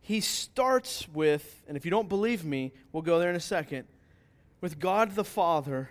he 0.00 0.20
starts 0.20 1.08
with, 1.08 1.62
and 1.68 1.76
if 1.76 1.84
you 1.84 1.90
don't 1.90 2.08
believe 2.08 2.44
me, 2.44 2.72
we'll 2.92 3.02
go 3.02 3.18
there 3.18 3.30
in 3.30 3.36
a 3.36 3.40
second, 3.40 3.86
with 4.60 4.78
God 4.78 5.14
the 5.14 5.24
Father 5.24 5.90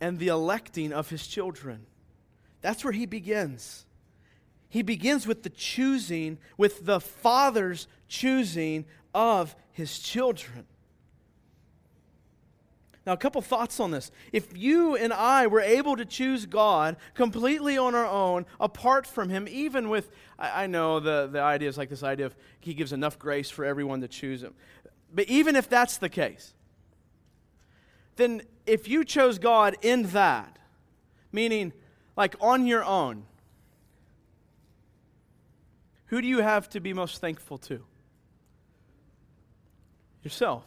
and 0.00 0.18
the 0.18 0.28
electing 0.28 0.92
of 0.92 1.10
his 1.10 1.26
children. 1.26 1.84
That's 2.62 2.84
where 2.84 2.92
he 2.92 3.06
begins. 3.06 3.84
He 4.70 4.82
begins 4.82 5.26
with 5.26 5.42
the 5.42 5.50
choosing, 5.50 6.38
with 6.56 6.86
the 6.86 7.00
Father's 7.00 7.88
choosing 8.08 8.86
of 9.12 9.54
his 9.72 9.98
children. 9.98 10.64
Now, 13.06 13.14
a 13.14 13.16
couple 13.16 13.40
thoughts 13.40 13.80
on 13.80 13.90
this. 13.90 14.12
If 14.32 14.56
you 14.56 14.94
and 14.94 15.12
I 15.12 15.46
were 15.46 15.60
able 15.60 15.96
to 15.96 16.04
choose 16.04 16.46
God 16.46 16.96
completely 17.14 17.78
on 17.78 17.94
our 17.94 18.06
own, 18.06 18.46
apart 18.60 19.06
from 19.06 19.30
Him, 19.30 19.48
even 19.50 19.88
with, 19.88 20.10
I, 20.38 20.64
I, 20.64 20.66
know 20.66 21.00
the, 21.00 21.26
the 21.26 21.40
idea 21.40 21.68
is 21.68 21.78
like 21.78 21.88
this 21.88 22.02
idea 22.02 22.26
of 22.26 22.36
He 22.60 22.74
gives 22.74 22.92
enough 22.92 23.18
grace 23.18 23.48
for 23.48 23.64
everyone 23.64 24.02
to 24.02 24.08
choose 24.08 24.42
Him. 24.42 24.54
But 25.12 25.28
even 25.28 25.56
if 25.56 25.68
that's 25.68 25.96
the 25.96 26.10
case, 26.10 26.52
then 28.16 28.42
if 28.66 28.86
you 28.86 29.04
chose 29.04 29.38
God 29.38 29.76
in 29.80 30.04
that, 30.10 30.58
meaning 31.32 31.72
like 32.16 32.36
on 32.38 32.66
your 32.66 32.84
own, 32.84 33.24
who 36.10 36.20
do 36.20 36.26
you 36.26 36.40
have 36.40 36.68
to 36.70 36.80
be 36.80 36.92
most 36.92 37.20
thankful 37.20 37.56
to? 37.56 37.84
Yourself. 40.24 40.64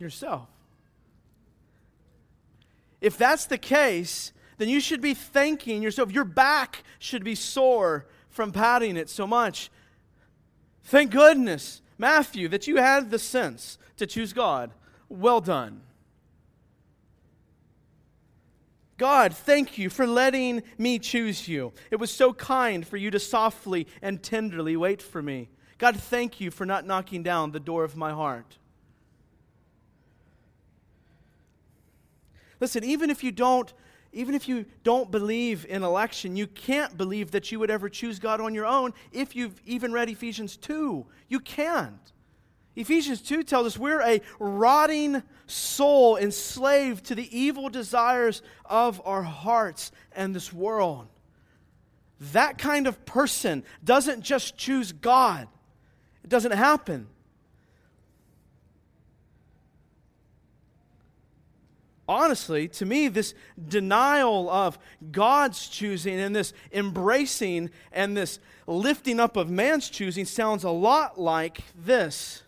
Yourself. 0.00 0.48
If 3.00 3.16
that's 3.16 3.46
the 3.46 3.58
case, 3.58 4.32
then 4.58 4.68
you 4.68 4.80
should 4.80 5.00
be 5.00 5.14
thanking 5.14 5.80
yourself. 5.80 6.10
Your 6.10 6.24
back 6.24 6.82
should 6.98 7.22
be 7.22 7.36
sore 7.36 8.06
from 8.28 8.50
patting 8.50 8.96
it 8.96 9.08
so 9.08 9.28
much. 9.28 9.70
Thank 10.82 11.12
goodness, 11.12 11.82
Matthew, 11.98 12.48
that 12.48 12.66
you 12.66 12.78
had 12.78 13.12
the 13.12 13.18
sense 13.20 13.78
to 13.96 14.08
choose 14.08 14.32
God. 14.32 14.72
Well 15.08 15.40
done. 15.40 15.82
God, 18.98 19.34
thank 19.34 19.78
you 19.78 19.90
for 19.90 20.06
letting 20.06 20.62
me 20.78 20.98
choose 20.98 21.48
you. 21.48 21.72
It 21.90 21.96
was 21.96 22.10
so 22.10 22.32
kind 22.32 22.86
for 22.86 22.96
you 22.96 23.10
to 23.10 23.18
softly 23.18 23.86
and 24.00 24.22
tenderly 24.22 24.76
wait 24.76 25.02
for 25.02 25.22
me. 25.22 25.48
God, 25.78 25.96
thank 25.96 26.40
you 26.40 26.50
for 26.50 26.64
not 26.64 26.86
knocking 26.86 27.22
down 27.22 27.50
the 27.50 27.60
door 27.60 27.82
of 27.84 27.96
my 27.96 28.12
heart. 28.12 28.58
Listen, 32.60 32.84
even 32.84 33.10
if 33.10 33.24
you 33.24 33.32
don't 33.32 33.72
even 34.12 34.34
if 34.34 34.46
you 34.46 34.66
don't 34.84 35.10
believe 35.10 35.64
in 35.68 35.82
election, 35.82 36.36
you 36.36 36.46
can't 36.46 36.96
believe 36.98 37.30
that 37.30 37.50
you 37.50 37.58
would 37.58 37.70
ever 37.70 37.88
choose 37.88 38.18
God 38.18 38.42
on 38.42 38.54
your 38.54 38.66
own 38.66 38.92
if 39.10 39.34
you've 39.34 39.60
even 39.64 39.90
read 39.90 40.10
Ephesians 40.10 40.56
2. 40.58 41.06
You 41.28 41.40
can't. 41.40 42.11
Ephesians 42.74 43.20
2 43.20 43.42
tells 43.42 43.66
us 43.66 43.78
we're 43.78 44.00
a 44.00 44.20
rotting 44.38 45.22
soul 45.46 46.16
enslaved 46.16 47.04
to 47.06 47.14
the 47.14 47.38
evil 47.38 47.68
desires 47.68 48.42
of 48.64 49.00
our 49.04 49.22
hearts 49.22 49.92
and 50.12 50.34
this 50.34 50.52
world. 50.52 51.06
That 52.32 52.56
kind 52.56 52.86
of 52.86 53.04
person 53.04 53.62
doesn't 53.84 54.22
just 54.22 54.56
choose 54.56 54.92
God, 54.92 55.48
it 56.24 56.30
doesn't 56.30 56.52
happen. 56.52 57.08
honestly, 62.12 62.68
to 62.68 62.84
me, 62.84 63.08
this 63.08 63.34
denial 63.68 64.50
of 64.50 64.78
God's 65.10 65.68
choosing 65.68 66.20
and 66.20 66.34
this 66.34 66.52
embracing 66.72 67.70
and 67.90 68.16
this 68.16 68.38
lifting 68.66 69.18
up 69.18 69.36
of 69.36 69.50
man's 69.50 69.88
choosing 69.88 70.24
sounds 70.24 70.64
a 70.64 70.70
lot 70.70 71.18
like 71.18 71.60
this. 71.74 72.41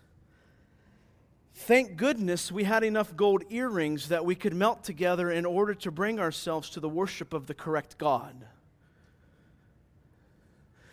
Thank 1.65 1.97
goodness 1.97 2.51
we 2.51 2.65
had 2.65 2.83
enough 2.83 3.15
gold 3.17 3.43
earrings 3.49 4.09
that 4.09 4.23
we 4.23 4.35
could 4.35 4.53
melt 4.53 4.83
together 4.83 5.31
in 5.31 5.45
order 5.45 5.73
to 5.73 5.89
bring 5.89 6.19
ourselves 6.19 6.69
to 6.69 6.79
the 6.79 6.87
worship 6.87 7.33
of 7.33 7.47
the 7.47 7.55
correct 7.55 7.97
God. 7.97 8.45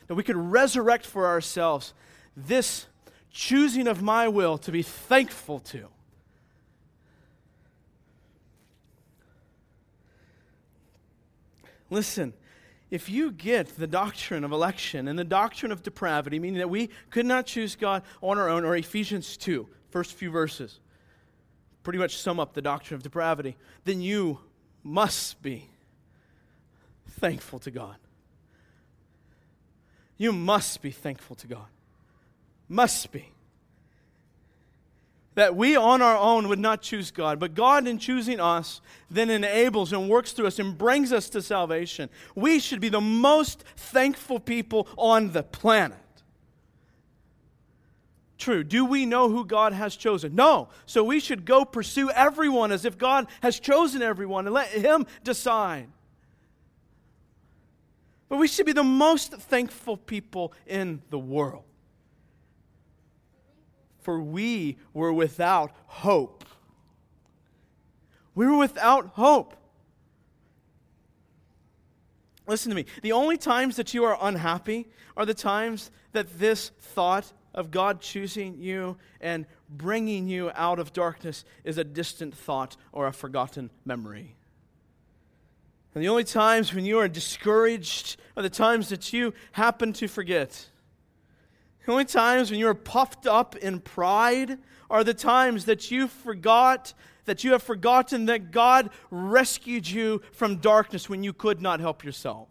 That 0.07 0.15
we 0.15 0.23
could 0.23 0.37
resurrect 0.37 1.05
for 1.05 1.27
ourselves 1.27 1.93
this 2.35 2.87
choosing 3.31 3.87
of 3.87 4.01
my 4.01 4.29
will 4.29 4.57
to 4.57 4.73
be 4.73 4.81
thankful 4.81 5.59
to. 5.59 5.89
Listen, 11.91 12.33
if 12.91 13.11
you 13.11 13.31
get 13.31 13.77
the 13.77 13.87
doctrine 13.87 14.43
of 14.43 14.53
election 14.53 15.07
and 15.07 15.19
the 15.19 15.25
doctrine 15.25 15.71
of 15.71 15.83
depravity, 15.83 16.39
meaning 16.39 16.61
that 16.61 16.71
we 16.71 16.89
could 17.11 17.27
not 17.27 17.45
choose 17.45 17.77
God 17.77 18.03
on 18.23 18.39
our 18.39 18.49
own, 18.49 18.65
or 18.65 18.75
Ephesians 18.75 19.37
2, 19.37 19.69
first 19.93 20.15
few 20.15 20.31
verses 20.31 20.81
pretty 21.83 21.99
much 21.99 22.19
sum 22.19 22.41
up 22.41 22.55
the 22.55 22.63
doctrine 22.63 22.97
of 22.97 23.03
depravity, 23.03 23.57
then 23.85 24.01
you 24.01 24.39
must 24.83 25.43
be 25.43 25.69
thankful 27.09 27.59
to 27.61 27.71
God. 27.71 27.97
You 30.17 30.33
must 30.33 30.83
be 30.83 30.91
thankful 30.91 31.37
to 31.37 31.47
God. 31.47 31.67
Must 32.69 33.11
be. 33.11 33.29
That 35.35 35.57
we 35.57 35.77
on 35.77 36.03
our 36.03 36.17
own 36.17 36.49
would 36.49 36.59
not 36.59 36.83
choose 36.83 37.11
God, 37.11 37.41
but 37.41 37.55
God, 37.55 37.89
in 37.89 37.99
choosing 37.99 38.39
us, 38.39 38.81
then 39.11 39.31
enables 39.31 39.93
and 39.93 40.09
works 40.09 40.33
through 40.33 40.47
us 40.47 40.59
and 40.59 40.77
brings 40.77 41.13
us 41.13 41.29
to 41.31 41.43
salvation. 41.43 42.11
We 42.35 42.61
should 42.61 42.81
be 42.81 42.91
the 42.91 43.01
most 43.01 43.65
thankful 43.77 44.39
people 44.39 44.87
on 44.97 45.33
the 45.33 45.43
planet 45.43 46.02
true. 48.43 48.65
Do 48.65 48.85
we 48.85 49.07
know 49.07 49.29
who 49.29 49.45
God 49.45 49.73
has 49.73 49.97
chosen? 49.97 50.35
No. 50.35 50.69
So 50.85 51.05
we 51.05 51.21
should 51.21 51.45
go 51.45 51.65
pursue 51.65 52.11
everyone 52.11 52.73
as 52.73 52.85
if 52.85 52.99
God 52.99 53.29
has 53.41 53.59
chosen 53.61 54.03
everyone 54.03 54.47
and 54.47 54.55
let 54.55 54.69
Him 54.69 55.07
decide. 55.23 55.89
But 58.29 58.39
we 58.39 58.49
should 58.49 58.67
be 58.67 58.73
the 58.73 58.83
most 58.83 59.33
thankful 59.33 59.97
people 59.97 60.53
in 60.67 61.03
the 61.11 61.19
world. 61.19 61.65
For 64.01 64.21
we 64.21 64.79
were 64.93 65.13
without 65.13 65.71
hope. 65.87 66.45
We 68.35 68.47
were 68.47 68.57
without 68.57 69.09
hope. 69.09 69.55
Listen 72.49 72.71
to 72.71 72.77
me. 72.77 72.87
The 73.03 73.13
only 73.13 73.37
times 73.37 73.77
that 73.77 73.95
you 73.95 74.03
are 74.05 74.19
unhappy 74.21 74.89
are 75.17 75.25
the 75.25 75.35
times 75.35 75.93
that 76.11 76.39
this 76.41 76.71
thought 76.81 77.33
of 77.55 77.71
God 77.71 78.01
choosing 78.01 78.59
you 78.59 78.97
and 79.21 79.47
bringing 79.69 80.29
you 80.29 80.51
out 80.55 80.79
of 80.79 80.93
darkness 80.93 81.45
is 81.65 81.79
a 81.79 81.85
distant 81.85 82.35
thought 82.35 82.77
or 82.93 83.07
a 83.07 83.13
forgotten 83.13 83.71
memory. 83.85 84.37
And 85.95 86.03
the 86.03 86.09
only 86.09 86.25
times 86.25 86.73
when 86.73 86.85
you 86.85 86.99
are 86.99 87.09
discouraged 87.09 88.17
are 88.37 88.43
the 88.43 88.51
times 88.51 88.89
that 88.89 89.13
you 89.13 89.35
happen 89.53 89.93
to 89.95 90.09
forget. 90.09 90.67
The 91.85 91.93
only 91.93 92.05
times 92.05 92.51
when 92.51 92.61
you 92.61 92.69
are 92.69 92.75
puffed 92.75 93.27
up 93.27 93.57
in 93.57 93.81
pride 93.81 94.59
are 94.89 95.05
the 95.05 95.15
times 95.15 95.65
that 95.67 95.91
you 95.91 96.07
forgot, 96.09 96.95
that 97.25 97.45
you 97.45 97.53
have 97.53 97.63
forgotten 97.63 98.27
that 98.27 98.51
God 98.51 98.91
rescued 99.11 99.89
you 99.89 100.23
from 100.33 100.57
darkness 100.57 101.09
when 101.09 101.23
you 101.23 101.33
could 101.33 101.61
not 101.61 101.81
help 101.81 102.05
yourself. 102.05 102.49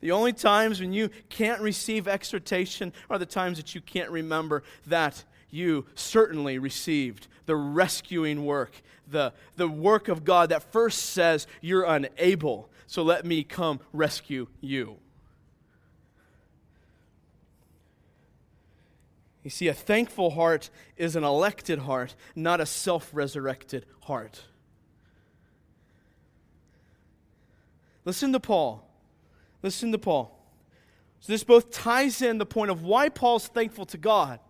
The 0.00 0.12
only 0.12 0.32
times 0.32 0.80
when 0.80 0.92
you 0.92 1.10
can't 1.28 1.60
receive 1.60 2.08
exhortation 2.08 2.92
are 3.10 3.18
the 3.18 3.26
times 3.26 3.58
that 3.58 3.74
you 3.74 3.80
can't 3.80 4.10
remember 4.10 4.62
that 4.86 5.24
you 5.50 5.86
certainly 5.94 6.58
received 6.58 7.26
the 7.46 7.56
rescuing 7.56 8.46
work, 8.46 8.82
the, 9.06 9.32
the 9.56 9.68
work 9.68 10.08
of 10.08 10.24
God 10.24 10.50
that 10.50 10.62
first 10.72 11.10
says, 11.10 11.46
You're 11.60 11.84
unable, 11.84 12.70
so 12.86 13.02
let 13.02 13.26
me 13.26 13.44
come 13.44 13.80
rescue 13.92 14.46
you. 14.60 14.96
You 19.42 19.50
see, 19.50 19.68
a 19.68 19.74
thankful 19.74 20.30
heart 20.30 20.70
is 20.96 21.16
an 21.16 21.24
elected 21.24 21.80
heart, 21.80 22.14
not 22.34 22.60
a 22.60 22.66
self 22.66 23.10
resurrected 23.12 23.86
heart. 24.02 24.44
Listen 28.04 28.32
to 28.32 28.40
Paul. 28.40 28.89
Listen 29.62 29.92
to 29.92 29.98
Paul. 29.98 30.36
So, 31.20 31.32
this 31.32 31.44
both 31.44 31.70
ties 31.70 32.22
in 32.22 32.38
the 32.38 32.46
point 32.46 32.70
of 32.70 32.82
why 32.82 33.10
Paul's 33.10 33.46
thankful 33.46 33.84
to 33.86 33.98
God, 33.98 34.40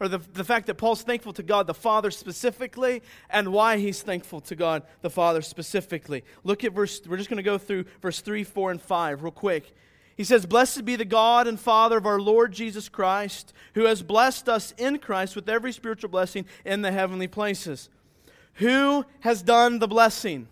or 0.00 0.06
the, 0.06 0.18
the 0.18 0.44
fact 0.44 0.66
that 0.66 0.76
Paul's 0.76 1.02
thankful 1.02 1.32
to 1.32 1.42
God 1.42 1.66
the 1.66 1.74
Father 1.74 2.12
specifically, 2.12 3.02
and 3.28 3.52
why 3.52 3.78
he's 3.78 4.00
thankful 4.02 4.40
to 4.42 4.54
God 4.54 4.84
the 5.02 5.10
Father 5.10 5.42
specifically. 5.42 6.22
Look 6.44 6.62
at 6.62 6.72
verse, 6.72 7.00
we're 7.04 7.16
just 7.16 7.28
going 7.28 7.38
to 7.38 7.42
go 7.42 7.58
through 7.58 7.84
verse 8.00 8.20
3, 8.20 8.44
4, 8.44 8.70
and 8.70 8.80
5 8.80 9.22
real 9.24 9.32
quick. 9.32 9.74
He 10.16 10.24
says, 10.24 10.46
Blessed 10.46 10.84
be 10.84 10.94
the 10.94 11.04
God 11.04 11.46
and 11.46 11.58
Father 11.58 11.98
of 11.98 12.06
our 12.06 12.20
Lord 12.20 12.52
Jesus 12.52 12.88
Christ, 12.88 13.52
who 13.74 13.86
has 13.86 14.02
blessed 14.02 14.48
us 14.48 14.72
in 14.76 14.98
Christ 14.98 15.34
with 15.34 15.48
every 15.48 15.72
spiritual 15.72 16.10
blessing 16.10 16.44
in 16.64 16.82
the 16.82 16.92
heavenly 16.92 17.28
places. 17.28 17.88
Who 18.54 19.04
has 19.20 19.42
done 19.42 19.78
the 19.78 19.86
blessing? 19.88 20.48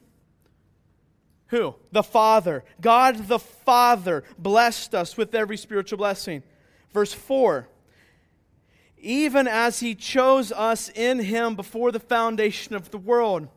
Who? 1.48 1.76
The 1.92 2.02
Father. 2.02 2.64
God 2.80 3.28
the 3.28 3.38
Father 3.38 4.24
blessed 4.38 4.94
us 4.94 5.16
with 5.16 5.34
every 5.34 5.56
spiritual 5.56 5.98
blessing. 5.98 6.42
Verse 6.92 7.12
4 7.12 7.68
Even 8.98 9.46
as 9.46 9.80
He 9.80 9.94
chose 9.94 10.50
us 10.50 10.88
in 10.88 11.20
Him 11.20 11.54
before 11.54 11.92
the 11.92 12.00
foundation 12.00 12.74
of 12.74 12.90
the 12.90 12.98
world. 12.98 13.48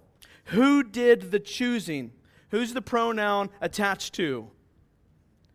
Who 0.45 0.83
did 0.83 1.31
the 1.31 1.39
choosing? 1.39 2.11
Who's 2.49 2.73
the 2.73 2.81
pronoun 2.81 3.49
attached 3.61 4.13
to? 4.15 4.49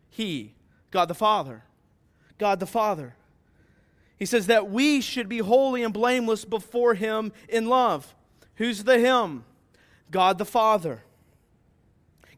He, 0.09 0.53
God 0.91 1.09
the 1.09 1.13
Father. 1.13 1.63
God 2.37 2.59
the 2.59 2.65
Father. 2.65 3.15
He 4.17 4.25
says 4.25 4.47
that 4.47 4.69
we 4.69 5.01
should 5.01 5.27
be 5.27 5.39
holy 5.39 5.83
and 5.83 5.93
blameless 5.93 6.45
before 6.45 6.93
Him 6.93 7.33
in 7.49 7.67
love. 7.67 8.15
Who's 8.55 8.83
the 8.85 8.99
Him? 8.99 9.43
God 10.11 10.37
the 10.37 10.45
Father. 10.45 11.03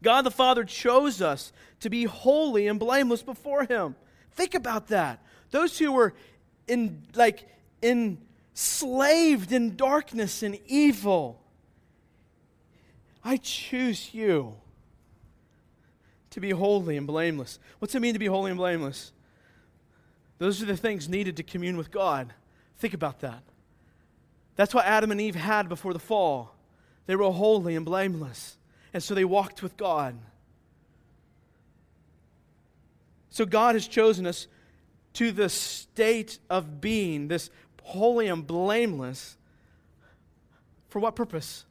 God 0.03 0.23
the 0.23 0.31
Father 0.31 0.63
chose 0.63 1.21
us 1.21 1.51
to 1.79 1.89
be 1.89 2.05
holy 2.05 2.67
and 2.67 2.79
blameless 2.79 3.23
before 3.23 3.63
Him. 3.65 3.95
Think 4.31 4.55
about 4.55 4.87
that. 4.87 5.23
Those 5.51 5.77
who 5.77 5.91
were 5.91 6.13
in, 6.67 7.03
like, 7.15 7.47
enslaved 7.81 9.51
in 9.51 9.75
darkness 9.75 10.43
and 10.43 10.59
evil. 10.67 11.41
I 13.23 13.37
choose 13.37 14.13
you 14.13 14.55
to 16.29 16.39
be 16.39 16.51
holy 16.51 16.97
and 16.97 17.07
blameless. 17.07 17.59
What's 17.79 17.95
it 17.95 17.99
mean 17.99 18.13
to 18.13 18.19
be 18.19 18.27
holy 18.27 18.51
and 18.51 18.57
blameless? 18.57 19.11
Those 20.37 20.61
are 20.61 20.65
the 20.65 20.77
things 20.77 21.09
needed 21.09 21.37
to 21.37 21.43
commune 21.43 21.77
with 21.77 21.89
God. 21.89 22.33
Think 22.77 22.93
about 22.93 23.21
that. 23.21 23.41
That's 24.55 24.73
what 24.73 24.85
Adam 24.85 25.11
and 25.11 25.19
Eve 25.19 25.35
had 25.35 25.67
before 25.67 25.93
the 25.93 25.99
fall. 25.99 26.55
They 27.05 27.15
were 27.15 27.31
holy 27.31 27.75
and 27.75 27.85
blameless. 27.85 28.57
And 28.97 29.03
so 29.03 29.13
they 29.13 29.25
walked 29.25 29.61
with 29.61 29.77
God. 29.77 30.17
So 33.29 33.45
God 33.45 33.75
has 33.75 33.87
chosen 33.87 34.25
us 34.25 34.47
to 35.13 35.31
the 35.31 35.49
state 35.49 36.39
of 36.49 36.81
being, 36.81 37.27
this 37.27 37.51
holy 37.83 38.25
and 38.27 38.47
blameless. 38.47 39.37
For 40.89 40.97
what 40.97 41.15
purpose? 41.15 41.65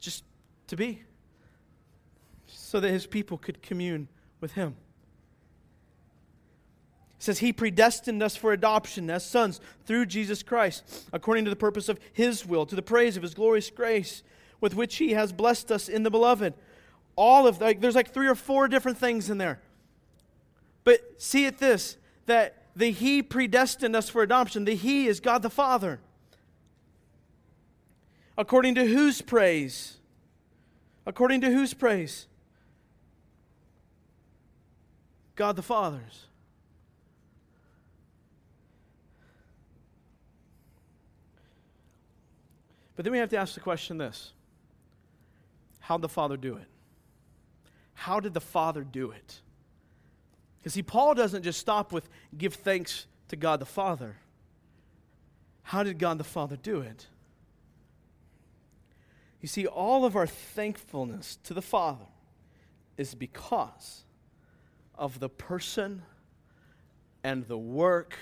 Just 0.00 0.24
to 0.66 0.74
be. 0.74 1.04
So 2.48 2.80
that 2.80 2.90
his 2.90 3.06
people 3.06 3.38
could 3.38 3.62
commune 3.62 4.08
with 4.40 4.54
him. 4.54 4.74
It 7.16 7.22
says 7.22 7.38
he 7.38 7.52
predestined 7.52 8.24
us 8.24 8.34
for 8.34 8.52
adoption 8.52 9.08
as 9.08 9.24
sons 9.24 9.60
through 9.86 10.06
Jesus 10.06 10.42
Christ, 10.42 11.06
according 11.12 11.44
to 11.44 11.50
the 11.50 11.54
purpose 11.54 11.88
of 11.88 12.00
his 12.12 12.44
will, 12.44 12.66
to 12.66 12.74
the 12.74 12.82
praise 12.82 13.16
of 13.16 13.22
his 13.22 13.34
glorious 13.34 13.70
grace 13.70 14.24
with 14.60 14.74
which 14.74 14.96
he 14.96 15.12
has 15.12 15.32
blessed 15.32 15.70
us 15.70 15.88
in 15.88 16.02
the 16.02 16.10
beloved. 16.10 16.54
All 17.16 17.46
of 17.46 17.60
like 17.60 17.80
there's 17.80 17.94
like 17.94 18.12
three 18.12 18.28
or 18.28 18.34
four 18.34 18.68
different 18.68 18.98
things 18.98 19.30
in 19.30 19.38
there. 19.38 19.60
But 20.84 21.20
see 21.20 21.46
it 21.46 21.58
this 21.58 21.96
that 22.26 22.56
the 22.76 22.90
he 22.90 23.22
predestined 23.22 23.96
us 23.96 24.08
for 24.08 24.22
adoption. 24.22 24.64
The 24.64 24.74
he 24.74 25.06
is 25.06 25.20
God 25.20 25.42
the 25.42 25.50
Father. 25.50 26.00
According 28.38 28.76
to 28.76 28.86
whose 28.86 29.20
praise? 29.20 29.98
According 31.04 31.40
to 31.42 31.50
whose 31.50 31.74
praise? 31.74 32.26
God 35.34 35.56
the 35.56 35.62
Father's. 35.62 36.26
But 42.96 43.04
then 43.04 43.12
we 43.12 43.18
have 43.18 43.30
to 43.30 43.38
ask 43.38 43.54
the 43.54 43.60
question 43.60 43.96
this 43.96 44.32
How'd 45.90 46.02
the 46.02 46.08
Father 46.08 46.36
do 46.36 46.54
it? 46.54 46.68
How 47.94 48.20
did 48.20 48.32
the 48.32 48.40
Father 48.40 48.84
do 48.84 49.10
it? 49.10 49.40
Because 50.60 50.74
see, 50.74 50.84
Paul 50.84 51.14
doesn't 51.14 51.42
just 51.42 51.58
stop 51.58 51.92
with 51.92 52.08
give 52.38 52.54
thanks 52.54 53.06
to 53.26 53.34
God 53.34 53.58
the 53.58 53.66
Father. 53.66 54.14
How 55.64 55.82
did 55.82 55.98
God 55.98 56.18
the 56.18 56.22
Father 56.22 56.54
do 56.54 56.80
it? 56.80 57.08
You 59.40 59.48
see, 59.48 59.66
all 59.66 60.04
of 60.04 60.14
our 60.14 60.28
thankfulness 60.28 61.38
to 61.42 61.54
the 61.54 61.60
Father 61.60 62.06
is 62.96 63.16
because 63.16 64.04
of 64.94 65.18
the 65.18 65.28
person 65.28 66.02
and 67.24 67.48
the 67.48 67.58
work 67.58 68.16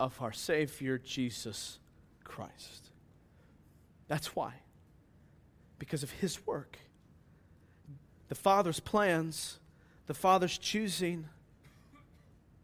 of 0.00 0.20
our 0.20 0.32
Savior 0.32 0.98
Jesus 0.98 1.78
Christ. 2.24 2.90
That's 4.08 4.34
why 4.34 4.54
because 5.82 6.04
of 6.04 6.12
His 6.12 6.46
work. 6.46 6.78
The 8.28 8.36
Father's 8.36 8.78
plans, 8.78 9.58
the 10.06 10.14
Father's 10.14 10.56
choosing, 10.56 11.24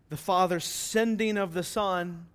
the 0.09 0.16
Father's 0.16 0.64
sending 0.64 1.37
of 1.37 1.53
the 1.53 1.64
Son, 1.64 2.27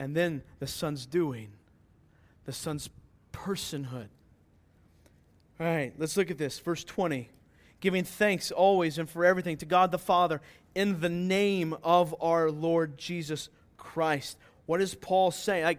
and 0.00 0.16
then 0.16 0.42
the 0.58 0.66
Son's 0.66 1.06
doing, 1.06 1.50
the 2.44 2.52
Son's 2.52 2.90
personhood. 3.32 4.08
All 5.60 5.66
right, 5.66 5.92
let's 5.96 6.16
look 6.16 6.32
at 6.32 6.38
this. 6.38 6.58
Verse 6.58 6.82
20. 6.82 7.28
Giving 7.78 8.02
thanks 8.02 8.50
always 8.50 8.98
and 8.98 9.08
for 9.08 9.24
everything 9.24 9.58
to 9.58 9.64
God 9.64 9.92
the 9.92 9.98
Father 10.00 10.40
in 10.74 10.98
the 10.98 11.08
name 11.08 11.72
of 11.84 12.16
our 12.20 12.50
Lord 12.50 12.98
Jesus 12.98 13.48
Christ. 13.76 14.36
What 14.66 14.80
is 14.80 14.96
Paul 14.96 15.30
saying? 15.30 15.62
Like? 15.62 15.78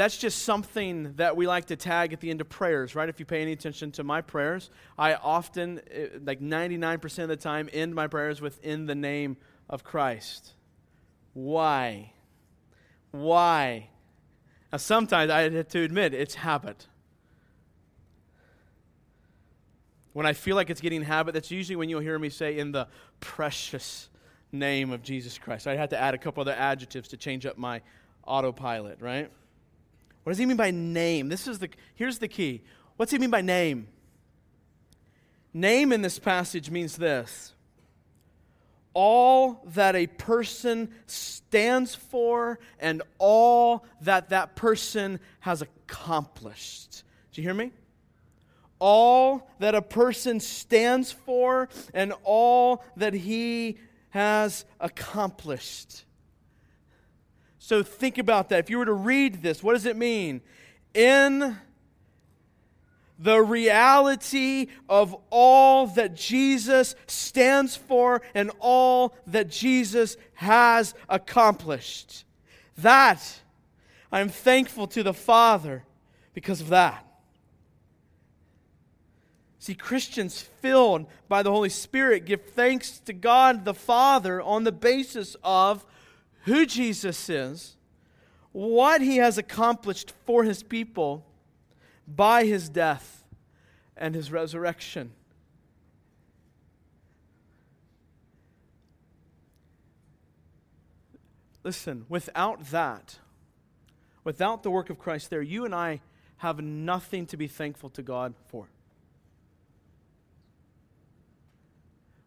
That's 0.00 0.16
just 0.16 0.42
something 0.42 1.12
that 1.16 1.36
we 1.36 1.46
like 1.46 1.66
to 1.66 1.76
tag 1.76 2.12
at 2.12 2.20
the 2.20 2.30
end 2.30 2.40
of 2.40 2.48
prayers, 2.48 2.94
right? 2.94 3.08
If 3.08 3.20
you 3.20 3.26
pay 3.26 3.42
any 3.42 3.52
attention 3.52 3.90
to 3.92 4.04
my 4.04 4.22
prayers, 4.22 4.70
I 4.98 5.14
often, 5.14 5.80
eh, 5.90 6.06
like 6.24 6.40
99% 6.40 7.24
of 7.24 7.28
the 7.28 7.36
time, 7.36 7.68
end 7.72 7.94
my 7.94 8.06
prayers 8.06 8.40
with 8.40 8.64
in 8.64 8.86
the 8.86 8.94
name 8.94 9.36
of 9.68 9.84
Christ. 9.84 10.54
Why? 11.34 12.12
Why? 13.10 13.90
Now, 14.72 14.78
sometimes 14.78 15.30
I 15.30 15.50
have 15.50 15.68
to 15.68 15.82
admit 15.82 16.14
it's 16.14 16.36
habit. 16.36 16.86
When 20.12 20.24
I 20.24 20.32
feel 20.32 20.56
like 20.56 20.70
it's 20.70 20.80
getting 20.80 21.02
habit, 21.02 21.34
that's 21.34 21.50
usually 21.50 21.76
when 21.76 21.88
you'll 21.88 22.00
hear 22.00 22.18
me 22.18 22.30
say, 22.30 22.58
in 22.58 22.72
the 22.72 22.88
precious 23.20 24.08
name 24.50 24.92
of 24.92 25.02
Jesus 25.02 25.38
Christ. 25.38 25.66
I 25.66 25.76
had 25.76 25.90
to 25.90 26.00
add 26.00 26.14
a 26.14 26.18
couple 26.18 26.40
other 26.40 26.56
adjectives 26.56 27.08
to 27.08 27.16
change 27.16 27.44
up 27.44 27.58
my 27.58 27.82
autopilot, 28.24 29.00
right? 29.00 29.30
What 30.22 30.32
does 30.32 30.38
he 30.38 30.46
mean 30.46 30.56
by 30.56 30.70
name? 30.70 31.28
This 31.28 31.46
is 31.46 31.58
the 31.58 31.70
here's 31.94 32.18
the 32.18 32.28
key. 32.28 32.62
What's 32.96 33.12
he 33.12 33.18
mean 33.18 33.30
by 33.30 33.40
name? 33.40 33.88
Name 35.52 35.92
in 35.92 36.02
this 36.02 36.18
passage 36.18 36.70
means 36.70 36.96
this. 36.96 37.54
All 38.92 39.62
that 39.74 39.96
a 39.96 40.06
person 40.06 40.90
stands 41.06 41.94
for 41.94 42.58
and 42.78 43.02
all 43.18 43.84
that 44.02 44.30
that 44.30 44.56
person 44.56 45.20
has 45.40 45.62
accomplished. 45.62 47.04
Do 47.32 47.40
you 47.40 47.48
hear 47.48 47.54
me? 47.54 47.72
All 48.78 49.50
that 49.58 49.74
a 49.74 49.82
person 49.82 50.40
stands 50.40 51.12
for 51.12 51.68
and 51.94 52.12
all 52.24 52.84
that 52.96 53.14
he 53.14 53.78
has 54.10 54.64
accomplished. 54.80 56.04
So 57.70 57.84
think 57.84 58.18
about 58.18 58.48
that. 58.48 58.58
If 58.58 58.68
you 58.68 58.78
were 58.78 58.84
to 58.84 58.92
read 58.92 59.42
this, 59.42 59.62
what 59.62 59.74
does 59.74 59.86
it 59.86 59.96
mean? 59.96 60.40
In 60.92 61.56
the 63.16 63.40
reality 63.40 64.66
of 64.88 65.14
all 65.30 65.86
that 65.86 66.16
Jesus 66.16 66.96
stands 67.06 67.76
for 67.76 68.22
and 68.34 68.50
all 68.58 69.14
that 69.28 69.50
Jesus 69.50 70.16
has 70.34 70.94
accomplished. 71.08 72.24
That, 72.78 73.22
I'm 74.10 74.30
thankful 74.30 74.88
to 74.88 75.04
the 75.04 75.14
Father 75.14 75.84
because 76.34 76.60
of 76.60 76.70
that. 76.70 77.06
See, 79.60 79.76
Christians 79.76 80.40
filled 80.60 81.06
by 81.28 81.44
the 81.44 81.52
Holy 81.52 81.68
Spirit 81.68 82.24
give 82.24 82.42
thanks 82.46 82.98
to 83.04 83.12
God 83.12 83.64
the 83.64 83.74
Father 83.74 84.42
on 84.42 84.64
the 84.64 84.72
basis 84.72 85.36
of 85.44 85.86
who 86.42 86.66
Jesus 86.66 87.28
is, 87.28 87.76
what 88.52 89.00
he 89.00 89.18
has 89.18 89.38
accomplished 89.38 90.12
for 90.24 90.44
his 90.44 90.62
people 90.62 91.24
by 92.06 92.44
his 92.44 92.68
death 92.68 93.24
and 93.96 94.14
his 94.14 94.32
resurrection. 94.32 95.12
Listen, 101.62 102.06
without 102.08 102.70
that, 102.70 103.18
without 104.24 104.62
the 104.62 104.70
work 104.70 104.88
of 104.88 104.98
Christ 104.98 105.30
there, 105.30 105.42
you 105.42 105.64
and 105.64 105.74
I 105.74 106.00
have 106.38 106.60
nothing 106.62 107.26
to 107.26 107.36
be 107.36 107.46
thankful 107.46 107.90
to 107.90 108.02
God 108.02 108.34
for. 108.48 108.66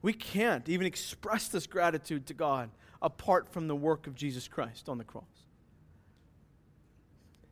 We 0.03 0.13
can't 0.13 0.69
even 0.69 0.85
express 0.85 1.47
this 1.47 1.65
gratitude 1.65 2.27
to 2.27 2.33
God 2.33 2.69
apart 3.03 3.49
from 3.49 3.67
the 3.67 3.75
work 3.75 4.07
of 4.07 4.15
Jesus 4.15 4.47
Christ 4.47 4.87
on 4.87 4.97
the 4.97 5.03
cross. 5.03 5.23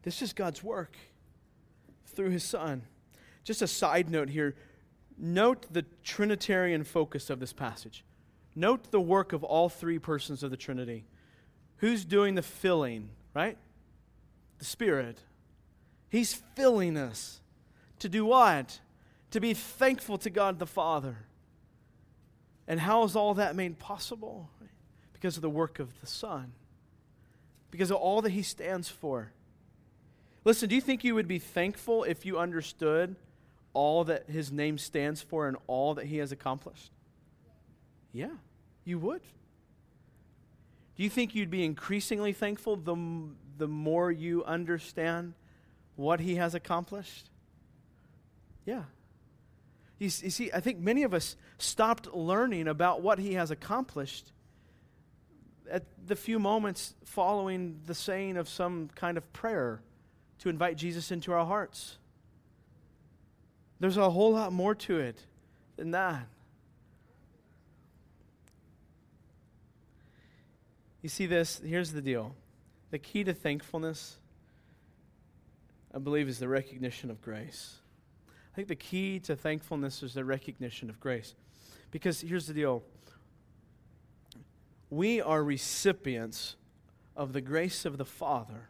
This 0.03 0.21
is 0.21 0.33
God's 0.33 0.63
work 0.63 0.95
through 2.07 2.29
his 2.29 2.43
Son. 2.43 2.83
Just 3.43 3.61
a 3.61 3.67
side 3.67 4.09
note 4.09 4.29
here 4.29 4.55
note 5.17 5.67
the 5.71 5.85
Trinitarian 6.03 6.83
focus 6.83 7.29
of 7.29 7.39
this 7.39 7.53
passage. 7.53 8.03
Note 8.55 8.89
the 8.89 9.01
work 9.01 9.33
of 9.33 9.43
all 9.43 9.69
three 9.69 9.99
persons 9.99 10.41
of 10.41 10.49
the 10.49 10.57
Trinity. 10.57 11.05
Who's 11.77 12.05
doing 12.05 12.35
the 12.35 12.41
filling, 12.41 13.09
right? 13.33 13.57
The 14.57 14.65
Spirit. 14.65 15.19
He's 16.09 16.33
filling 16.55 16.97
us. 16.97 17.41
To 17.99 18.09
do 18.09 18.25
what? 18.25 18.79
To 19.31 19.39
be 19.39 19.53
thankful 19.53 20.17
to 20.19 20.29
God 20.29 20.59
the 20.59 20.65
Father. 20.65 21.17
And 22.67 22.79
how 22.79 23.03
is 23.03 23.15
all 23.15 23.35
that 23.35 23.55
made 23.55 23.77
possible? 23.77 24.49
Because 25.21 25.35
of 25.35 25.43
the 25.43 25.49
work 25.51 25.77
of 25.77 26.01
the 26.01 26.07
Son, 26.07 26.51
because 27.69 27.91
of 27.91 27.97
all 27.97 28.23
that 28.23 28.31
He 28.31 28.41
stands 28.41 28.89
for. 28.89 29.31
Listen, 30.43 30.67
do 30.67 30.73
you 30.73 30.81
think 30.81 31.03
you 31.03 31.13
would 31.13 31.27
be 31.27 31.37
thankful 31.37 32.03
if 32.03 32.25
you 32.25 32.39
understood 32.39 33.15
all 33.75 34.03
that 34.05 34.27
His 34.27 34.51
name 34.51 34.79
stands 34.79 35.21
for 35.21 35.47
and 35.47 35.57
all 35.67 35.93
that 35.93 36.07
He 36.07 36.17
has 36.17 36.31
accomplished? 36.31 36.91
Yeah, 38.11 38.31
you 38.83 38.97
would. 38.97 39.21
Do 40.97 41.03
you 41.03 41.09
think 41.09 41.35
you'd 41.35 41.51
be 41.51 41.63
increasingly 41.63 42.33
thankful 42.33 42.75
the, 42.75 42.97
the 43.59 43.67
more 43.67 44.11
you 44.11 44.43
understand 44.43 45.35
what 45.95 46.19
He 46.19 46.35
has 46.35 46.55
accomplished? 46.55 47.29
Yeah, 48.65 48.85
you, 50.01 50.05
you 50.05 50.31
see, 50.31 50.51
I 50.51 50.61
think 50.61 50.79
many 50.79 51.03
of 51.03 51.13
us 51.13 51.35
stopped 51.59 52.11
learning 52.11 52.67
about 52.67 53.03
what 53.03 53.19
he 53.19 53.35
has 53.35 53.51
accomplished 53.51 54.31
at 55.71 55.85
the 56.05 56.15
few 56.15 56.37
moments 56.37 56.93
following 57.05 57.79
the 57.85 57.95
saying 57.95 58.37
of 58.37 58.49
some 58.49 58.89
kind 58.95 59.17
of 59.17 59.33
prayer 59.33 59.81
to 60.39 60.49
invite 60.49 60.77
Jesus 60.77 61.11
into 61.11 61.31
our 61.31 61.45
hearts. 61.45 61.97
There's 63.79 63.97
a 63.97 64.09
whole 64.09 64.33
lot 64.33 64.53
more 64.53 64.75
to 64.75 64.99
it 64.99 65.25
than 65.77 65.91
that. 65.91 66.27
You 71.01 71.09
see 71.09 71.25
this? 71.25 71.59
Here's 71.65 71.91
the 71.91 72.01
deal. 72.01 72.35
The 72.91 72.99
key 72.99 73.23
to 73.23 73.33
thankfulness, 73.33 74.17
I 75.95 75.97
believe, 75.97 76.27
is 76.27 76.37
the 76.37 76.47
recognition 76.47 77.09
of 77.09 77.21
grace. 77.21 77.77
I 78.27 78.55
think 78.55 78.67
the 78.67 78.75
key 78.75 79.19
to 79.21 79.35
thankfulness 79.35 80.03
is 80.03 80.13
the 80.13 80.25
recognition 80.25 80.89
of 80.89 80.99
grace. 80.99 81.33
Because 81.89 82.21
here's 82.21 82.47
the 82.47 82.53
deal 82.53 82.83
we 84.91 85.19
are 85.19 85.43
recipients 85.43 86.55
of 87.15 87.33
the 87.33 87.41
grace 87.41 87.83
of 87.85 87.97
the 87.97 88.05
Father 88.05 88.69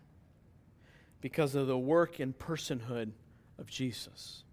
because 1.19 1.53
of 1.55 1.67
the 1.67 1.77
work 1.77 2.19
and 2.19 2.37
personhood 2.37 3.11
of 3.59 3.67
Jesus. 3.67 4.43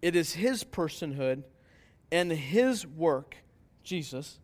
It 0.00 0.14
is 0.14 0.34
His 0.34 0.62
personhood 0.62 1.42
and 2.12 2.30
His 2.30 2.86
work, 2.86 3.38
Jesus, 3.82 4.38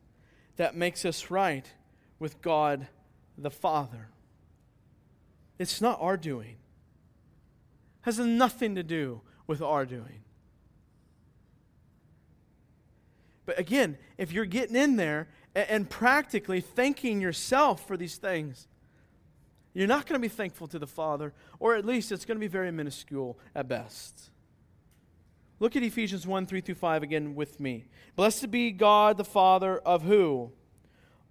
that 0.57 0.75
makes 0.75 1.05
us 1.05 1.31
right 1.31 1.71
with 2.19 2.43
God 2.43 2.89
the 3.39 3.51
Father. 3.51 4.09
It's 5.59 5.81
not 5.81 6.01
our 6.01 6.17
doing 6.17 6.57
has 8.03 8.19
nothing 8.19 8.75
to 8.75 8.83
do 8.83 9.21
with 9.47 9.61
our 9.61 9.85
doing. 9.85 10.23
But 13.51 13.59
again, 13.59 13.99
if 14.17 14.31
you're 14.31 14.45
getting 14.45 14.77
in 14.77 14.95
there 14.95 15.27
and, 15.57 15.69
and 15.69 15.91
practically 15.91 16.61
thanking 16.61 17.21
yourself 17.21 17.85
for 17.85 17.97
these 17.97 18.15
things, 18.15 18.69
you're 19.75 19.89
not 19.89 20.07
going 20.07 20.15
to 20.15 20.23
be 20.23 20.29
thankful 20.29 20.69
to 20.69 20.79
the 20.79 20.87
Father, 20.87 21.35
or 21.59 21.75
at 21.75 21.85
least 21.85 22.13
it's 22.13 22.25
going 22.25 22.37
to 22.37 22.41
be 22.41 22.47
very 22.47 22.71
minuscule 22.71 23.37
at 23.53 23.67
best. 23.67 24.31
Look 25.59 25.75
at 25.75 25.83
Ephesians 25.83 26.29
1 26.29 26.47
3 26.47 26.61
through 26.61 26.77
5 26.77 27.03
again 27.03 27.35
with 27.35 27.59
me. 27.59 27.87
Blessed 28.15 28.53
be 28.53 28.71
God 28.71 29.17
the 29.17 29.25
Father 29.25 29.79
of 29.79 30.03
who? 30.03 30.53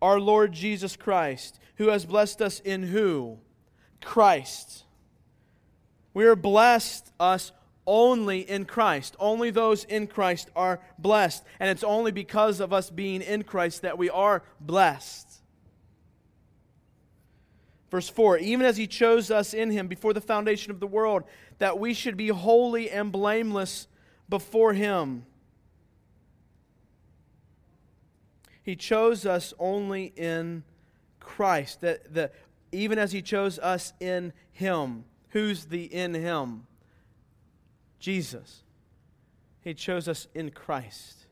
Our 0.01 0.19
Lord 0.19 0.51
Jesus 0.51 0.97
Christ, 0.97 1.57
who 1.75 1.87
has 1.87 2.05
blessed 2.05 2.41
us 2.41 2.59
in 2.59 2.83
who? 2.83 3.39
Christ 4.01 4.83
we 6.13 6.25
are 6.25 6.35
blessed, 6.35 7.11
us, 7.19 7.51
only 7.89 8.41
in 8.41 8.65
Christ. 8.65 9.15
Only 9.19 9.49
those 9.49 9.83
in 9.83 10.05
Christ 10.05 10.49
are 10.55 10.79
blessed. 10.99 11.43
And 11.59 11.69
it's 11.71 11.83
only 11.83 12.11
because 12.11 12.59
of 12.59 12.71
us 12.71 12.91
being 12.91 13.21
in 13.21 13.43
Christ 13.43 13.81
that 13.81 13.97
we 13.97 14.11
are 14.11 14.43
blessed. 14.61 15.27
Verse 17.89 18.07
4 18.07 18.37
Even 18.37 18.65
as 18.65 18.77
he 18.77 18.85
chose 18.85 19.31
us 19.31 19.55
in 19.55 19.71
him 19.71 19.87
before 19.87 20.13
the 20.13 20.21
foundation 20.21 20.71
of 20.71 20.79
the 20.79 20.87
world, 20.87 21.23
that 21.57 21.79
we 21.79 21.95
should 21.95 22.15
be 22.15 22.27
holy 22.27 22.91
and 22.91 23.11
blameless 23.11 23.87
before 24.29 24.73
him. 24.73 25.25
He 28.61 28.75
chose 28.75 29.25
us 29.25 29.51
only 29.57 30.13
in 30.15 30.63
Christ. 31.19 31.81
That, 31.81 32.13
that 32.13 32.33
even 32.71 32.99
as 32.99 33.11
he 33.11 33.23
chose 33.23 33.57
us 33.57 33.93
in 33.99 34.31
him. 34.51 35.05
Who's 35.29 35.65
the 35.65 35.83
in 35.83 36.13
him? 36.13 36.67
Jesus. 37.99 38.63
He 39.61 39.73
chose 39.73 40.07
us 40.07 40.27
in 40.33 40.51
Christ. 40.51 41.25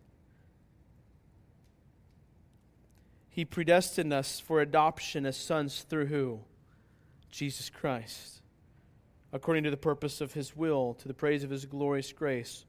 He 3.29 3.45
predestined 3.45 4.13
us 4.13 4.39
for 4.39 4.61
adoption 4.61 5.25
as 5.25 5.37
sons 5.37 5.85
through 5.87 6.07
who? 6.07 6.39
Jesus 7.29 7.69
Christ. 7.69 8.41
According 9.31 9.63
to 9.63 9.71
the 9.71 9.77
purpose 9.77 10.21
of 10.21 10.33
his 10.33 10.55
will, 10.55 10.95
to 10.95 11.07
the 11.07 11.13
praise 11.13 11.43
of 11.43 11.49
his 11.49 11.65
glorious 11.65 12.11
grace, 12.11 12.65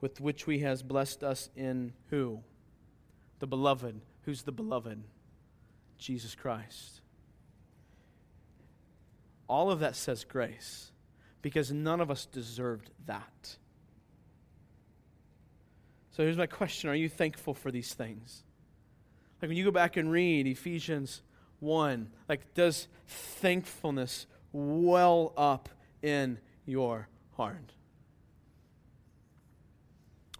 with 0.00 0.20
which 0.20 0.44
he 0.44 0.58
has 0.60 0.82
blessed 0.82 1.22
us 1.22 1.50
in 1.56 1.92
who? 2.10 2.40
The 3.38 3.46
beloved. 3.46 4.00
Who's 4.22 4.42
the 4.42 4.52
beloved? 4.52 5.02
Jesus 5.98 6.34
Christ. 6.34 7.00
All 9.48 9.70
of 9.70 9.80
that 9.80 9.96
says 9.96 10.24
grace 10.24 10.90
because 11.42 11.72
none 11.72 12.00
of 12.00 12.10
us 12.10 12.26
deserved 12.26 12.90
that. 13.06 13.56
So 16.10 16.24
here's 16.24 16.36
my 16.36 16.46
question 16.46 16.90
Are 16.90 16.94
you 16.94 17.08
thankful 17.08 17.54
for 17.54 17.70
these 17.70 17.94
things? 17.94 18.42
Like 19.40 19.48
when 19.48 19.56
you 19.56 19.64
go 19.64 19.70
back 19.70 19.96
and 19.96 20.10
read 20.10 20.46
Ephesians 20.46 21.22
1, 21.60 22.10
like 22.28 22.54
does 22.54 22.88
thankfulness 23.06 24.26
well 24.52 25.32
up 25.36 25.68
in 26.02 26.38
your 26.66 27.08
heart? 27.36 27.72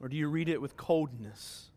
Or 0.00 0.08
do 0.08 0.16
you 0.16 0.28
read 0.28 0.48
it 0.48 0.60
with 0.60 0.76
coldness? 0.76 1.67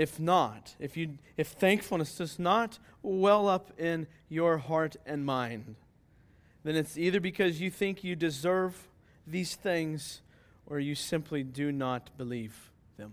If 0.00 0.18
not, 0.18 0.76
if, 0.78 0.96
you, 0.96 1.18
if 1.36 1.48
thankfulness 1.48 2.16
does 2.16 2.38
not 2.38 2.78
well 3.02 3.46
up 3.46 3.70
in 3.78 4.06
your 4.30 4.56
heart 4.56 4.96
and 5.04 5.26
mind, 5.26 5.76
then 6.64 6.74
it's 6.74 6.96
either 6.96 7.20
because 7.20 7.60
you 7.60 7.70
think 7.70 8.02
you 8.02 8.16
deserve 8.16 8.88
these 9.26 9.56
things 9.56 10.22
or 10.64 10.80
you 10.80 10.94
simply 10.94 11.42
do 11.42 11.70
not 11.70 12.16
believe 12.16 12.70
them. 12.96 13.12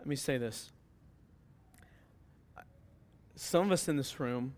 Let 0.00 0.08
me 0.08 0.16
say 0.16 0.36
this. 0.36 0.72
Some 3.36 3.66
of 3.66 3.70
us 3.70 3.86
in 3.86 3.96
this 3.96 4.18
room 4.18 4.54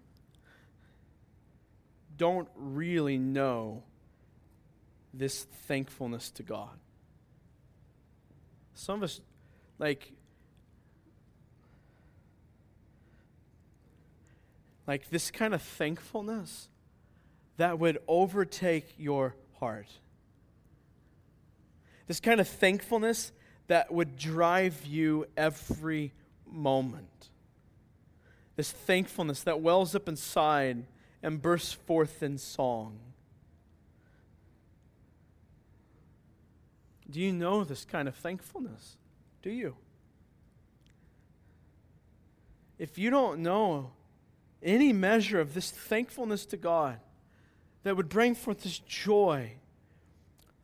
don't 2.21 2.49
really 2.55 3.17
know 3.17 3.83
this 5.15 5.45
thankfulness 5.67 6.31
to 6.33 6.43
God. 6.43 6.79
Some 8.75 8.97
of 8.97 9.05
us, 9.05 9.23
like, 9.79 10.13
like 14.87 15.09
this 15.09 15.31
kind 15.31 15.55
of 15.55 15.63
thankfulness 15.63 16.69
that 17.57 17.79
would 17.79 17.97
overtake 18.07 18.93
your 18.99 19.35
heart. 19.59 19.89
This 22.07 22.21
kind 22.21 22.39
of 22.39 22.47
thankfulness 22.47 23.33
that 23.69 23.91
would 23.91 24.19
drive 24.19 24.85
you 24.85 25.25
every 25.39 26.13
moment. 26.47 27.31
This 28.57 28.71
thankfulness 28.71 29.43
that 29.45 29.63
wells 29.63 29.95
up 29.95 30.07
inside 30.07 30.85
and 31.23 31.41
burst 31.41 31.77
forth 31.87 32.23
in 32.23 32.39
song. 32.39 32.99
Do 37.11 37.21
you 37.21 37.33
know 37.33 37.65
this 37.65 37.85
kind 37.85 38.09
of 38.09 38.15
thankfulness? 38.15 38.97
Do 39.43 39.51
you? 39.51 39.77
If 42.79 42.99
you 42.99 43.11
don't 43.11 43.43
know 43.43 43.91
any 44.63 44.93
measure 44.93 45.41
of 45.41 45.55
this 45.55 45.71
thankfulness 45.71 46.47
to 46.47 46.57
God 46.57 46.99
that 47.83 47.97
would 47.97 48.09
bring 48.09 48.35
forth 48.35 48.63
this 48.63 48.79
joy, 48.79 49.53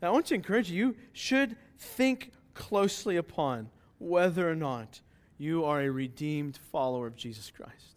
I 0.01 0.11
want 0.11 0.27
to 0.27 0.35
encourage 0.35 0.71
you, 0.71 0.77
you 0.77 0.97
should 1.13 1.57
think 1.79 2.33
closely 2.55 3.17
upon 3.17 3.71
whether 3.99 4.49
or 4.49 4.55
not 4.55 5.01
you 5.39 5.65
are 5.65 5.81
a 5.81 5.91
redeemed 5.91 6.59
follower 6.71 7.07
of 7.07 7.17
Jesus 7.17 7.51
Christ. 7.51 7.96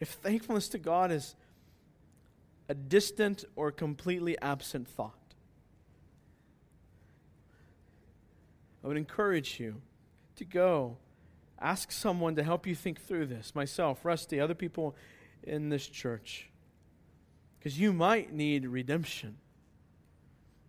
If 0.00 0.10
thankfulness 0.10 0.68
to 0.70 0.78
God 0.78 1.10
is 1.10 1.34
a 2.68 2.74
distant 2.74 3.44
or 3.56 3.72
completely 3.72 4.38
absent 4.40 4.88
thought, 4.88 5.14
I 8.82 8.86
would 8.86 8.96
encourage 8.96 9.58
you 9.58 9.82
to 10.36 10.44
go 10.44 10.96
ask 11.60 11.90
someone 11.90 12.36
to 12.36 12.42
help 12.42 12.66
you 12.66 12.74
think 12.74 13.00
through 13.00 13.26
this 13.26 13.54
myself, 13.54 14.04
Rusty, 14.04 14.40
other 14.40 14.54
people 14.54 14.94
in 15.42 15.68
this 15.68 15.86
church. 15.86 16.48
Because 17.58 17.78
you 17.78 17.92
might 17.92 18.32
need 18.32 18.66
redemption. 18.66 19.36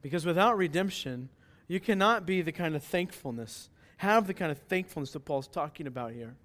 Because 0.01 0.25
without 0.25 0.57
redemption, 0.57 1.29
you 1.67 1.79
cannot 1.79 2.25
be 2.25 2.41
the 2.41 2.51
kind 2.51 2.75
of 2.75 2.83
thankfulness, 2.83 3.69
have 3.97 4.25
the 4.25 4.33
kind 4.33 4.51
of 4.51 4.57
thankfulness 4.57 5.11
that 5.11 5.19
Paul's 5.21 5.47
talking 5.47 5.85
about 5.85 6.13
here. 6.13 6.35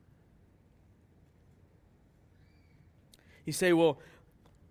You 3.44 3.52
say, 3.52 3.72
well, 3.72 3.98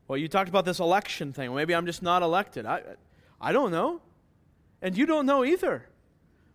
well, 0.07 0.17
you 0.17 0.27
talked 0.27 0.49
about 0.49 0.65
this 0.65 0.79
election 0.79 1.33
thing. 1.33 1.53
Maybe 1.55 1.73
I'm 1.73 1.85
just 1.85 2.01
not 2.01 2.21
elected. 2.21 2.65
I, 2.65 2.81
I 3.39 3.51
don't 3.51 3.71
know. 3.71 4.01
And 4.81 4.97
you 4.97 5.05
don't 5.05 5.25
know 5.25 5.45
either. 5.45 5.87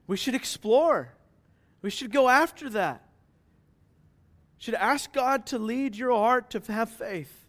We 0.06 0.16
should 0.16 0.34
explore. 0.34 1.14
We 1.82 1.90
should 1.90 2.12
go 2.12 2.28
after 2.28 2.68
that. 2.70 3.02
should 4.58 4.74
ask 4.74 5.12
God 5.12 5.46
to 5.46 5.58
lead 5.58 5.96
your 5.96 6.12
heart 6.12 6.50
to 6.50 6.72
have 6.72 6.90
faith. 6.90 7.46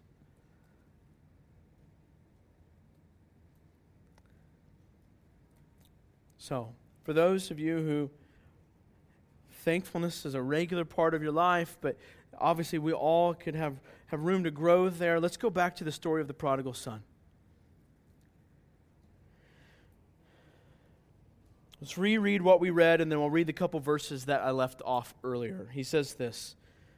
So, 6.37 6.73
for 7.03 7.13
those 7.13 7.51
of 7.51 7.59
you 7.59 7.77
who 7.77 8.09
thankfulness 9.63 10.25
is 10.25 10.33
a 10.33 10.41
regular 10.41 10.85
part 10.85 11.13
of 11.13 11.21
your 11.21 11.31
life, 11.31 11.77
but 11.81 11.97
obviously 12.39 12.79
we 12.79 12.93
all 12.93 13.33
could 13.33 13.55
have 13.55 13.75
have 14.09 14.21
room 14.21 14.43
to 14.43 14.51
grow 14.51 14.89
there. 14.89 15.19
Let's 15.19 15.37
go 15.37 15.49
back 15.49 15.75
to 15.77 15.83
the 15.83 15.91
story 15.91 16.21
of 16.21 16.27
the 16.27 16.33
prodigal 16.33 16.73
son. 16.73 17.03
Let's 21.79 21.97
reread 21.97 22.41
what 22.41 22.59
we 22.59 22.71
read, 22.71 22.99
and 22.99 23.11
then 23.11 23.19
we'll 23.19 23.29
read 23.29 23.47
the 23.47 23.53
couple 23.53 23.79
verses 23.79 24.25
that 24.25 24.41
I 24.41 24.51
left 24.51 24.81
off 24.83 25.13
earlier. 25.23 25.69
He 25.71 25.83
says 25.83 26.15
this 26.15 26.55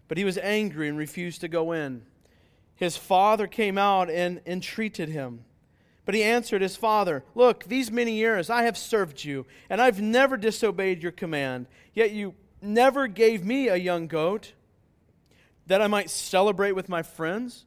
But 0.07 0.17
he 0.17 0.23
was 0.23 0.37
angry 0.37 0.87
and 0.87 0.97
refused 0.97 1.41
to 1.41 1.47
go 1.47 1.71
in. 1.73 2.03
His 2.75 2.97
father 2.97 3.45
came 3.45 3.77
out 3.77 4.09
and 4.09 4.41
entreated 4.45 5.09
him. 5.09 5.43
But 6.03 6.15
he 6.15 6.23
answered 6.23 6.63
his 6.63 6.75
father, 6.75 7.23
Look, 7.35 7.65
these 7.65 7.91
many 7.91 8.13
years 8.13 8.49
I 8.49 8.63
have 8.63 8.77
served 8.77 9.23
you, 9.23 9.45
and 9.69 9.79
I've 9.79 10.01
never 10.01 10.35
disobeyed 10.35 11.03
your 11.03 11.11
command. 11.11 11.67
Yet 11.93 12.11
you 12.11 12.33
never 12.61 13.05
gave 13.07 13.45
me 13.45 13.67
a 13.67 13.75
young 13.75 14.07
goat 14.07 14.53
that 15.71 15.81
I 15.81 15.87
might 15.87 16.09
celebrate 16.09 16.73
with 16.73 16.89
my 16.89 17.01
friends? 17.01 17.65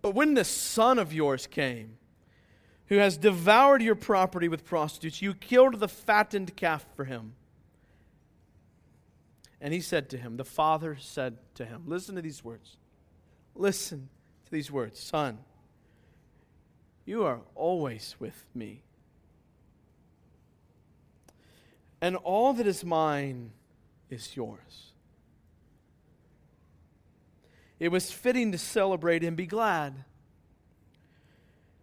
But 0.00 0.12
when 0.12 0.34
this 0.34 0.48
son 0.48 0.98
of 0.98 1.12
yours 1.12 1.46
came, 1.46 1.96
who 2.86 2.96
has 2.96 3.16
devoured 3.16 3.80
your 3.80 3.94
property 3.94 4.48
with 4.48 4.64
prostitutes, 4.64 5.22
you 5.22 5.32
killed 5.32 5.78
the 5.78 5.86
fattened 5.86 6.56
calf 6.56 6.84
for 6.96 7.04
him. 7.04 7.34
And 9.60 9.72
he 9.72 9.80
said 9.80 10.10
to 10.10 10.18
him, 10.18 10.36
The 10.36 10.44
father 10.44 10.96
said 10.98 11.38
to 11.54 11.64
him, 11.64 11.84
Listen 11.86 12.16
to 12.16 12.22
these 12.22 12.42
words. 12.42 12.76
Listen 13.54 14.08
to 14.46 14.50
these 14.50 14.72
words 14.72 14.98
Son, 14.98 15.38
you 17.04 17.22
are 17.22 17.38
always 17.54 18.16
with 18.18 18.44
me. 18.52 18.82
And 22.00 22.16
all 22.16 22.52
that 22.54 22.66
is 22.66 22.84
mine 22.84 23.52
is 24.10 24.34
yours. 24.34 24.91
It 27.82 27.90
was 27.90 28.12
fitting 28.12 28.52
to 28.52 28.58
celebrate 28.58 29.24
and 29.24 29.36
be 29.36 29.44
glad. 29.44 30.04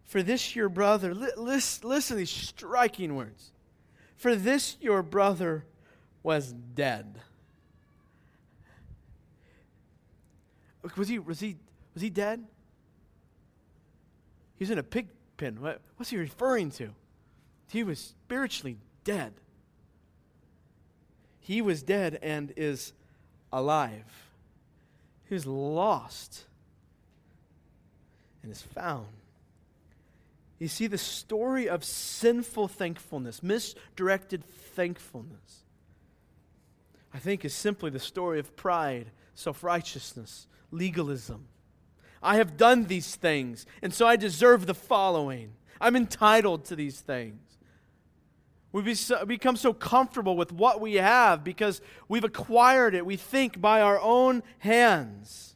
For 0.06 0.24
this 0.24 0.56
your 0.56 0.70
brother, 0.70 1.14
li- 1.14 1.34
listen, 1.36 1.90
listen 1.90 2.16
to 2.16 2.20
these 2.20 2.30
striking 2.30 3.18
words. 3.18 3.52
For 4.16 4.34
this 4.34 4.78
your 4.80 5.04
brother 5.04 5.66
was 6.24 6.54
dead. 6.54 7.20
Was 10.96 11.10
he, 11.10 11.20
was 11.20 11.42
he, 11.42 11.58
was 11.94 12.02
he 12.02 12.10
dead? 12.10 12.46
He's 14.56 14.70
in 14.70 14.78
a 14.78 14.84
pig 14.84 15.10
pen. 15.36 15.60
What, 15.60 15.82
what's 15.98 16.12
he 16.12 16.18
referring 16.18 16.72
to? 16.72 16.92
He 17.70 17.84
was 17.84 18.00
spiritually 18.00 18.78
dead. 19.04 19.34
He 21.42 21.62
was 21.62 21.84
dead 21.84 22.20
and 22.22 22.54
is 22.56 22.94
alive 23.52 24.29
who's 25.30 25.46
lost 25.46 26.46
and 28.44 28.52
is 28.52 28.62
found. 28.62 29.08
You 30.58 30.68
see, 30.68 30.88
the 30.88 30.98
story 30.98 31.70
of 31.70 31.86
sinful 31.86 32.68
thankfulness, 32.68 33.42
misdirected 33.42 34.44
thankfulness, 34.44 35.64
I 37.14 37.20
think 37.20 37.46
is 37.46 37.54
simply 37.54 37.90
the 37.90 38.00
story 38.00 38.40
of 38.40 38.56
pride, 38.56 39.12
self 39.36 39.64
righteousness, 39.64 40.48
legalism. 40.72 41.48
I 42.22 42.36
have 42.36 42.58
done 42.58 42.86
these 42.86 43.16
things, 43.16 43.66
and 43.82 43.94
so 43.94 44.06
I 44.06 44.18
deserve 44.18 44.66
the 44.66 44.74
following. 44.74 45.54
I'm 45.80 45.96
entitled 45.96 46.66
to 46.66 46.76
these 46.76 47.00
things. 47.00 47.40
We 48.72 48.96
become 49.26 49.56
so 49.56 49.74
comfortable 49.74 50.38
with 50.38 50.52
what 50.52 50.80
we 50.80 50.96
have 50.96 51.44
because 51.44 51.82
we've 52.08 52.24
acquired 52.24 52.94
it, 52.94 53.06
we 53.06 53.16
think, 53.16 53.60
by 53.60 53.82
our 53.82 54.00
own 54.00 54.44
hands. 54.60 55.56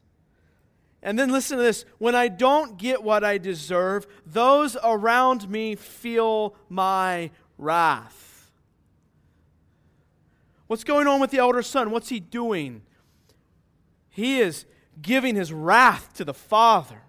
And 1.04 1.20
then 1.20 1.32
listen 1.32 1.58
to 1.58 1.64
this 1.64 1.86
when 2.00 2.16
I 2.16 2.28
don't 2.28 2.78
get 2.78 3.04
what 3.04 3.24
I 3.24 3.38
deserve, 3.38 4.08
those 4.26 4.76
around 4.84 5.48
me 5.50 5.76
feel 5.76 6.56
my 6.70 7.30
wrath. 7.58 8.52
What's 10.68 10.84
going 10.84 11.08
on 11.08 11.20
with 11.20 11.30
the 11.30 11.38
elder 11.38 11.62
son? 11.62 11.92
What's 11.92 12.10
he 12.10 12.20
doing? 12.20 12.82
He 14.10 14.40
is 14.40 14.66
giving 15.02 15.36
his 15.36 15.54
wrath 15.54 16.14
to 16.16 16.26
the 16.26 16.34
father. 16.34 17.02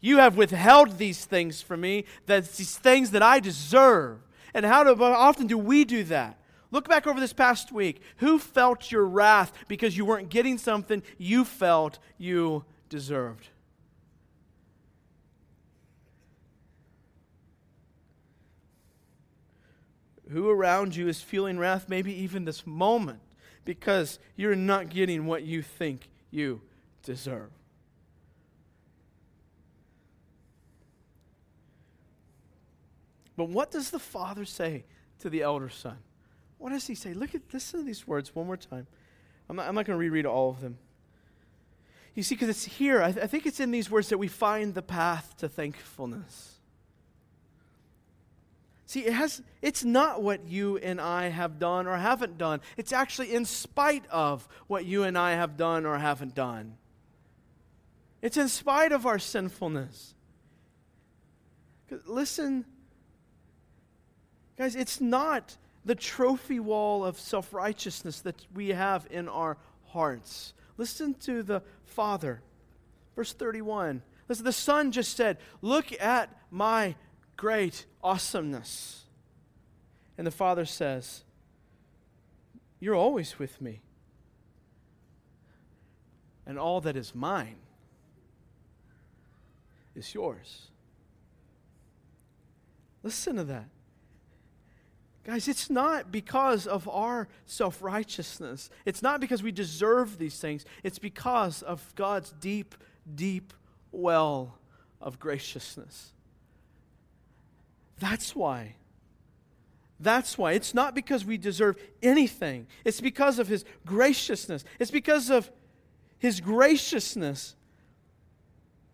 You 0.00 0.18
have 0.18 0.36
withheld 0.36 0.96
these 0.96 1.24
things 1.24 1.60
from 1.60 1.80
me, 1.80 2.04
that 2.26 2.50
these 2.52 2.78
things 2.78 3.10
that 3.10 3.22
I 3.22 3.40
deserve. 3.40 4.20
And 4.54 4.64
how 4.64 4.84
do, 4.84 5.02
often 5.02 5.46
do 5.46 5.58
we 5.58 5.84
do 5.84 6.04
that? 6.04 6.38
Look 6.70 6.88
back 6.88 7.06
over 7.06 7.20
this 7.20 7.32
past 7.32 7.72
week. 7.72 8.02
Who 8.18 8.38
felt 8.38 8.92
your 8.92 9.06
wrath 9.06 9.52
because 9.68 9.96
you 9.96 10.04
weren't 10.04 10.28
getting 10.28 10.58
something 10.58 11.02
you 11.16 11.44
felt 11.44 11.98
you 12.18 12.64
deserved? 12.88 13.48
Who 20.30 20.50
around 20.50 20.94
you 20.94 21.08
is 21.08 21.22
feeling 21.22 21.58
wrath, 21.58 21.88
maybe 21.88 22.12
even 22.12 22.44
this 22.44 22.66
moment, 22.66 23.20
because 23.64 24.18
you're 24.36 24.54
not 24.54 24.90
getting 24.90 25.24
what 25.24 25.42
you 25.44 25.62
think 25.62 26.10
you 26.30 26.60
deserve? 27.02 27.50
But 33.38 33.50
what 33.50 33.70
does 33.70 33.90
the 33.90 34.00
father 34.00 34.44
say 34.44 34.84
to 35.20 35.30
the 35.30 35.42
elder 35.42 35.68
son? 35.68 35.96
What 36.58 36.70
does 36.70 36.88
he 36.88 36.96
say? 36.96 37.14
Look 37.14 37.36
at 37.36 37.42
listen 37.52 37.78
to 37.78 37.86
these 37.86 38.04
words 38.04 38.34
one 38.34 38.46
more 38.48 38.56
time. 38.56 38.88
I'm 39.48 39.54
not, 39.54 39.68
I'm 39.68 39.76
not 39.76 39.86
going 39.86 39.96
to 39.96 40.00
reread 40.00 40.26
all 40.26 40.50
of 40.50 40.60
them. 40.60 40.76
You 42.16 42.24
see, 42.24 42.34
because 42.34 42.48
it's 42.48 42.64
here, 42.64 43.00
I, 43.00 43.12
th- 43.12 43.22
I 43.22 43.28
think 43.28 43.46
it's 43.46 43.60
in 43.60 43.70
these 43.70 43.92
words 43.92 44.08
that 44.08 44.18
we 44.18 44.26
find 44.26 44.74
the 44.74 44.82
path 44.82 45.36
to 45.36 45.48
thankfulness. 45.48 46.56
See, 48.86 49.06
it 49.06 49.12
has, 49.12 49.40
it's 49.62 49.84
not 49.84 50.20
what 50.20 50.48
you 50.48 50.76
and 50.78 51.00
I 51.00 51.28
have 51.28 51.60
done 51.60 51.86
or 51.86 51.96
haven't 51.96 52.38
done. 52.38 52.60
It's 52.76 52.92
actually 52.92 53.32
in 53.32 53.44
spite 53.44 54.04
of 54.10 54.48
what 54.66 54.84
you 54.84 55.04
and 55.04 55.16
I 55.16 55.34
have 55.34 55.56
done 55.56 55.86
or 55.86 55.96
haven't 55.96 56.34
done. 56.34 56.76
It's 58.20 58.36
in 58.36 58.48
spite 58.48 58.90
of 58.90 59.06
our 59.06 59.20
sinfulness. 59.20 60.14
Listen 62.04 62.64
Guys, 64.58 64.74
it's 64.74 65.00
not 65.00 65.56
the 65.84 65.94
trophy 65.94 66.58
wall 66.58 67.04
of 67.04 67.18
self 67.18 67.54
righteousness 67.54 68.20
that 68.22 68.44
we 68.52 68.70
have 68.70 69.06
in 69.08 69.28
our 69.28 69.56
hearts. 69.86 70.52
Listen 70.76 71.14
to 71.14 71.44
the 71.44 71.62
Father. 71.84 72.42
Verse 73.14 73.32
31. 73.32 74.02
Listen, 74.28 74.44
the 74.44 74.52
Son 74.52 74.90
just 74.90 75.16
said, 75.16 75.38
Look 75.62 75.92
at 76.00 76.36
my 76.50 76.96
great 77.36 77.86
awesomeness. 78.02 79.04
And 80.18 80.26
the 80.26 80.32
Father 80.32 80.64
says, 80.64 81.22
You're 82.80 82.96
always 82.96 83.38
with 83.38 83.62
me. 83.62 83.80
And 86.46 86.58
all 86.58 86.80
that 86.80 86.96
is 86.96 87.14
mine 87.14 87.56
is 89.94 90.14
yours. 90.14 90.68
Listen 93.04 93.36
to 93.36 93.44
that. 93.44 93.68
Guys, 95.28 95.46
it's 95.46 95.68
not 95.68 96.10
because 96.10 96.66
of 96.66 96.88
our 96.88 97.28
self 97.44 97.82
righteousness. 97.82 98.70
It's 98.86 99.02
not 99.02 99.20
because 99.20 99.42
we 99.42 99.52
deserve 99.52 100.16
these 100.16 100.40
things. 100.40 100.64
It's 100.82 100.98
because 100.98 101.60
of 101.60 101.94
God's 101.96 102.32
deep, 102.40 102.74
deep 103.14 103.52
well 103.92 104.56
of 105.02 105.20
graciousness. 105.20 106.12
That's 108.00 108.34
why. 108.34 108.76
That's 110.00 110.38
why. 110.38 110.52
It's 110.52 110.72
not 110.72 110.94
because 110.94 111.26
we 111.26 111.36
deserve 111.36 111.76
anything, 112.02 112.66
it's 112.82 113.02
because 113.02 113.38
of 113.38 113.48
His 113.48 113.66
graciousness. 113.84 114.64
It's 114.78 114.90
because 114.90 115.28
of 115.28 115.50
His 116.18 116.40
graciousness 116.40 117.54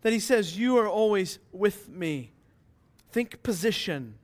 that 0.02 0.12
He 0.12 0.18
says, 0.18 0.58
You 0.58 0.78
are 0.78 0.88
always 0.88 1.38
with 1.52 1.88
me. 1.88 2.32
Think 3.12 3.44
position 3.44 4.16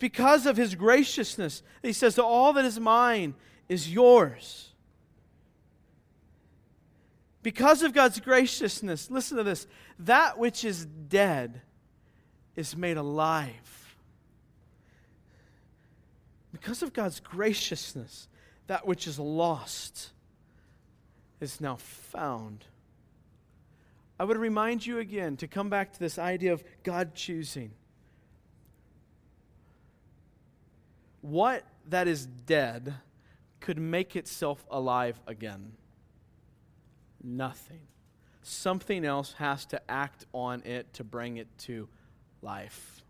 because 0.00 0.46
of 0.46 0.56
his 0.56 0.74
graciousness 0.74 1.62
he 1.82 1.92
says 1.92 2.18
all 2.18 2.52
that 2.54 2.64
is 2.64 2.80
mine 2.80 3.34
is 3.68 3.92
yours. 3.92 4.66
Because 7.42 7.82
of 7.82 7.94
God's 7.94 8.18
graciousness, 8.18 9.10
listen 9.10 9.36
to 9.36 9.44
this 9.44 9.68
that 10.00 10.36
which 10.36 10.64
is 10.64 10.84
dead 10.84 11.60
is 12.56 12.76
made 12.76 12.96
alive. 12.96 13.94
Because 16.52 16.82
of 16.82 16.92
God's 16.92 17.20
graciousness, 17.20 18.28
that 18.66 18.86
which 18.86 19.06
is 19.06 19.18
lost 19.18 20.10
is 21.40 21.60
now 21.60 21.76
found. 21.76 22.64
I 24.18 24.24
would 24.24 24.36
remind 24.36 24.84
you 24.84 24.98
again 24.98 25.36
to 25.38 25.46
come 25.46 25.70
back 25.70 25.92
to 25.92 25.98
this 25.98 26.18
idea 26.18 26.52
of 26.52 26.64
God 26.82 27.14
choosing. 27.14 27.72
What 31.20 31.64
that 31.88 32.08
is 32.08 32.26
dead 32.26 32.94
could 33.60 33.78
make 33.78 34.16
itself 34.16 34.64
alive 34.70 35.20
again? 35.26 35.72
Nothing. 37.22 37.80
Something 38.42 39.04
else 39.04 39.34
has 39.34 39.66
to 39.66 39.90
act 39.90 40.24
on 40.32 40.62
it 40.64 40.92
to 40.94 41.04
bring 41.04 41.36
it 41.36 41.46
to 41.58 41.88
life. 42.42 43.02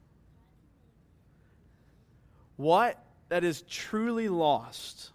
What 2.56 3.02
that 3.28 3.44
is 3.44 3.62
truly 3.62 4.28
lost 4.28 5.10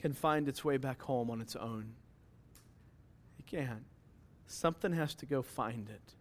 can 0.00 0.12
find 0.12 0.48
its 0.48 0.64
way 0.64 0.76
back 0.76 1.00
home 1.02 1.30
on 1.30 1.40
its 1.40 1.56
own. 1.56 1.94
It 3.38 3.46
can't. 3.46 3.84
Something 4.46 4.92
has 4.92 5.14
to 5.16 5.26
go 5.26 5.40
find 5.40 5.88
it. 5.88 6.14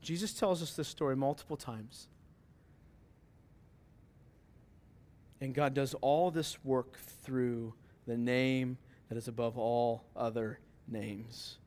Jesus 0.00 0.32
tells 0.32 0.62
us 0.62 0.74
this 0.74 0.88
story 0.88 1.16
multiple 1.16 1.56
times. 1.56 2.08
And 5.40 5.54
God 5.54 5.74
does 5.74 5.94
all 6.00 6.30
this 6.30 6.62
work 6.64 6.98
through 7.22 7.74
the 8.06 8.16
name 8.16 8.78
that 9.08 9.18
is 9.18 9.28
above 9.28 9.58
all 9.58 10.04
other 10.16 10.58
names 10.88 11.58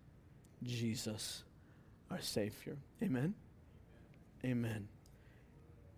Jesus, 0.64 1.44
our 2.12 2.22
Savior. 2.22 2.78
Amen? 3.02 3.34
Amen. 4.44 4.88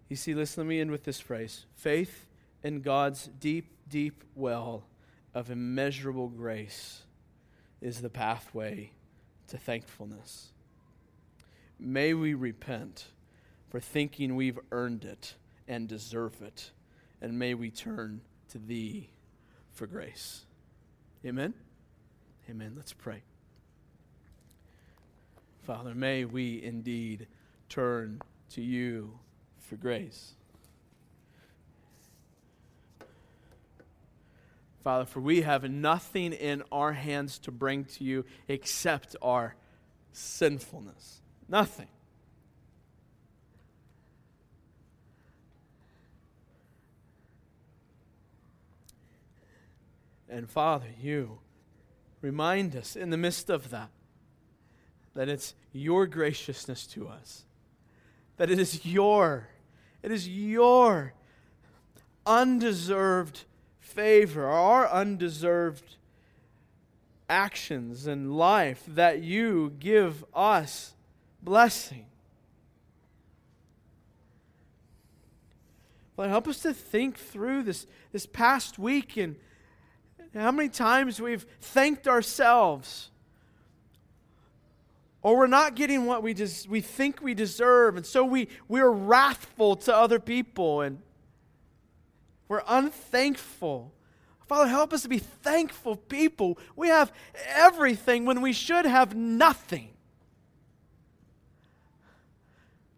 You 0.09 0.15
see, 0.15 0.34
listen, 0.34 0.63
let 0.63 0.69
me 0.69 0.80
end 0.80 0.91
with 0.91 1.03
this 1.03 1.19
phrase 1.19 1.65
faith 1.76 2.28
in 2.63 2.82
God's 2.82 3.30
deep, 3.39 3.72
deep 3.88 4.24
well 4.36 4.84
of 5.34 5.49
immeasurable 5.49 6.28
grace 6.28 7.03
is 7.82 8.01
the 8.01 8.09
pathway 8.09 8.91
to 9.47 9.57
thankfulness. 9.57 10.51
May 11.80 12.13
we 12.13 12.34
repent 12.34 13.07
for 13.69 13.80
thinking 13.80 14.36
we've 14.36 14.59
earned 14.72 15.05
it 15.05 15.36
and 15.67 15.88
deserve 15.88 16.41
it 16.41 16.72
and 17.22 17.38
may 17.38 17.53
we 17.53 17.69
turn 17.69 18.22
to 18.49 18.57
thee 18.57 19.09
for 19.71 19.87
grace. 19.87 20.45
Amen? 21.25 21.54
Amen. 22.50 22.74
Let's 22.75 22.93
pray. 22.93 23.21
Father, 25.63 25.93
may 25.93 26.25
we 26.25 26.62
indeed 26.62 27.28
turn 27.70 28.21
to 28.50 28.62
you 28.62 29.20
for 29.59 29.75
grace. 29.75 30.33
Father, 34.83 35.05
for 35.05 35.20
we 35.20 35.41
have 35.41 35.63
nothing 35.70 36.33
in 36.33 36.63
our 36.71 36.93
hands 36.93 37.37
to 37.39 37.51
bring 37.51 37.86
to 37.86 38.04
you 38.04 38.25
except 38.47 39.16
our 39.21 39.55
sinfulness. 40.12 41.21
Nothing. 41.47 41.87
And 50.32 50.49
Father, 50.49 50.87
you 50.99 51.39
remind 52.21 52.74
us 52.74 52.95
in 52.95 53.09
the 53.09 53.17
midst 53.17 53.49
of 53.49 53.70
that 53.70 53.89
that 55.13 55.28
it's 55.28 55.53
your 55.74 56.08
graciousness 56.08 56.87
to 56.87 57.05
us, 57.05 57.43
that 58.37 58.49
it 58.49 58.58
is 58.58 58.86
your, 58.86 59.49
it 60.01 60.09
is 60.09 60.29
your 60.29 61.13
undeserved 62.25 63.43
favor, 63.82 64.47
our 64.47 64.87
undeserved 64.87 65.97
actions 67.29 68.08
and 68.08 68.33
life 68.37 68.83
that 68.87 69.21
you 69.21 69.74
give 69.79 70.24
us 70.33 70.93
blessing. 71.43 72.05
Lord, 76.16 76.29
help 76.29 76.47
us 76.47 76.59
to 76.59 76.74
think 76.74 77.17
through 77.17 77.63
this, 77.63 77.86
this 78.13 78.25
past 78.25 78.79
week 78.79 79.17
and 79.17 79.36
how 80.33 80.51
many 80.51 80.70
times 80.70 81.20
we've 81.20 81.45
thanked 81.59 82.08
ourselves? 82.08 83.09
Or 85.21 85.37
we're 85.37 85.47
not 85.47 85.75
getting 85.75 86.05
what 86.05 86.24
we 86.24 86.33
just 86.33 86.67
we 86.67 86.82
think 86.82 87.21
we 87.21 87.33
deserve 87.33 87.95
and 87.95 88.05
so 88.05 88.24
we 88.24 88.47
we're 88.67 88.89
wrathful 88.89 89.75
to 89.75 89.95
other 89.95 90.20
people 90.20 90.82
and 90.82 90.99
we're 92.47 92.63
unthankful. 92.67 93.91
Father 94.47 94.67
help 94.67 94.91
us 94.91 95.03
to 95.03 95.09
be 95.09 95.20
thankful 95.20 95.95
people. 95.95 96.58
We 96.75 96.89
have 96.89 97.13
everything 97.47 98.25
when 98.25 98.41
we 98.41 98.51
should 98.51 98.86
have 98.86 99.16
nothing. 99.16 99.89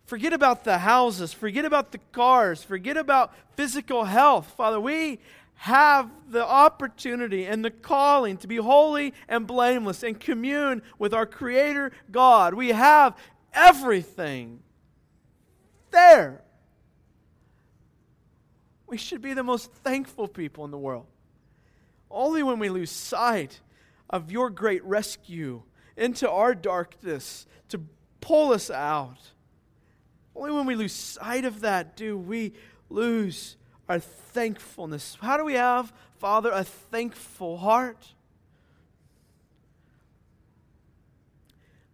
Forget 0.06 0.34
about 0.34 0.64
the 0.64 0.80
houses. 0.80 1.34
Forget 1.34 1.66
about 1.66 1.92
the 1.92 2.00
cars. 2.12 2.64
Forget 2.64 2.98
about 2.98 3.34
physical 3.56 4.06
health. 4.06 4.54
Father 4.56 4.80
we 4.80 5.20
have 5.64 6.12
the 6.30 6.46
opportunity 6.46 7.46
and 7.46 7.64
the 7.64 7.72
calling 7.72 8.36
to 8.36 8.48
be 8.48 8.58
holy 8.58 9.14
and 9.30 9.48
blameless 9.48 10.04
and 10.04 10.20
commune 10.20 10.82
with 11.00 11.14
our 11.14 11.26
Creator 11.26 11.94
God. 12.12 12.54
We 12.54 12.70
have 12.70 13.16
everything. 13.54 14.60
there. 15.92 16.42
We 18.88 18.98
should 18.98 19.22
be 19.22 19.34
the 19.34 19.44
most 19.44 19.72
thankful 19.72 20.28
people 20.28 20.66
in 20.66 20.72
the 20.72 20.78
world. 20.78 21.06
Only 22.12 22.44
when 22.44 22.60
we 22.60 22.68
lose 22.68 22.92
sight 22.92 23.62
of 24.10 24.34
your 24.34 24.50
great 24.50 24.84
rescue 24.84 25.62
into 25.96 26.30
our 26.30 26.54
darkness 26.54 27.48
to 27.70 27.80
pull 28.20 28.52
us 28.52 28.70
out, 28.70 29.32
only 30.36 30.52
when 30.52 30.66
we 30.66 30.76
lose 30.76 30.92
sight 30.92 31.46
of 31.46 31.62
that 31.62 31.96
do 31.96 32.18
we 32.18 32.52
lose 32.90 33.56
our 33.94 34.00
thankfulness. 34.00 35.20
How 35.22 35.38
do 35.38 35.46
we 35.46 35.54
have, 35.54 35.94
Father, 36.18 36.50
a 36.52 36.64
thankful 36.64 37.58
heart? 37.58 38.08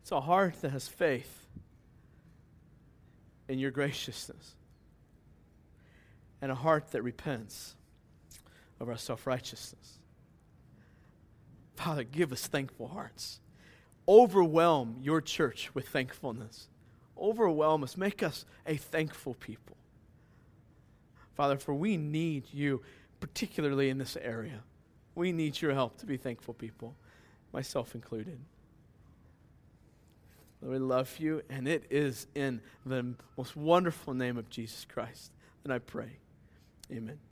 It's 0.02 0.12
a 0.14 0.22
heart 0.22 0.62
that 0.62 0.70
has 0.70 0.88
faith 0.88 1.46
in 3.50 3.60
your 3.60 3.72
graciousness 3.72 4.56
and 6.42 6.54
a 6.54 6.56
heart 6.56 6.92
that 6.92 7.02
repents 7.02 7.76
of 8.80 8.88
our 8.88 8.96
self 8.96 9.28
righteousness. 9.28 10.00
Father, 11.76 12.06
give 12.06 12.32
us 12.32 12.48
thankful 12.48 12.88
hearts. 12.88 13.42
Overwhelm 14.08 14.96
your 15.02 15.20
church 15.20 15.76
with 15.76 15.90
thankfulness. 15.90 16.70
Overwhelm 17.18 17.84
us. 17.84 17.98
Make 17.98 18.24
us 18.24 18.46
a 18.66 18.78
thankful 18.78 19.34
people. 19.34 19.76
Father, 21.40 21.58
for 21.58 21.74
we 21.74 21.96
need 21.96 22.44
you, 22.52 22.82
particularly 23.22 23.90
in 23.90 23.98
this 23.98 24.18
area. 24.18 24.62
We 25.16 25.32
need 25.32 25.62
your 25.62 25.74
help 25.74 25.98
to 26.00 26.06
be 26.06 26.18
thankful 26.18 26.54
people, 26.54 26.98
myself 27.54 27.96
included. 27.96 28.42
Lord, 30.62 30.74
we 30.74 30.80
love 30.80 31.18
you, 31.18 31.42
and 31.50 31.66
it 31.66 31.86
is 31.90 32.28
in 32.36 32.60
the 32.86 33.16
most 33.38 33.56
wonderful 33.56 34.14
name 34.14 34.38
of 34.38 34.50
Jesus 34.50 34.84
Christ 34.84 35.32
that 35.64 35.72
I 35.72 35.80
pray. 35.80 36.18
Amen. 36.92 37.20